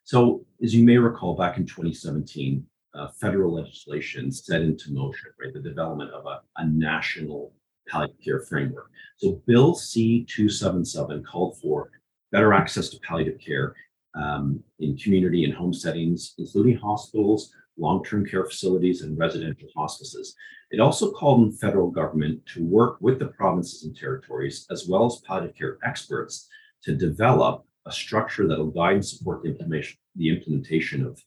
So, 0.05 0.45
as 0.63 0.75
you 0.75 0.85
may 0.85 0.97
recall, 0.97 1.35
back 1.37 1.57
in 1.57 1.67
2017, 1.67 2.65
uh, 2.95 3.09
federal 3.21 3.55
legislation 3.55 4.33
set 4.33 4.63
into 4.63 4.93
motion, 4.93 5.31
right, 5.41 5.53
the 5.53 5.61
development 5.61 6.11
of 6.13 6.25
a, 6.27 6.41
a 6.57 6.67
national 6.67 7.53
palliative 7.89 8.17
care 8.25 8.41
framework. 8.41 8.91
So 9.19 9.43
Bill 9.47 9.75
C277 9.75 11.25
called 11.25 11.59
for 11.61 11.91
better 12.33 12.53
access 12.53 12.89
to 12.91 13.01
palliative 13.01 13.41
care 13.41 13.75
um, 14.15 14.63
in 14.79 14.97
community 14.97 15.45
and 15.45 15.55
home 15.55 15.73
settings, 15.73 16.35
including 16.39 16.77
hospitals, 16.79 17.53
long-term 17.79 18.27
care 18.27 18.45
facilities, 18.45 19.03
and 19.03 19.19
residential 19.19 19.69
hospices. 19.77 20.35
It 20.71 20.81
also 20.81 21.13
called 21.13 21.41
on 21.41 21.53
federal 21.53 21.91
government 21.91 22.45
to 22.55 22.65
work 22.65 22.99
with 23.01 23.19
the 23.19 23.27
provinces 23.27 23.85
and 23.85 23.97
territories, 23.97 24.67
as 24.71 24.87
well 24.89 25.07
as 25.07 25.23
palliative 25.27 25.57
care 25.57 25.79
experts, 25.85 26.49
to 26.85 26.97
develop 26.97 27.65
a 27.87 27.93
structure 27.93 28.49
that 28.49 28.59
will 28.59 28.71
guide 28.71 28.95
and 28.95 29.07
support 29.07 29.43
the 29.43 29.95
the 30.17 30.29
implementation 30.29 31.07
of 31.07 31.23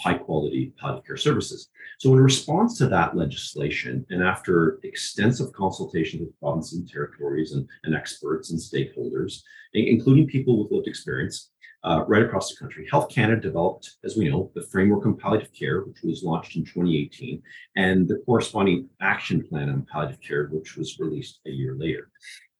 high 0.00 0.18
quality 0.18 0.74
palliative 0.78 1.06
care 1.06 1.16
services. 1.16 1.70
So, 1.98 2.12
in 2.12 2.20
response 2.20 2.76
to 2.78 2.88
that 2.88 3.16
legislation, 3.16 4.04
and 4.10 4.22
after 4.22 4.78
extensive 4.82 5.52
consultation 5.52 6.20
with 6.20 6.38
provinces 6.38 6.78
and 6.78 6.88
territories 6.88 7.52
and, 7.52 7.66
and 7.84 7.94
experts 7.94 8.50
and 8.50 8.60
stakeholders, 8.60 9.40
including 9.72 10.26
people 10.26 10.62
with 10.62 10.72
lived 10.72 10.88
experience 10.88 11.50
uh, 11.84 12.04
right 12.06 12.22
across 12.22 12.50
the 12.50 12.56
country, 12.56 12.86
Health 12.90 13.08
Canada 13.08 13.40
developed, 13.40 13.96
as 14.04 14.16
we 14.16 14.28
know, 14.28 14.50
the 14.54 14.62
Framework 14.62 15.06
on 15.06 15.16
Palliative 15.16 15.52
Care, 15.52 15.82
which 15.82 16.02
was 16.02 16.24
launched 16.24 16.56
in 16.56 16.64
2018, 16.64 17.42
and 17.76 18.08
the 18.08 18.22
corresponding 18.26 18.88
action 19.00 19.46
plan 19.46 19.68
on 19.68 19.86
palliative 19.90 20.20
care, 20.20 20.48
which 20.48 20.76
was 20.76 20.98
released 20.98 21.40
a 21.46 21.50
year 21.50 21.74
later. 21.76 22.10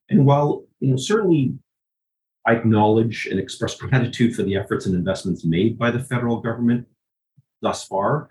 And 0.09 0.25
while 0.25 0.65
you 0.81 0.91
know 0.91 0.97
certainly 0.97 1.55
I 2.47 2.55
acknowledge 2.55 3.27
and 3.27 3.39
express 3.39 3.75
gratitude 3.77 4.35
for 4.35 4.43
the 4.43 4.57
efforts 4.57 4.87
and 4.87 4.95
investments 4.95 5.45
made 5.45 5.79
by 5.79 5.91
the 5.91 6.01
federal 6.01 6.41
government 6.41 6.87
thus 7.61 7.85
far, 7.85 8.29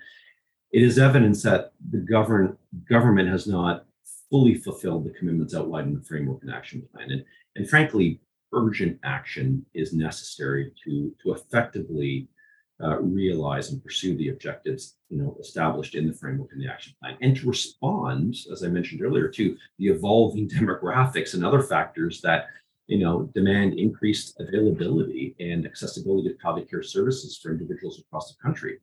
it 0.71 0.81
is 0.81 0.97
evidence 0.97 1.43
that 1.43 1.73
the 1.91 1.99
govern, 1.99 2.57
government 2.89 3.29
has 3.29 3.47
not 3.47 3.85
fully 4.29 4.55
fulfilled 4.55 5.05
the 5.05 5.11
commitments 5.11 5.55
outlined 5.55 5.87
in 5.87 5.95
the 5.95 6.03
framework 6.03 6.41
and 6.41 6.51
action 6.51 6.87
plan. 6.93 7.11
And, 7.11 7.23
and 7.55 7.69
frankly, 7.69 8.19
urgent 8.53 8.99
action 9.03 9.65
is 9.73 9.93
necessary 9.93 10.71
to, 10.83 11.13
to 11.23 11.33
effectively 11.33 12.27
uh, 12.81 12.99
realize 13.01 13.71
and 13.71 13.83
pursue 13.83 14.15
the 14.17 14.29
objectives 14.29 14.97
you 15.09 15.17
know 15.17 15.35
established 15.39 15.95
in 15.95 16.07
the 16.07 16.13
framework 16.13 16.51
and 16.51 16.61
the 16.61 16.71
action 16.71 16.93
plan 17.01 17.17
and 17.21 17.35
to 17.35 17.47
respond 17.47 18.35
as 18.51 18.63
i 18.63 18.67
mentioned 18.67 19.01
earlier 19.01 19.27
to 19.27 19.57
the 19.79 19.87
evolving 19.87 20.47
demographics 20.57 21.33
and 21.33 21.43
other 21.43 21.63
factors 21.63 22.21
that 22.21 22.45
you 22.87 22.97
know 22.97 23.29
demand 23.33 23.73
increased 23.73 24.39
availability 24.39 25.35
and 25.39 25.65
accessibility 25.65 26.31
of 26.31 26.39
palliative 26.39 26.69
care 26.69 26.83
services 26.83 27.37
for 27.37 27.51
individuals 27.51 27.99
across 27.99 28.33
the 28.33 28.41
country. 28.41 28.79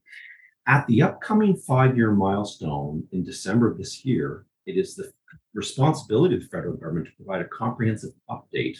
At 0.66 0.86
the 0.86 1.02
upcoming 1.02 1.56
five 1.56 1.96
year 1.96 2.12
milestone 2.12 3.06
in 3.12 3.24
December 3.24 3.70
of 3.70 3.78
this 3.78 4.04
year, 4.04 4.46
it 4.66 4.76
is 4.76 4.94
the 4.94 5.12
responsibility 5.54 6.36
of 6.36 6.42
the 6.42 6.48
federal 6.48 6.76
government 6.76 7.06
to 7.06 7.12
provide 7.16 7.42
a 7.42 7.48
comprehensive 7.48 8.12
update 8.30 8.78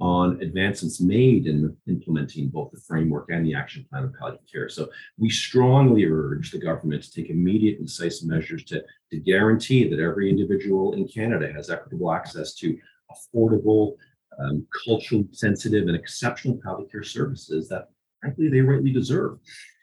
on 0.00 0.40
advancements 0.40 1.00
made 1.00 1.46
in 1.46 1.76
implementing 1.86 2.48
both 2.48 2.70
the 2.72 2.80
framework 2.80 3.30
and 3.30 3.46
the 3.46 3.54
action 3.54 3.86
plan 3.88 4.04
of 4.04 4.14
palliative 4.18 4.46
care. 4.50 4.68
So 4.68 4.88
we 5.18 5.30
strongly 5.30 6.04
urge 6.04 6.50
the 6.50 6.58
government 6.58 7.04
to 7.04 7.12
take 7.12 7.30
immediate 7.30 7.78
and 7.78 7.86
decisive 7.86 8.28
measures 8.28 8.64
to, 8.64 8.82
to 9.10 9.16
guarantee 9.18 9.88
that 9.88 10.00
every 10.00 10.28
individual 10.28 10.94
in 10.94 11.06
Canada 11.06 11.52
has 11.52 11.70
equitable 11.70 12.12
access 12.12 12.54
to 12.56 12.76
affordable, 13.10 13.94
um, 14.40 14.66
culturally 14.84 15.28
sensitive, 15.30 15.86
and 15.86 15.96
exceptional 15.96 16.58
palliative 16.62 16.90
care 16.90 17.04
services 17.04 17.68
that, 17.68 17.90
frankly, 18.20 18.48
they 18.48 18.60
rightly 18.60 18.92
deserve. 18.92 19.38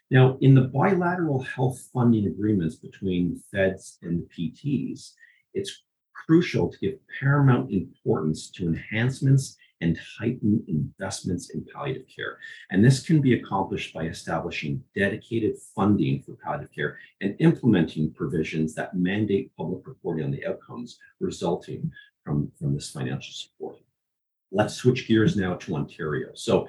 Now, 0.10 0.38
in 0.42 0.54
the 0.54 0.64
bilateral 0.64 1.42
health 1.42 1.82
funding 1.94 2.28
agreements 2.28 2.76
between 2.76 3.42
feds 3.50 3.98
and 4.02 4.22
the 4.22 4.52
PTs, 4.52 5.14
it's 5.54 5.84
crucial 6.26 6.70
to 6.70 6.78
give 6.80 7.00
paramount 7.20 7.72
importance 7.72 8.50
to 8.52 8.68
enhancements 8.68 9.58
and 9.82 10.00
heighten 10.20 10.64
investments 10.68 11.50
in 11.50 11.66
palliative 11.74 12.08
care. 12.14 12.38
And 12.70 12.84
this 12.84 13.06
can 13.06 13.22
be 13.22 13.34
accomplished 13.34 13.94
by 13.94 14.04
establishing 14.04 14.84
dedicated 14.96 15.58
funding 15.76 16.22
for 16.22 16.34
palliative 16.36 16.74
care 16.74 16.98
and 17.22 17.36
implementing 17.40 18.14
provisions 18.14 18.74
that 18.76 18.96
mandate 18.96 19.52
public 19.58 19.86
reporting 19.86 20.26
on 20.26 20.32
the 20.32 20.46
outcomes 20.46 21.00
resulting 21.20 21.92
from, 22.24 22.52
from 22.58 22.74
this 22.74 22.92
financial 22.92 23.34
support. 23.34 23.78
let's 24.52 24.76
switch 24.76 25.08
gears 25.08 25.36
now 25.36 25.56
to 25.56 25.76
Ontario. 25.76 26.30
So 26.34 26.68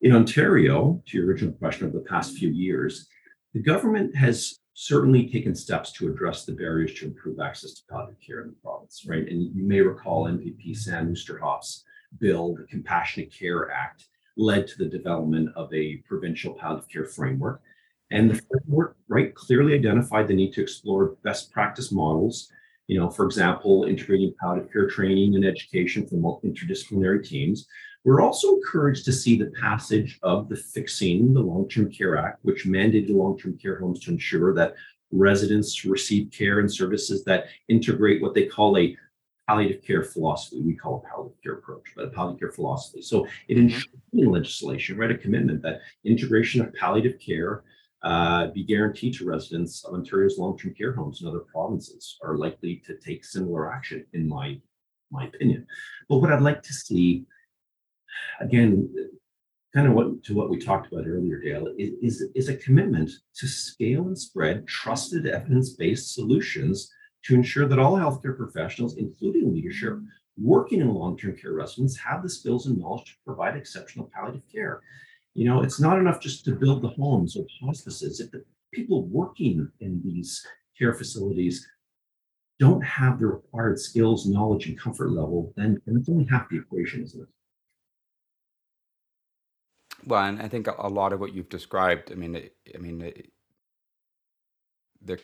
in 0.00 0.12
Ontario, 0.12 1.02
to 1.06 1.16
your 1.16 1.26
original 1.26 1.52
question 1.54 1.86
of 1.86 1.92
the 1.92 2.00
past 2.00 2.36
few 2.36 2.50
years, 2.50 3.08
the 3.52 3.60
government 3.60 4.14
has 4.16 4.58
certainly 4.74 5.28
taken 5.28 5.54
steps 5.54 5.92
to 5.92 6.08
address 6.08 6.44
the 6.44 6.52
barriers 6.52 6.94
to 6.94 7.06
improve 7.06 7.38
access 7.40 7.74
to 7.74 7.82
palliative 7.88 8.20
care 8.20 8.42
in 8.42 8.48
the 8.48 8.56
province, 8.62 9.04
right? 9.06 9.26
And 9.28 9.54
you 9.54 9.64
may 9.64 9.80
recall 9.80 10.24
MPP 10.24 10.76
Sam 10.76 11.12
Oosterhoff's 11.12 11.84
bill, 12.18 12.54
the 12.54 12.64
Compassionate 12.64 13.32
Care 13.32 13.70
Act, 13.70 14.06
led 14.36 14.66
to 14.68 14.78
the 14.78 14.86
development 14.86 15.50
of 15.54 15.72
a 15.72 15.96
provincial 16.08 16.54
palliative 16.54 16.88
care 16.88 17.04
framework. 17.04 17.60
And 18.10 18.30
the 18.30 18.40
framework, 18.50 18.96
right, 19.08 19.34
clearly 19.34 19.74
identified 19.74 20.28
the 20.28 20.34
need 20.34 20.52
to 20.54 20.62
explore 20.62 21.16
best 21.24 21.52
practice 21.52 21.90
models. 21.90 22.50
You 22.86 23.00
know, 23.00 23.08
for 23.08 23.24
example, 23.24 23.84
integrating 23.84 24.34
palliative 24.40 24.72
care 24.72 24.88
training 24.88 25.36
and 25.36 25.44
education 25.44 26.06
for 26.06 26.40
interdisciplinary 26.44 27.26
teams, 27.26 27.66
we're 28.04 28.20
also 28.20 28.56
encouraged 28.56 29.06
to 29.06 29.12
see 29.12 29.38
the 29.38 29.50
passage 29.58 30.18
of 30.22 30.50
the 30.50 30.56
Fixing 30.56 31.32
the 31.32 31.40
Long-Term 31.40 31.90
Care 31.90 32.18
Act, 32.18 32.40
which 32.42 32.66
mandated 32.66 33.14
long-term 33.14 33.56
care 33.56 33.78
homes 33.78 34.00
to 34.00 34.10
ensure 34.10 34.54
that 34.54 34.74
residents 35.10 35.84
receive 35.84 36.30
care 36.30 36.58
and 36.58 36.72
services 36.72 37.24
that 37.24 37.46
integrate 37.68 38.20
what 38.20 38.34
they 38.34 38.44
call 38.44 38.76
a 38.76 38.96
palliative 39.46 39.82
care 39.82 40.02
philosophy. 40.02 40.60
We 40.60 40.74
call 40.74 40.98
it 40.98 41.08
palliative 41.08 41.42
care 41.42 41.54
approach, 41.54 41.92
but 41.94 42.06
a 42.06 42.10
palliative 42.10 42.40
care 42.40 42.52
philosophy. 42.52 43.02
So 43.02 43.26
it 43.48 43.54
mm-hmm. 43.54 43.64
ensures 43.64 43.88
in 44.12 44.30
legislation, 44.30 44.96
right, 44.96 45.10
a 45.10 45.18
commitment 45.18 45.62
that 45.62 45.80
integration 46.04 46.60
of 46.60 46.72
palliative 46.74 47.20
care 47.20 47.64
uh, 48.02 48.48
be 48.48 48.62
guaranteed 48.64 49.14
to 49.14 49.24
residents 49.24 49.84
of 49.84 49.94
Ontario's 49.94 50.38
long-term 50.38 50.74
care 50.74 50.92
homes 50.92 51.20
and 51.20 51.28
other 51.28 51.40
provinces 51.40 52.18
are 52.22 52.36
likely 52.36 52.82
to 52.86 52.96
take 52.98 53.24
similar 53.24 53.72
action, 53.72 54.04
in 54.12 54.28
my 54.28 54.60
my 55.10 55.26
opinion. 55.26 55.66
But 56.08 56.18
what 56.18 56.32
I'd 56.32 56.42
like 56.42 56.62
to 56.62 56.72
see 56.72 57.24
again, 58.40 58.88
kind 59.74 59.86
of 59.86 59.94
what 59.94 60.22
to 60.24 60.34
what 60.34 60.50
we 60.50 60.58
talked 60.58 60.92
about 60.92 61.06
earlier, 61.06 61.40
Dale, 61.40 61.68
is, 61.78 62.24
is 62.34 62.48
a 62.48 62.56
commitment 62.56 63.10
to 63.36 63.46
scale 63.46 64.06
and 64.06 64.18
spread 64.18 64.66
trusted 64.66 65.26
evidence-based 65.26 66.14
solutions 66.14 66.92
to 67.24 67.34
ensure 67.34 67.66
that 67.66 67.78
all 67.78 67.96
healthcare 67.96 68.36
professionals, 68.36 68.96
including 68.96 69.52
leadership, 69.52 69.98
working 70.36 70.80
in 70.80 70.92
long-term 70.92 71.36
care 71.36 71.52
residents 71.52 71.96
have 71.98 72.22
the 72.22 72.28
skills 72.28 72.66
and 72.66 72.78
knowledge 72.78 73.04
to 73.04 73.12
provide 73.24 73.56
exceptional 73.56 74.10
palliative 74.14 74.42
care. 74.52 74.82
You 75.34 75.46
know, 75.46 75.62
it's 75.62 75.80
not 75.80 75.98
enough 75.98 76.20
just 76.20 76.44
to 76.44 76.52
build 76.52 76.82
the 76.82 76.88
homes 76.88 77.36
or 77.36 77.46
hospices. 77.62 78.20
If 78.20 78.30
the 78.30 78.44
people 78.72 79.06
working 79.06 79.70
in 79.80 80.00
these 80.04 80.46
care 80.78 80.92
facilities 80.92 81.66
don't 82.60 82.82
have 82.82 83.18
the 83.18 83.26
required 83.26 83.78
skills, 83.78 84.26
knowledge, 84.26 84.66
and 84.66 84.78
comfort 84.78 85.10
level, 85.10 85.52
then, 85.56 85.80
then 85.86 85.96
it's 85.96 86.08
only 86.08 86.24
half 86.24 86.48
the 86.48 86.58
equation, 86.58 87.02
isn't 87.02 87.22
it? 87.22 87.28
Well, 90.06 90.22
and 90.24 90.40
I 90.40 90.48
think 90.48 90.66
a 90.66 90.88
lot 90.88 91.12
of 91.12 91.20
what 91.20 91.34
you've 91.34 91.48
described, 91.48 92.12
I 92.12 92.14
mean, 92.14 92.50
I 92.74 92.78
mean, 92.78 93.12
the 95.02 95.18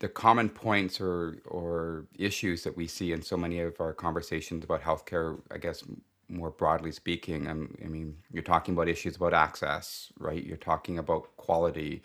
the 0.00 0.08
common 0.08 0.48
points 0.48 1.00
or 1.00 1.38
or 1.46 2.06
issues 2.18 2.64
that 2.64 2.76
we 2.76 2.86
see 2.86 3.12
in 3.12 3.22
so 3.22 3.36
many 3.36 3.60
of 3.60 3.80
our 3.80 3.92
conversations 3.92 4.64
about 4.64 4.82
healthcare, 4.82 5.38
I 5.50 5.58
guess 5.58 5.84
more 6.28 6.50
broadly 6.50 6.92
speaking, 6.92 7.48
um, 7.48 7.76
I 7.84 7.88
mean, 7.88 8.16
you're 8.32 8.42
talking 8.42 8.74
about 8.74 8.88
issues 8.88 9.16
about 9.16 9.34
access, 9.34 10.12
right? 10.18 10.42
You're 10.42 10.56
talking 10.56 10.98
about 10.98 11.36
quality. 11.36 12.02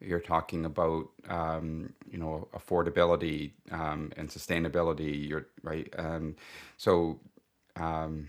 You're 0.00 0.20
talking 0.20 0.64
about 0.66 1.08
um, 1.28 1.92
you 2.10 2.18
know 2.18 2.48
affordability 2.54 3.52
um, 3.70 4.12
and 4.16 4.28
sustainability. 4.28 5.28
You're 5.28 5.46
right. 5.62 5.92
Um, 5.98 6.36
so 6.76 7.20
um, 7.76 8.28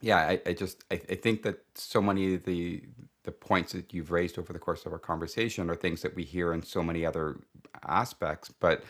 yeah, 0.00 0.18
I, 0.18 0.40
I 0.46 0.52
just 0.52 0.84
I, 0.90 0.94
I 1.08 1.14
think 1.14 1.42
that 1.44 1.60
so 1.74 2.02
many 2.02 2.34
of 2.34 2.44
the 2.44 2.82
the 3.24 3.32
points 3.32 3.72
that 3.72 3.92
you've 3.92 4.10
raised 4.10 4.38
over 4.38 4.52
the 4.52 4.58
course 4.58 4.86
of 4.86 4.92
our 4.92 4.98
conversation 4.98 5.68
are 5.70 5.74
things 5.74 6.02
that 6.02 6.14
we 6.14 6.22
hear 6.22 6.52
in 6.52 6.62
so 6.62 6.82
many 6.82 7.04
other 7.04 7.40
aspects, 7.86 8.52
but 8.60 8.84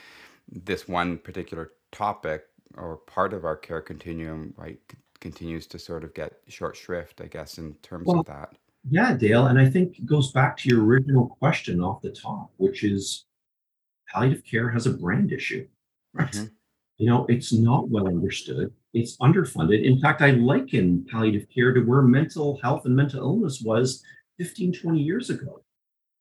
this 0.51 0.87
one 0.87 1.19
particular 1.19 1.73
topic 1.93 2.45
or 2.77 2.97
part 2.97 3.33
of 3.33 3.45
our 3.45 3.57
care 3.57 3.81
continuum, 3.81 4.53
right, 4.57 4.79
c- 4.91 4.99
continues 5.21 5.67
to 5.69 5.79
sort 5.79 6.03
of 6.03 6.13
get 6.13 6.41
short 6.49 6.77
shrift, 6.77 7.21
I 7.21 7.27
guess, 7.27 7.59
in 7.59 7.75
terms 7.75 8.11
of 8.11 8.27
that. 8.27 8.55
yeah, 8.91 9.17
Dale, 9.17 9.47
and 9.47 9.59
I 9.59 9.71
think 9.71 9.99
it 9.99 10.07
goes 10.07 10.33
back 10.33 10.57
to 10.59 10.69
your 10.69 10.85
original 10.85 11.29
question 11.41 11.81
off 11.81 12.03
the 12.03 12.11
top, 12.11 12.51
which 12.57 12.83
is 12.83 13.27
palliative 14.09 14.45
care 14.45 14.69
has 14.69 14.87
a 14.87 14.93
brand 14.93 15.33
issue, 15.33 15.67
right? 16.13 16.31
Mhm. 16.31 16.51
You 16.99 17.07
know, 17.09 17.25
it's 17.27 17.53
not 17.53 17.89
well 17.89 18.09
understood 18.09 18.73
it's 18.95 19.17
underfunded. 19.19 19.85
In 19.85 19.99
fact, 19.99 20.23
I 20.23 20.31
liken 20.31 21.05
palliative 21.11 21.49
care 21.51 21.73
to 21.75 21.81
where 21.81 22.01
mental 22.01 22.59
health 22.63 22.87
and 22.87 22.95
mental 22.95 23.21
illness 23.21 23.61
was 23.61 24.03
15, 24.39 24.73
20 24.73 25.01
years 25.01 25.31
ago. 25.31 25.63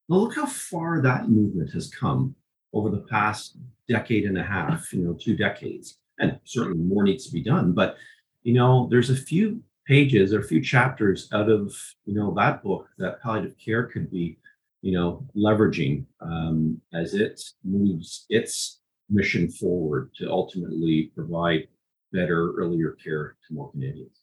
Now, 0.10 0.18
look 0.18 0.36
how 0.36 0.46
far 0.46 1.02
that 1.02 1.30
movement 1.30 1.72
has 1.72 1.90
come 1.90 2.36
over 2.74 2.90
the 2.90 3.06
past 3.10 3.58
decade 3.88 4.26
and 4.26 4.38
a 4.38 4.44
half, 4.44 4.92
you 4.94 5.04
know, 5.04 5.14
two 5.14 5.36
decades. 5.36 5.98
And 6.20 6.40
certainly 6.44 6.80
more 6.80 7.04
needs 7.04 7.26
to 7.26 7.34
be 7.34 7.44
done. 7.44 7.74
But, 7.74 7.98
you 8.44 8.54
know, 8.54 8.88
there's 8.90 9.10
a 9.10 9.16
few 9.16 9.62
pages 9.86 10.34
or 10.34 10.40
a 10.40 10.48
few 10.48 10.62
chapters 10.62 11.30
out 11.34 11.50
of, 11.50 11.76
you 12.06 12.14
know, 12.14 12.34
that 12.36 12.64
book 12.64 12.88
that 12.98 13.22
palliative 13.22 13.58
care 13.58 13.84
could 13.84 14.12
be, 14.12 14.38
you 14.82 14.94
know, 14.94 15.26
leveraging 15.36 16.06
um, 16.22 16.80
as 16.94 17.14
it 17.14 17.42
moves 17.64 18.26
its 18.30 18.80
mission 19.10 19.50
forward 19.50 20.12
to 20.16 20.30
ultimately 20.30 21.12
provide 21.16 21.68
better 22.12 22.54
earlier 22.54 22.92
care 22.92 23.36
to 23.48 23.54
more 23.54 23.72
Canadians. 23.72 24.23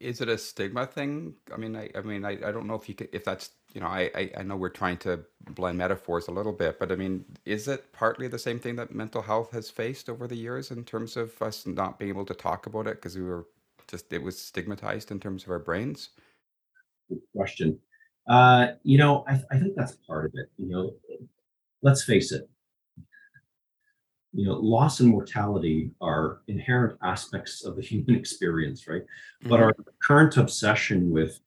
Is 0.00 0.20
it 0.20 0.28
a 0.28 0.38
stigma 0.38 0.86
thing? 0.86 1.34
I 1.52 1.56
mean, 1.56 1.74
I, 1.74 1.90
I 1.94 2.02
mean, 2.02 2.24
I, 2.24 2.32
I 2.32 2.52
don't 2.52 2.66
know 2.66 2.74
if 2.74 2.88
you 2.88 2.94
could, 2.94 3.08
if 3.12 3.24
that's, 3.24 3.50
you 3.74 3.80
know, 3.80 3.88
I, 3.88 4.10
I, 4.14 4.30
I 4.38 4.42
know 4.44 4.56
we're 4.56 4.68
trying 4.68 4.96
to 4.98 5.24
blend 5.50 5.78
metaphors 5.78 6.28
a 6.28 6.30
little 6.30 6.52
bit, 6.52 6.78
but 6.78 6.92
I 6.92 6.96
mean, 6.96 7.24
is 7.44 7.66
it 7.66 7.92
partly 7.92 8.28
the 8.28 8.38
same 8.38 8.60
thing 8.60 8.76
that 8.76 8.94
mental 8.94 9.22
health 9.22 9.50
has 9.52 9.70
faced 9.70 10.08
over 10.08 10.28
the 10.28 10.36
years 10.36 10.70
in 10.70 10.84
terms 10.84 11.16
of 11.16 11.40
us 11.42 11.66
not 11.66 11.98
being 11.98 12.10
able 12.10 12.24
to 12.26 12.34
talk 12.34 12.66
about 12.66 12.86
it 12.86 12.96
because 12.96 13.16
we 13.16 13.24
were 13.24 13.46
just, 13.88 14.12
it 14.12 14.22
was 14.22 14.38
stigmatized 14.38 15.10
in 15.10 15.18
terms 15.18 15.42
of 15.42 15.50
our 15.50 15.58
brains? 15.58 16.10
Good 17.08 17.20
question. 17.34 17.78
Uh, 18.28 18.72
you 18.84 18.98
know, 18.98 19.24
I, 19.26 19.40
I 19.50 19.58
think 19.58 19.74
that's 19.74 19.96
part 20.06 20.26
of 20.26 20.32
it. 20.34 20.50
You 20.58 20.68
know, 20.68 20.92
let's 21.82 22.04
face 22.04 22.30
it, 22.30 22.48
you 24.32 24.46
know, 24.46 24.54
loss 24.54 25.00
and 25.00 25.08
mortality 25.08 25.90
are 26.00 26.42
inherent 26.48 26.98
aspects 27.02 27.64
of 27.64 27.76
the 27.76 27.82
human 27.90 28.14
experience, 28.14 28.86
right? 28.86 29.02
Mm-hmm. 29.02 29.48
But 29.48 29.60
our 29.60 29.74
current 30.02 30.36
obsession 30.36 31.10
with 31.10 31.40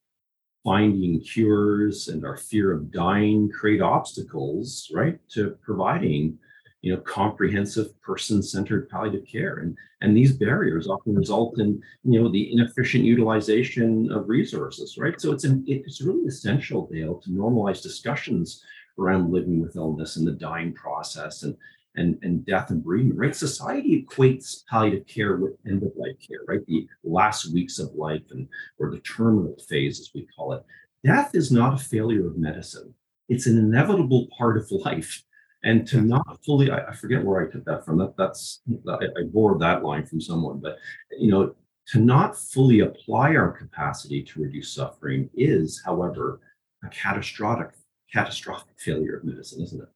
finding 0.64 1.20
cures 1.20 2.08
and 2.08 2.24
our 2.24 2.36
fear 2.36 2.72
of 2.72 2.92
dying 2.92 3.50
create 3.50 3.80
obstacles, 3.80 4.90
right, 4.94 5.18
to 5.28 5.56
providing, 5.62 6.38
you 6.82 6.94
know, 6.94 7.00
comprehensive 7.00 8.00
person-centered 8.00 8.88
palliative 8.88 9.26
care. 9.26 9.56
And 9.58 9.76
and 10.02 10.16
these 10.16 10.32
barriers 10.32 10.88
often 10.88 11.14
result 11.14 11.60
in, 11.60 11.80
you 12.04 12.20
know, 12.20 12.28
the 12.28 12.52
inefficient 12.52 13.04
utilization 13.04 14.10
of 14.10 14.28
resources, 14.28 14.98
right? 14.98 15.20
So 15.20 15.32
it's 15.32 15.44
an, 15.44 15.64
it's 15.68 16.00
really 16.00 16.26
essential, 16.26 16.88
Dale, 16.92 17.20
to 17.20 17.30
normalize 17.30 17.82
discussions 17.82 18.64
around 18.98 19.32
living 19.32 19.60
with 19.60 19.76
illness 19.76 20.16
and 20.16 20.26
the 20.26 20.32
dying 20.32 20.72
process 20.72 21.44
and 21.44 21.56
and, 21.96 22.18
and 22.22 22.46
death 22.46 22.70
and 22.70 22.82
bereavement, 22.82 23.18
right? 23.18 23.36
Society 23.36 24.04
equates 24.04 24.64
palliative 24.68 25.06
care 25.06 25.36
with 25.36 25.52
end 25.66 25.82
of 25.82 25.92
life 25.96 26.16
care, 26.26 26.40
right? 26.48 26.64
The 26.66 26.86
last 27.04 27.52
weeks 27.52 27.78
of 27.78 27.94
life 27.94 28.22
and 28.30 28.48
or 28.78 28.90
the 28.90 29.00
terminal 29.00 29.56
phase, 29.68 30.00
as 30.00 30.10
we 30.14 30.26
call 30.34 30.54
it. 30.54 30.64
Death 31.04 31.34
is 31.34 31.50
not 31.50 31.74
a 31.74 31.84
failure 31.84 32.26
of 32.26 32.38
medicine. 32.38 32.94
It's 33.28 33.46
an 33.46 33.58
inevitable 33.58 34.28
part 34.36 34.56
of 34.56 34.70
life. 34.70 35.22
And 35.64 35.86
to 35.88 36.00
not 36.00 36.44
fully, 36.44 36.70
I, 36.70 36.88
I 36.88 36.92
forget 36.94 37.24
where 37.24 37.46
I 37.46 37.50
took 37.50 37.64
that 37.66 37.84
from. 37.84 37.98
That 37.98 38.16
that's 38.16 38.62
I, 38.88 38.94
I 38.94 39.22
borrowed 39.32 39.60
that 39.60 39.84
line 39.84 40.06
from 40.06 40.20
someone, 40.20 40.58
but 40.60 40.76
you 41.18 41.30
know, 41.30 41.54
to 41.88 42.00
not 42.00 42.36
fully 42.36 42.80
apply 42.80 43.34
our 43.36 43.50
capacity 43.50 44.22
to 44.22 44.40
reduce 44.40 44.74
suffering 44.74 45.28
is, 45.34 45.82
however, 45.84 46.40
a 46.84 46.88
catastrophic 46.88 47.70
catastrophic 48.12 48.74
failure 48.78 49.16
of 49.16 49.24
medicine, 49.24 49.62
isn't 49.62 49.82
it? 49.82 49.88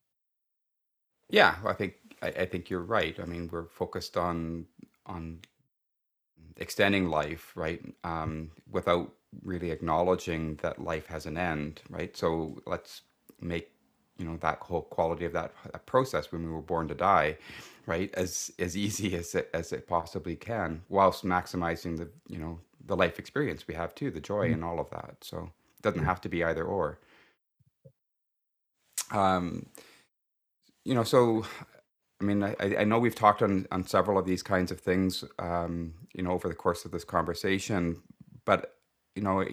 Yeah, 1.28 1.56
I 1.64 1.72
think 1.72 1.94
I, 2.22 2.28
I 2.28 2.46
think 2.46 2.70
you're 2.70 2.82
right. 2.82 3.18
I 3.20 3.24
mean, 3.24 3.48
we're 3.52 3.66
focused 3.66 4.16
on 4.16 4.66
on 5.06 5.40
extending 6.56 7.08
life, 7.08 7.52
right? 7.54 7.82
Um, 8.04 8.50
without 8.70 9.12
really 9.42 9.70
acknowledging 9.70 10.56
that 10.56 10.82
life 10.82 11.06
has 11.06 11.26
an 11.26 11.36
end, 11.36 11.82
right? 11.90 12.16
So 12.16 12.60
let's 12.66 13.02
make 13.40 13.70
you 14.18 14.24
know 14.24 14.38
that 14.38 14.58
whole 14.60 14.82
quality 14.82 15.26
of 15.26 15.32
that, 15.34 15.52
that 15.70 15.84
process 15.84 16.32
when 16.32 16.44
we 16.44 16.50
were 16.50 16.62
born 16.62 16.88
to 16.88 16.94
die, 16.94 17.36
right? 17.86 18.12
As 18.14 18.50
as 18.58 18.76
easy 18.76 19.14
as 19.22 19.34
it, 19.34 19.50
as 19.52 19.72
it 19.72 19.86
possibly 19.86 20.36
can, 20.36 20.82
whilst 20.88 21.24
maximizing 21.24 21.96
the 21.98 22.08
you 22.28 22.38
know 22.38 22.58
the 22.86 22.96
life 22.96 23.18
experience 23.18 23.66
we 23.66 23.74
have 23.74 23.94
too, 23.94 24.10
the 24.10 24.20
joy 24.20 24.50
mm. 24.50 24.54
and 24.54 24.64
all 24.64 24.78
of 24.78 24.88
that. 24.90 25.16
So 25.20 25.50
it 25.78 25.82
doesn't 25.82 26.04
have 26.04 26.20
to 26.22 26.28
be 26.28 26.44
either 26.44 26.64
or. 26.64 26.98
Um, 29.12 29.66
you 30.86 30.94
know, 30.94 31.02
so 31.02 31.44
I 32.20 32.24
mean, 32.24 32.42
I, 32.44 32.54
I 32.60 32.84
know 32.84 32.98
we've 32.98 33.14
talked 33.14 33.42
on, 33.42 33.66
on 33.72 33.86
several 33.86 34.18
of 34.18 34.24
these 34.24 34.42
kinds 34.42 34.70
of 34.70 34.80
things, 34.80 35.24
um, 35.38 35.94
you 36.14 36.22
know, 36.22 36.30
over 36.30 36.48
the 36.48 36.54
course 36.54 36.84
of 36.84 36.92
this 36.92 37.04
conversation, 37.04 38.00
but 38.44 38.76
you 39.16 39.22
know, 39.22 39.44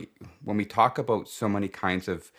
when 0.43 0.57
we 0.57 0.65
talk 0.65 0.97
about 0.99 1.27
so 1.27 1.49
many 1.49 1.67
kinds 1.67 2.07
of 2.07 2.31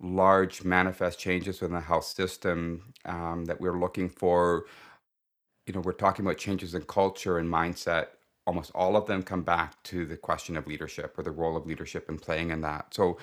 large 0.00 0.64
manifest 0.64 1.18
changes 1.18 1.60
within 1.60 1.74
the 1.74 1.82
health 1.82 2.04
system 2.04 2.94
um, 3.04 3.44
that 3.44 3.60
we're 3.60 3.78
looking 3.78 4.08
for, 4.08 4.64
you 5.66 5.74
know, 5.74 5.80
we're 5.80 5.92
talking 5.92 6.24
about 6.24 6.38
changes 6.38 6.74
in 6.74 6.82
culture 6.82 7.38
and 7.38 7.52
mindset. 7.52 8.06
Almost 8.46 8.72
all 8.74 8.96
of 8.96 9.06
them 9.06 9.22
come 9.22 9.42
back 9.42 9.80
to 9.84 10.06
the 10.06 10.16
question 10.16 10.56
of 10.56 10.66
leadership 10.66 11.18
or 11.18 11.22
the 11.22 11.30
role 11.30 11.56
of 11.56 11.66
leadership 11.66 12.08
in 12.08 12.18
playing 12.18 12.50
in 12.50 12.62
that. 12.62 12.94
So, 12.94 13.18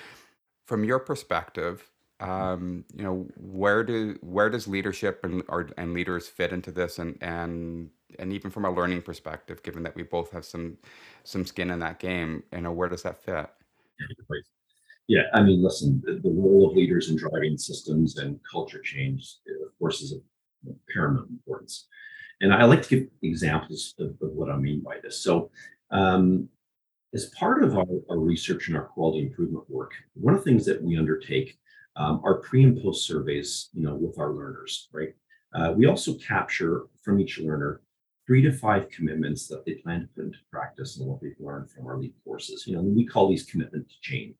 from 0.67 0.83
your 0.83 0.99
perspective, 0.99 1.89
um, 2.19 2.83
you 2.95 3.03
know, 3.03 3.27
where 3.37 3.83
do 3.83 4.17
where 4.21 4.49
does 4.49 4.67
leadership 4.67 5.23
and 5.23 5.43
and 5.77 5.93
leaders 5.93 6.27
fit 6.27 6.51
into 6.51 6.71
this, 6.71 6.99
and 6.99 7.17
and 7.21 7.89
and 8.19 8.33
even 8.33 8.49
from 8.49 8.65
a 8.65 8.71
learning 8.71 9.01
perspective, 9.01 9.61
given 9.63 9.83
that 9.83 9.95
we 9.95 10.03
both 10.03 10.31
have 10.31 10.45
some 10.45 10.77
some 11.23 11.45
skin 11.45 11.69
in 11.69 11.79
that 11.79 11.99
game, 11.99 12.43
you 12.51 12.61
know, 12.61 12.71
where 12.71 12.89
does 12.89 13.03
that 13.03 13.21
fit? 13.23 13.49
Yeah, 15.07 15.23
I 15.33 15.41
mean, 15.41 15.63
listen, 15.63 16.01
the, 16.05 16.19
the 16.21 16.29
role 16.29 16.69
of 16.69 16.75
leaders 16.75 17.09
in 17.09 17.15
driving 17.15 17.57
systems 17.57 18.17
and 18.17 18.39
culture 18.49 18.81
change, 18.81 19.37
of 19.65 19.77
course, 19.79 20.01
is 20.01 20.11
of 20.11 20.21
paramount 20.93 21.29
importance. 21.29 21.87
And 22.41 22.53
I 22.53 22.65
like 22.65 22.81
to 22.83 22.89
give 22.89 23.07
examples 23.23 23.95
of, 23.99 24.09
of 24.21 24.31
what 24.33 24.49
I 24.49 24.57
mean 24.57 24.81
by 24.81 24.97
this. 25.01 25.23
So, 25.23 25.49
um, 25.91 26.49
as 27.13 27.27
part 27.39 27.63
of 27.63 27.77
our, 27.77 27.85
our, 28.09 28.19
research 28.19 28.67
and 28.67 28.75
our 28.75 28.83
quality 28.83 29.25
improvement 29.25 29.63
work, 29.69 29.93
one 30.13 30.33
of 30.33 30.43
the 30.43 30.51
things 30.51 30.65
that 30.65 30.83
we 30.83 30.97
undertake 30.97 31.57
um, 31.97 32.21
are 32.23 32.35
pre 32.35 32.63
and 32.63 32.81
post 32.81 33.05
surveys, 33.05 33.69
you 33.73 33.83
know, 33.83 33.95
with 33.95 34.17
our 34.19 34.31
learners, 34.31 34.87
right? 34.93 35.13
Uh, 35.53 35.73
we 35.75 35.85
also 35.87 36.13
capture 36.15 36.83
from 37.03 37.19
each 37.19 37.39
learner 37.39 37.81
three 38.25 38.41
to 38.41 38.51
five 38.51 38.89
commitments 38.89 39.47
that 39.47 39.65
they 39.65 39.75
plan 39.75 40.01
to 40.01 40.07
put 40.07 40.25
into 40.25 40.37
practice 40.51 40.97
and 40.97 41.07
what 41.07 41.21
they've 41.21 41.39
learned 41.39 41.71
from 41.71 41.87
our 41.87 41.97
LEAP 41.97 42.15
courses. 42.23 42.65
You 42.67 42.75
know, 42.75 42.81
we 42.81 43.05
call 43.05 43.29
these 43.29 43.45
commitment 43.45 43.87
to 43.89 43.95
change. 44.01 44.35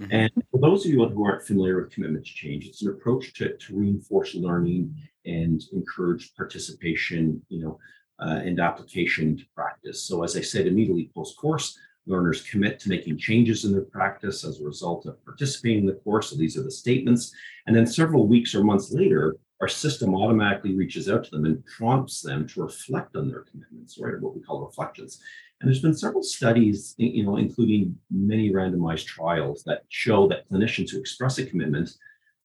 Mm-hmm. 0.00 0.12
And 0.12 0.32
for 0.50 0.60
those 0.60 0.84
of 0.84 0.90
you 0.90 1.06
who 1.06 1.24
aren't 1.24 1.46
familiar 1.46 1.80
with 1.80 1.92
commitment 1.92 2.26
to 2.26 2.34
change, 2.34 2.66
it's 2.66 2.82
an 2.82 2.88
approach 2.88 3.34
to, 3.34 3.56
to 3.56 3.76
reinforce 3.76 4.34
learning 4.34 4.94
and 5.24 5.62
encourage 5.72 6.34
participation, 6.34 7.42
you 7.48 7.62
know, 7.62 7.78
uh, 8.18 8.40
and 8.44 8.58
application 8.58 9.36
to 9.36 9.44
practice. 9.54 10.02
So 10.02 10.22
as 10.22 10.36
I 10.36 10.40
said, 10.40 10.66
immediately 10.66 11.10
post-course, 11.14 11.78
learners 12.06 12.42
commit 12.42 12.78
to 12.80 12.88
making 12.88 13.18
changes 13.18 13.64
in 13.64 13.72
their 13.72 13.82
practice 13.82 14.44
as 14.44 14.60
a 14.60 14.64
result 14.64 15.06
of 15.06 15.22
participating 15.24 15.80
in 15.80 15.86
the 15.86 16.00
course. 16.04 16.30
So 16.30 16.36
these 16.36 16.56
are 16.56 16.62
the 16.62 16.70
statements. 16.70 17.32
And 17.66 17.74
then 17.74 17.86
several 17.86 18.26
weeks 18.26 18.54
or 18.54 18.62
months 18.62 18.92
later, 18.92 19.36
our 19.60 19.68
system 19.68 20.14
automatically 20.14 20.74
reaches 20.74 21.08
out 21.08 21.24
to 21.24 21.30
them 21.30 21.46
and 21.46 21.64
prompts 21.64 22.20
them 22.20 22.46
to 22.48 22.62
reflect 22.62 23.16
on 23.16 23.28
their 23.28 23.44
commitments, 23.50 23.98
right? 23.98 24.20
What 24.20 24.34
we 24.34 24.42
call 24.42 24.64
reflections. 24.64 25.18
And 25.60 25.68
there's 25.68 25.80
been 25.80 25.96
several 25.96 26.22
studies, 26.22 26.94
you 26.98 27.24
know, 27.24 27.38
including 27.38 27.96
many 28.10 28.52
randomized 28.52 29.06
trials 29.06 29.62
that 29.64 29.84
show 29.88 30.28
that 30.28 30.48
clinicians 30.50 30.90
who 30.90 31.00
express 31.00 31.38
a 31.38 31.46
commitment 31.46 31.90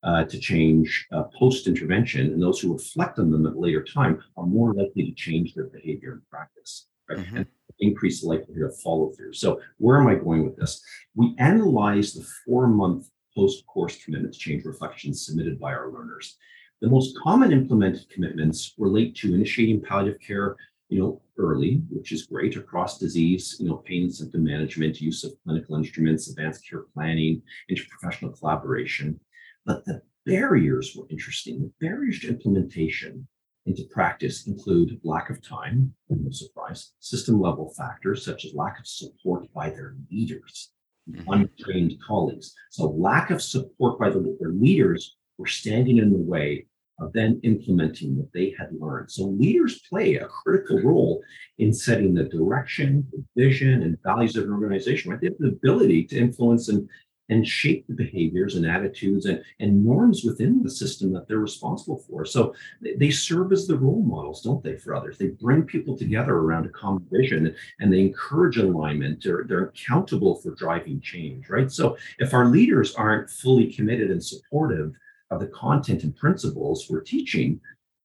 uh, 0.03 0.23
to 0.23 0.39
change 0.39 1.07
uh, 1.11 1.23
post-intervention 1.37 2.27
and 2.27 2.41
those 2.41 2.59
who 2.59 2.73
reflect 2.73 3.19
on 3.19 3.29
them 3.29 3.45
at 3.45 3.53
a 3.53 3.59
later 3.59 3.83
time 3.83 4.23
are 4.37 4.45
more 4.45 4.73
likely 4.73 5.03
to 5.05 5.13
change 5.13 5.53
their 5.53 5.65
behavior 5.65 6.13
and 6.13 6.29
practice? 6.29 6.87
Mm-hmm. 7.17 7.41
Increase 7.79 8.21
the 8.21 8.27
likelihood 8.27 8.63
of 8.63 8.79
follow 8.79 9.11
through. 9.11 9.33
So 9.33 9.59
where 9.77 9.99
am 9.99 10.07
I 10.07 10.15
going 10.15 10.45
with 10.45 10.55
this? 10.55 10.83
We 11.15 11.35
analyzed 11.39 12.19
the 12.19 12.27
four-month 12.45 13.07
post-course 13.35 14.03
commitments 14.03 14.37
change 14.37 14.65
reflections 14.65 15.25
submitted 15.25 15.59
by 15.59 15.73
our 15.73 15.91
learners. 15.91 16.37
The 16.81 16.89
most 16.89 17.17
common 17.17 17.51
implemented 17.51 18.09
commitments 18.09 18.73
relate 18.77 19.15
to 19.17 19.33
initiating 19.33 19.81
palliative 19.81 20.19
care, 20.19 20.57
you 20.89 20.99
know, 20.99 21.21
early, 21.37 21.81
which 21.89 22.11
is 22.11 22.27
great 22.27 22.55
across 22.55 22.99
disease, 22.99 23.55
you 23.59 23.67
know, 23.67 23.77
pain 23.77 24.03
and 24.03 24.13
symptom 24.13 24.43
management, 24.43 25.01
use 25.01 25.23
of 25.23 25.33
clinical 25.43 25.75
instruments, 25.75 26.29
advanced 26.29 26.67
care 26.69 26.83
planning, 26.93 27.41
interprofessional 27.71 28.37
collaboration. 28.37 29.19
But 29.65 29.85
the 29.85 30.01
barriers 30.25 30.95
were 30.95 31.07
interesting. 31.09 31.61
The 31.61 31.87
barriers 31.87 32.19
to 32.19 32.29
implementation 32.29 33.27
into 33.65 33.83
practice 33.91 34.47
include 34.47 34.99
lack 35.03 35.29
of 35.29 35.41
time, 35.41 35.93
no 36.09 36.31
surprise, 36.31 36.93
system 36.99 37.39
level 37.39 37.73
factors 37.77 38.25
such 38.25 38.45
as 38.45 38.53
lack 38.55 38.79
of 38.79 38.87
support 38.87 39.51
by 39.53 39.69
their 39.69 39.95
leaders, 40.11 40.71
mm-hmm. 41.09 41.31
untrained 41.31 41.93
colleagues. 42.05 42.53
So 42.71 42.89
lack 42.89 43.29
of 43.29 43.41
support 43.41 43.99
by 43.99 44.09
the, 44.09 44.35
their 44.39 44.51
leaders 44.51 45.15
were 45.37 45.47
standing 45.47 45.97
in 45.97 46.11
the 46.11 46.17
way 46.17 46.65
of 46.99 47.13
then 47.13 47.39
implementing 47.43 48.15
what 48.15 48.31
they 48.33 48.55
had 48.57 48.69
learned. 48.79 49.11
So 49.11 49.23
leaders 49.25 49.81
play 49.89 50.15
a 50.15 50.27
critical 50.27 50.79
role 50.81 51.23
in 51.57 51.73
setting 51.73 52.13
the 52.13 52.25
direction, 52.25 53.07
the 53.11 53.23
vision, 53.35 53.81
and 53.81 53.97
values 54.03 54.35
of 54.35 54.45
an 54.45 54.51
organization. 54.51 55.11
Right? 55.11 55.19
They 55.19 55.27
have 55.27 55.37
the 55.39 55.47
ability 55.47 56.05
to 56.05 56.17
influence 56.17 56.69
and 56.69 56.87
and 57.31 57.47
shape 57.47 57.85
the 57.87 57.95
behaviors 57.95 58.55
and 58.55 58.65
attitudes 58.65 59.25
and, 59.25 59.41
and 59.59 59.83
norms 59.83 60.23
within 60.23 60.61
the 60.61 60.69
system 60.69 61.11
that 61.13 61.27
they're 61.27 61.39
responsible 61.39 61.97
for. 61.97 62.25
So 62.25 62.53
they, 62.81 63.09
serve 63.09 63.51
as 63.51 63.67
the 63.67 63.77
role 63.77 64.03
models, 64.03 64.41
don't 64.41 64.63
they, 64.63 64.77
for 64.77 64.93
others? 64.93 65.17
They 65.17 65.27
bring 65.27 65.63
people 65.63 65.97
together 65.97 66.33
around 66.33 66.65
a 66.65 66.69
common 66.69 67.07
vision 67.09 67.55
and 67.79 67.91
they 67.91 68.01
encourage 68.01 68.57
alignment. 68.57 69.23
They're, 69.23 69.45
they're 69.47 69.65
accountable 69.65 70.35
for 70.35 70.51
driving 70.55 70.99
change, 71.01 71.49
right? 71.49 71.71
So 71.71 71.97
if 72.19 72.33
our 72.33 72.45
leaders 72.45 72.93
aren't 72.95 73.29
fully 73.29 73.71
committed 73.73 74.11
and 74.11 74.23
supportive 74.23 74.93
of 75.29 75.39
the 75.39 75.47
content 75.47 76.03
and 76.03 76.15
principles 76.15 76.87
we're 76.89 77.01
teaching, 77.01 77.61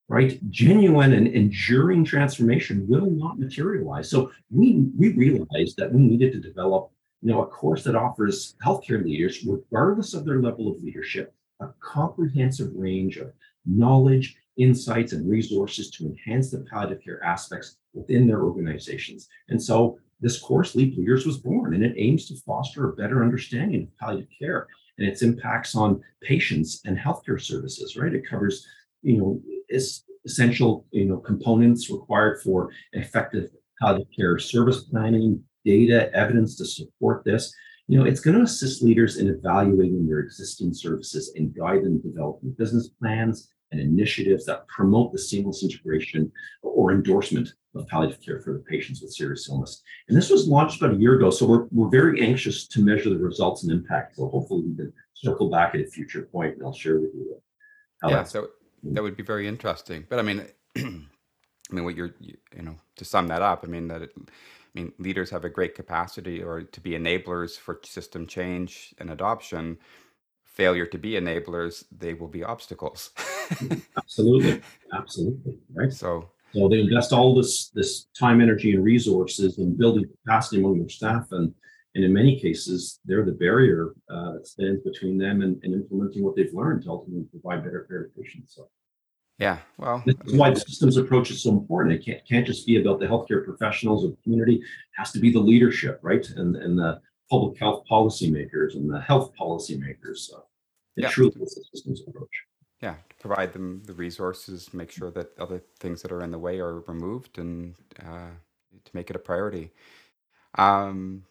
right? 0.09 0.39
Genuine 0.51 1.13
and 1.15 1.27
enduring 1.27 2.05
transformation 2.05 2.87
will 2.89 3.11
not 3.11 3.39
materialize. 3.39 4.09
So 4.09 4.31
we 4.51 4.87
we 4.97 5.13
realized 5.15 5.77
that 5.79 5.93
we 5.93 6.01
needed 6.01 6.33
to 6.33 6.41
develop, 6.41 6.93
you 7.27 7.33
know, 7.33 7.43
a 7.43 7.47
course 7.47 7.83
that 7.83 7.97
offers 7.97 8.55
healthcare 8.65 9.05
leaders, 9.05 9.45
regardless 9.45 10.15
of 10.15 10.25
their 10.25 10.41
level 10.41 10.71
of 10.71 10.81
leadership, 10.81 11.35
a 11.59 11.67
comprehensive 11.81 12.71
range 12.73 13.17
of 13.17 13.33
knowledge, 13.65 14.37
insights, 14.59 15.13
and 15.13 15.29
resources 15.29 15.91
to 15.91 16.07
enhance 16.07 16.53
the 16.53 16.65
palliative 16.71 17.03
care 17.03 17.21
aspects 17.25 17.79
within 17.95 18.29
their 18.29 18.45
organizations. 18.45 19.29
And 19.49 19.61
so 19.61 19.99
this 20.21 20.39
course, 20.39 20.77
Leap 20.77 20.97
Leaders, 20.97 21.27
was 21.27 21.39
born, 21.39 21.75
and 21.75 21.85
it 21.85 21.95
aims 21.97 22.29
to 22.29 22.37
foster 22.47 22.89
a 22.89 22.95
better 22.95 23.25
understanding 23.25 23.83
of 23.83 23.99
palliative 23.99 24.29
care 24.39 24.69
and 24.99 25.09
its 25.09 25.23
impacts 25.23 25.75
on 25.75 26.01
patients 26.23 26.81
and 26.85 26.97
healthcare 26.97 27.41
services, 27.41 27.97
right? 27.97 28.15
It 28.15 28.25
covers, 28.25 28.65
you 29.03 29.17
know, 29.17 29.43
essential, 30.25 30.87
you 30.93 31.07
know, 31.07 31.17
components 31.17 31.91
required 31.91 32.41
for 32.41 32.71
effective 32.93 33.51
palliative 33.81 34.13
care 34.17 34.39
service 34.39 34.85
planning, 34.85 35.43
data, 35.67 36.11
evidence 36.15 36.57
to 36.57 36.65
support 36.65 37.25
this. 37.25 37.55
You 37.89 37.99
know, 37.99 38.07
it's 38.07 38.21
going 38.21 38.37
to 38.37 38.43
assist 38.43 38.83
leaders 38.83 39.19
in 39.19 39.29
evaluating 39.29 40.07
their 40.07 40.21
existing 40.21 40.73
services 40.73 41.33
and 41.37 41.55
guide 41.55 41.83
them 41.85 42.01
in 42.03 42.11
developing 42.11 42.53
business 42.53 42.89
plans 42.89 43.53
and 43.73 43.81
initiatives 43.81 44.45
that 44.47 44.67
promote 44.69 45.13
the 45.13 45.19
seamless 45.19 45.63
integration 45.63 46.31
or 46.63 46.93
endorsement 46.93 47.53
of 47.75 47.87
palliative 47.89 48.21
care 48.21 48.41
for 48.41 48.53
the 48.53 48.61
patients 48.61 49.03
with 49.03 49.13
serious 49.13 49.49
illness. 49.49 49.83
And 50.09 50.17
this 50.17 50.31
was 50.31 50.49
launched 50.49 50.81
about 50.81 50.95
a 50.95 50.99
year 50.99 51.17
ago, 51.17 51.31
so 51.31 51.47
we're, 51.47 51.67
we're 51.71 51.91
very 51.91 52.23
anxious 52.23 52.67
to 52.69 52.81
measure 52.81 53.11
the 53.11 53.19
results 53.19 53.65
and 53.65 53.73
impact. 53.73 54.17
So 54.17 54.29
hopefully 54.29 54.63
we 54.63 54.77
can 54.77 54.93
circle 55.15 55.51
back 55.51 55.75
at 55.75 55.81
a 55.81 55.87
future 55.87 56.23
point 56.33 56.55
and 56.55 56.63
I'll 56.65 56.73
share 56.73 57.01
with 57.01 57.11
you 57.15 57.41
how 58.03 58.11
yeah, 58.11 58.25
so 58.25 58.43
mm-hmm. 58.43 58.95
that 58.95 59.03
would 59.03 59.17
be 59.17 59.23
very 59.23 59.49
interesting. 59.49 60.07
But 60.09 60.19
I 60.19 60.23
mean, 60.23 60.47
I 60.77 61.75
mean, 61.75 61.85
what 61.85 61.97
you're, 61.97 62.15
you, 62.21 62.37
you 62.55 62.63
know, 62.63 62.77
to 62.97 63.05
sum 63.05 63.29
that 63.29 63.43
up, 63.43 63.65
I 63.65 63.69
mean 63.69 63.89
that, 63.89 64.03
it, 64.03 64.11
mean, 64.77 64.93
leaders 64.99 65.31
have 65.31 65.45
a 65.45 65.49
great 65.49 65.75
capacity 65.75 66.43
or 66.43 66.63
to 66.63 66.81
be 66.81 66.91
enablers 66.91 67.59
for 67.59 67.81
system 67.85 68.27
change 68.27 68.95
and 68.99 69.11
adoption. 69.11 69.79
Failure 70.45 70.87
to 70.87 70.99
be 70.99 71.13
enablers, 71.13 71.85
they 71.91 72.15
will 72.15 72.29
be 72.29 72.45
obstacles. 72.45 73.11
absolutely, 73.97 74.63
absolutely, 74.93 75.59
right. 75.75 75.93
So 75.93 76.31
so 76.53 76.69
they 76.69 76.81
invest 76.81 77.13
all 77.13 77.35
this 77.35 77.69
this 77.71 78.07
time, 78.19 78.41
energy, 78.41 78.73
and 78.75 78.83
resources 78.83 79.59
in 79.59 79.77
building 79.77 80.05
capacity 80.25 80.59
among 80.59 80.79
their 80.79 80.89
staff, 80.89 81.27
and 81.33 81.53
and 81.95 82.05
in 82.05 82.13
many 82.13 82.39
cases, 82.39 83.01
they're 83.05 83.25
the 83.25 83.33
barrier 83.33 83.95
uh, 84.11 84.33
that 84.35 84.47
stands 84.47 84.83
between 84.83 85.17
them 85.19 85.43
and, 85.43 85.63
and, 85.65 85.73
implementing 85.73 86.23
what 86.23 86.37
they've 86.37 86.53
learned 86.53 86.83
to 86.83 86.91
ultimately 86.91 87.25
provide 87.31 87.65
better 87.65 87.87
care 87.89 88.05
to 88.05 88.11
patients. 88.21 88.55
So. 88.55 88.69
Yeah, 89.39 89.59
well, 89.77 90.03
this 90.07 90.17
is 90.25 90.35
why 90.35 90.51
the 90.51 90.61
systems 90.61 90.97
approach 90.97 91.31
is 91.31 91.43
so 91.43 91.51
important. 91.51 91.95
It 91.95 92.05
can't 92.05 92.27
can't 92.27 92.47
just 92.47 92.67
be 92.67 92.81
about 92.81 93.01
the 93.01 93.07
healthcare 93.07 93.45
professionals 93.45 94.05
or 94.05 94.09
the 94.09 94.17
community. 94.23 94.55
It 94.55 94.63
has 94.97 95.13
to 95.13 95.19
be 95.19 95.31
the 95.31 95.41
leadership, 95.41 96.01
right, 96.03 96.27
and 96.37 96.57
and 96.57 96.79
the 96.79 97.01
public 97.31 97.59
health 97.59 97.85
policymakers 97.91 98.77
and 98.77 98.91
the 98.91 99.01
health 99.01 99.33
policymakers. 99.39 100.19
So 100.19 100.47
it 100.97 101.03
yeah. 101.03 101.11
truly 101.11 101.35
is 101.43 101.59
a 101.59 101.77
systems 101.77 102.03
approach 102.07 102.31
yeah, 102.81 102.95
to 103.09 103.17
provide 103.19 103.53
them 103.53 103.83
the 103.87 103.95
resources, 103.95 104.73
make 104.75 104.91
sure 104.91 105.11
that 105.11 105.39
other 105.39 105.63
things 105.79 106.03
that 106.03 106.13
are 106.13 106.23
in 106.23 106.31
the 106.31 106.39
way 106.39 106.61
are 106.61 106.81
removed, 106.81 107.39
and 107.39 107.75
uh, 108.01 108.31
to 108.85 108.91
make 108.93 109.09
it 109.09 109.17
a 109.17 109.19
priority. 109.19 109.73
Um, 110.59 111.25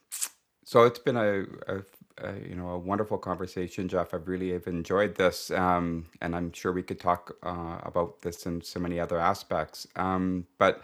so 0.64 0.84
it's 0.84 1.00
been 1.00 1.18
a, 1.18 1.44
a, 1.68 1.84
uh, 2.24 2.34
you 2.48 2.56
know 2.56 2.70
a 2.70 2.78
wonderful 2.80 3.18
conversation, 3.18 3.88
Jeff. 3.88 4.14
I've 4.14 4.28
really 4.28 4.52
have 4.54 4.68
enjoyed 4.68 5.16
this, 5.16 5.52
um, 5.52 6.08
and 6.22 6.36
I'm 6.36 6.52
sure 6.54 6.72
we 6.72 6.84
could 6.84 7.00
talk 7.00 7.36
uh, 7.44 7.80
about 7.84 8.22
this 8.22 8.46
in 8.46 8.62
so 8.62 8.80
many 8.80 9.00
other 9.00 9.20
aspects. 9.20 9.88
Um, 9.96 10.48
but 10.58 10.82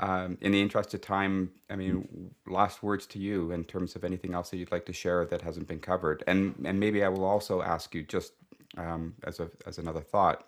um, 0.00 0.38
in 0.40 0.52
the 0.52 0.60
interest 0.60 0.94
of 0.94 1.00
time, 1.02 1.52
I 1.70 1.76
mean, 1.76 2.32
last 2.46 2.82
words 2.82 3.06
to 3.08 3.18
you 3.20 3.52
in 3.52 3.64
terms 3.64 3.96
of 3.96 4.04
anything 4.04 4.34
else 4.34 4.50
that 4.50 4.56
you'd 4.56 4.72
like 4.72 4.86
to 4.86 4.92
share 4.92 5.24
that 5.26 5.42
hasn't 5.42 5.68
been 5.68 5.80
covered, 5.80 6.24
and 6.26 6.54
and 6.64 6.80
maybe 6.80 7.04
I 7.04 7.08
will 7.08 7.24
also 7.24 7.62
ask 7.62 7.94
you 7.94 8.02
just 8.02 8.32
um, 8.76 9.14
as 9.24 9.40
a 9.40 9.50
as 9.66 9.78
another 9.78 10.00
thought. 10.00 10.46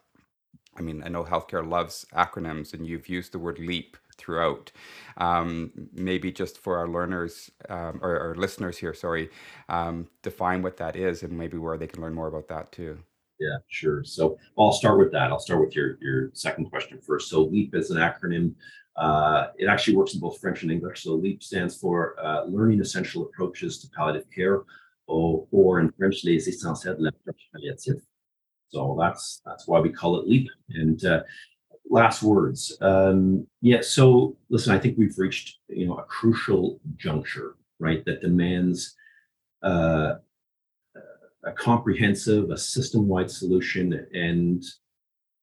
I 0.78 0.82
mean, 0.82 1.02
I 1.04 1.08
know 1.08 1.24
healthcare 1.24 1.66
loves 1.66 2.06
acronyms, 2.14 2.74
and 2.74 2.86
you've 2.86 3.08
used 3.08 3.32
the 3.32 3.38
word 3.38 3.58
LEAP 3.58 3.96
throughout. 4.18 4.72
Um, 5.16 5.70
maybe 5.92 6.32
just 6.32 6.58
for 6.58 6.78
our 6.78 6.88
learners 6.88 7.50
um, 7.68 8.00
or 8.02 8.18
our 8.18 8.34
listeners 8.34 8.78
here, 8.78 8.94
sorry, 8.94 9.30
um, 9.68 10.08
define 10.22 10.62
what 10.62 10.76
that 10.78 10.96
is, 10.96 11.22
and 11.22 11.32
maybe 11.32 11.58
where 11.58 11.76
they 11.78 11.86
can 11.86 12.02
learn 12.02 12.14
more 12.14 12.28
about 12.28 12.48
that 12.48 12.72
too. 12.72 12.98
Yeah, 13.38 13.58
sure. 13.68 14.02
So 14.04 14.38
I'll 14.58 14.72
start 14.72 14.98
with 14.98 15.12
that. 15.12 15.30
I'll 15.30 15.38
start 15.38 15.60
with 15.60 15.76
your 15.76 15.98
your 16.00 16.30
second 16.32 16.70
question 16.70 16.98
first. 17.00 17.28
So 17.28 17.42
LEAP 17.42 17.74
is 17.74 17.90
an 17.90 17.98
acronym. 17.98 18.54
Uh, 18.96 19.48
it 19.58 19.66
actually 19.66 19.96
works 19.96 20.14
in 20.14 20.20
both 20.20 20.40
French 20.40 20.62
and 20.62 20.72
English. 20.72 21.02
So 21.02 21.14
LEAP 21.14 21.42
stands 21.42 21.76
for 21.78 22.18
uh, 22.18 22.44
Learning 22.44 22.80
Essential 22.80 23.22
Approaches 23.22 23.78
to 23.80 23.88
Palliative 23.90 24.30
Care, 24.34 24.62
or, 25.06 25.46
or 25.50 25.80
in 25.80 25.92
French, 25.98 26.24
Les 26.24 26.48
Essentiels 26.48 26.96
de 26.96 27.02
l'Approche 27.02 27.48
Palliative. 27.52 28.00
So 28.68 28.96
that's 28.98 29.42
that's 29.44 29.68
why 29.68 29.80
we 29.80 29.90
call 29.90 30.18
it 30.18 30.26
LEAP. 30.26 30.48
And 30.70 31.04
uh, 31.04 31.22
last 31.90 32.22
words. 32.22 32.76
Um, 32.80 33.46
yeah. 33.60 33.80
So 33.82 34.36
listen, 34.48 34.74
I 34.74 34.78
think 34.78 34.98
we've 34.98 35.18
reached 35.18 35.58
you 35.68 35.86
know 35.86 35.96
a 35.96 36.04
crucial 36.04 36.80
juncture, 36.96 37.56
right? 37.78 38.04
That 38.04 38.20
demands 38.20 38.96
uh, 39.62 40.14
a 41.44 41.52
comprehensive, 41.52 42.50
a 42.50 42.58
system-wide 42.58 43.30
solution, 43.30 44.06
and 44.12 44.62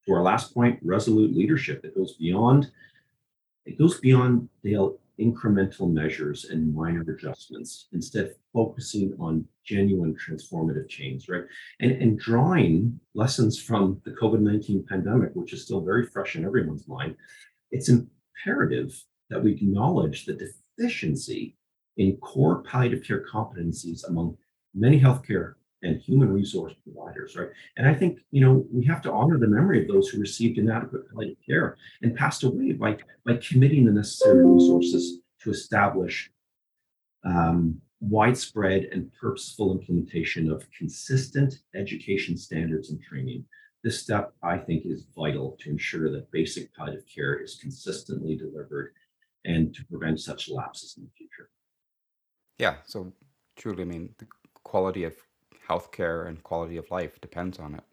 to 0.06 0.14
our 0.14 0.22
last 0.22 0.54
point, 0.54 0.80
resolute 0.84 1.36
leadership 1.36 1.82
that 1.82 1.96
goes 1.96 2.14
beyond 2.14 2.72
it 3.66 3.78
goes 3.78 4.00
beyond 4.00 4.50
Dale 4.64 4.98
incremental 5.20 5.92
measures 5.92 6.46
and 6.46 6.74
minor 6.74 7.02
adjustments, 7.02 7.88
instead 7.94 8.34
focusing 8.52 9.16
on 9.20 9.46
genuine 9.64 10.16
transformative 10.16 10.90
change, 10.90 11.30
right? 11.30 11.44
And, 11.80 11.92
and 11.92 12.20
drawing 12.20 13.00
lessons 13.14 13.62
from 13.62 14.02
the 14.06 14.12
COVID-19 14.12 14.88
pandemic, 14.88 15.32
which 15.34 15.54
is 15.54 15.64
still 15.64 15.82
very 15.82 16.06
fresh 16.08 16.36
in 16.36 16.46
everyone's 16.46 16.88
mind, 16.88 17.16
it's 17.72 17.90
imperative 17.90 19.04
that 19.30 19.44
we 19.44 19.54
acknowledge 19.54 20.26
the 20.26 20.52
deficiency 20.78 21.56
in 21.98 22.18
core 22.18 22.64
palliative 22.64 23.06
care 23.06 23.26
competencies 23.32 24.08
among 24.08 24.38
many 24.74 25.00
healthcare 25.00 25.54
and 25.84 26.02
human 26.02 26.32
resource 26.34 26.74
providers, 26.84 27.36
right? 27.36 27.50
And 27.78 27.88
I 27.88 27.94
think, 27.94 28.20
you 28.32 28.42
know, 28.42 28.66
we 28.72 28.86
have 28.86 29.02
to 29.04 29.12
honor 29.12 29.38
the 29.38 29.48
memory 29.48 29.82
of 29.82 29.88
those 29.88 30.10
who 30.10 30.20
received 30.20 30.58
inadequate 30.58 31.10
palliative 31.10 31.38
care 31.46 31.78
and 32.02 32.16
passed 32.16 32.44
away 32.44 32.72
by, 32.72 32.98
by 33.26 33.38
committing 33.38 33.86
the 33.86 33.92
necessary 33.92 34.46
resources 34.46 35.20
to 35.42 35.52
establish 35.52 36.32
um, 37.26 37.80
widespread 38.00 38.86
and 38.92 39.12
purposeful 39.14 39.72
implementation 39.72 40.52
of 40.52 40.66
consistent 40.78 41.60
education 41.76 42.38
standards 42.38 42.90
and 42.90 43.02
training. 43.02 43.46
This 43.84 44.02
step, 44.02 44.34
I 44.42 44.58
think, 44.58 44.86
is 44.86 45.06
vital 45.16 45.58
to 45.60 45.70
ensure 45.70 46.10
that 46.12 46.32
basic 46.32 46.74
palliative 46.74 47.06
care 47.14 47.36
is 47.36 47.56
consistently 47.62 48.36
delivered 48.38 48.94
and 49.46 49.74
to 49.76 49.86
prevent 49.86 50.22
such 50.22 50.50
lapses 50.50 50.96
in 50.98 51.04
the 51.04 51.10
future. 51.18 51.50
Yeah. 52.58 52.76
So 52.86 53.12
truly, 53.58 53.84
I 53.84 53.86
mean, 53.86 54.16
the 54.18 54.28
quality 54.64 55.04
of 55.04 55.16
healthcare 55.68 56.28
and 56.28 56.44
quality 56.44 56.78
of 56.78 56.90
life 56.92 57.20
depends 57.22 57.60
on 57.60 57.76
it. 57.76 57.84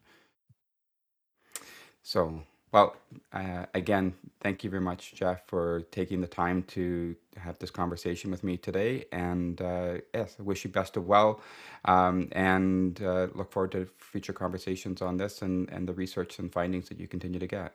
So, 2.02 2.42
well, 2.72 2.96
uh, 3.32 3.66
again, 3.74 4.14
thank 4.40 4.62
you 4.62 4.70
very 4.70 4.82
much, 4.82 5.14
Jeff, 5.14 5.46
for 5.46 5.82
taking 5.90 6.20
the 6.20 6.26
time 6.26 6.62
to 6.64 7.16
have 7.36 7.58
this 7.58 7.70
conversation 7.70 8.30
with 8.30 8.44
me 8.44 8.56
today. 8.56 9.04
And 9.12 9.60
uh, 9.60 9.98
yes, 10.14 10.36
I 10.38 10.42
wish 10.42 10.64
you 10.64 10.70
best 10.70 10.96
of 10.96 11.06
well, 11.06 11.40
um, 11.84 12.28
and 12.32 13.02
uh, 13.02 13.28
look 13.34 13.52
forward 13.52 13.72
to 13.72 13.88
future 13.98 14.32
conversations 14.32 15.02
on 15.02 15.16
this 15.16 15.42
and, 15.42 15.68
and 15.70 15.88
the 15.88 15.92
research 15.92 16.38
and 16.38 16.52
findings 16.52 16.88
that 16.88 17.00
you 17.00 17.08
continue 17.08 17.40
to 17.40 17.46
get. 17.46 17.74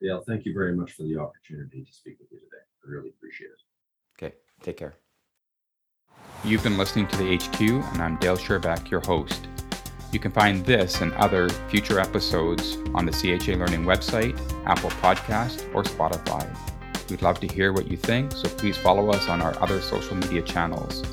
Dale, 0.00 0.22
thank 0.26 0.44
you 0.44 0.54
very 0.54 0.74
much 0.74 0.92
for 0.92 1.02
the 1.02 1.16
opportunity 1.16 1.84
to 1.84 1.92
speak 1.92 2.18
with 2.18 2.30
you 2.32 2.38
today. 2.38 2.62
I 2.84 2.90
really 2.90 3.10
appreciate 3.10 3.50
it. 3.50 4.24
Okay, 4.24 4.34
take 4.62 4.76
care. 4.76 4.94
You've 6.44 6.64
been 6.64 6.76
listening 6.76 7.06
to 7.06 7.16
the 7.18 7.36
HQ, 7.36 7.60
and 7.60 8.02
I'm 8.02 8.16
Dale 8.16 8.36
Schierbeck, 8.36 8.90
your 8.90 8.98
host. 8.98 9.46
You 10.10 10.18
can 10.18 10.32
find 10.32 10.66
this 10.66 11.00
and 11.00 11.12
other 11.12 11.48
future 11.48 12.00
episodes 12.00 12.78
on 12.94 13.06
the 13.06 13.12
CHA 13.12 13.52
Learning 13.52 13.84
website, 13.84 14.36
Apple 14.66 14.90
Podcast, 14.90 15.72
or 15.72 15.84
Spotify. 15.84 16.44
We'd 17.08 17.22
love 17.22 17.38
to 17.40 17.46
hear 17.46 17.72
what 17.72 17.88
you 17.88 17.96
think, 17.96 18.32
so 18.32 18.48
please 18.48 18.76
follow 18.76 19.10
us 19.10 19.28
on 19.28 19.40
our 19.40 19.56
other 19.62 19.80
social 19.80 20.16
media 20.16 20.42
channels. 20.42 21.04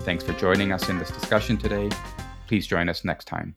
Thanks 0.00 0.22
for 0.22 0.34
joining 0.34 0.70
us 0.70 0.90
in 0.90 0.98
this 0.98 1.10
discussion 1.10 1.56
today. 1.56 1.88
Please 2.46 2.66
join 2.66 2.90
us 2.90 3.06
next 3.06 3.24
time. 3.24 3.56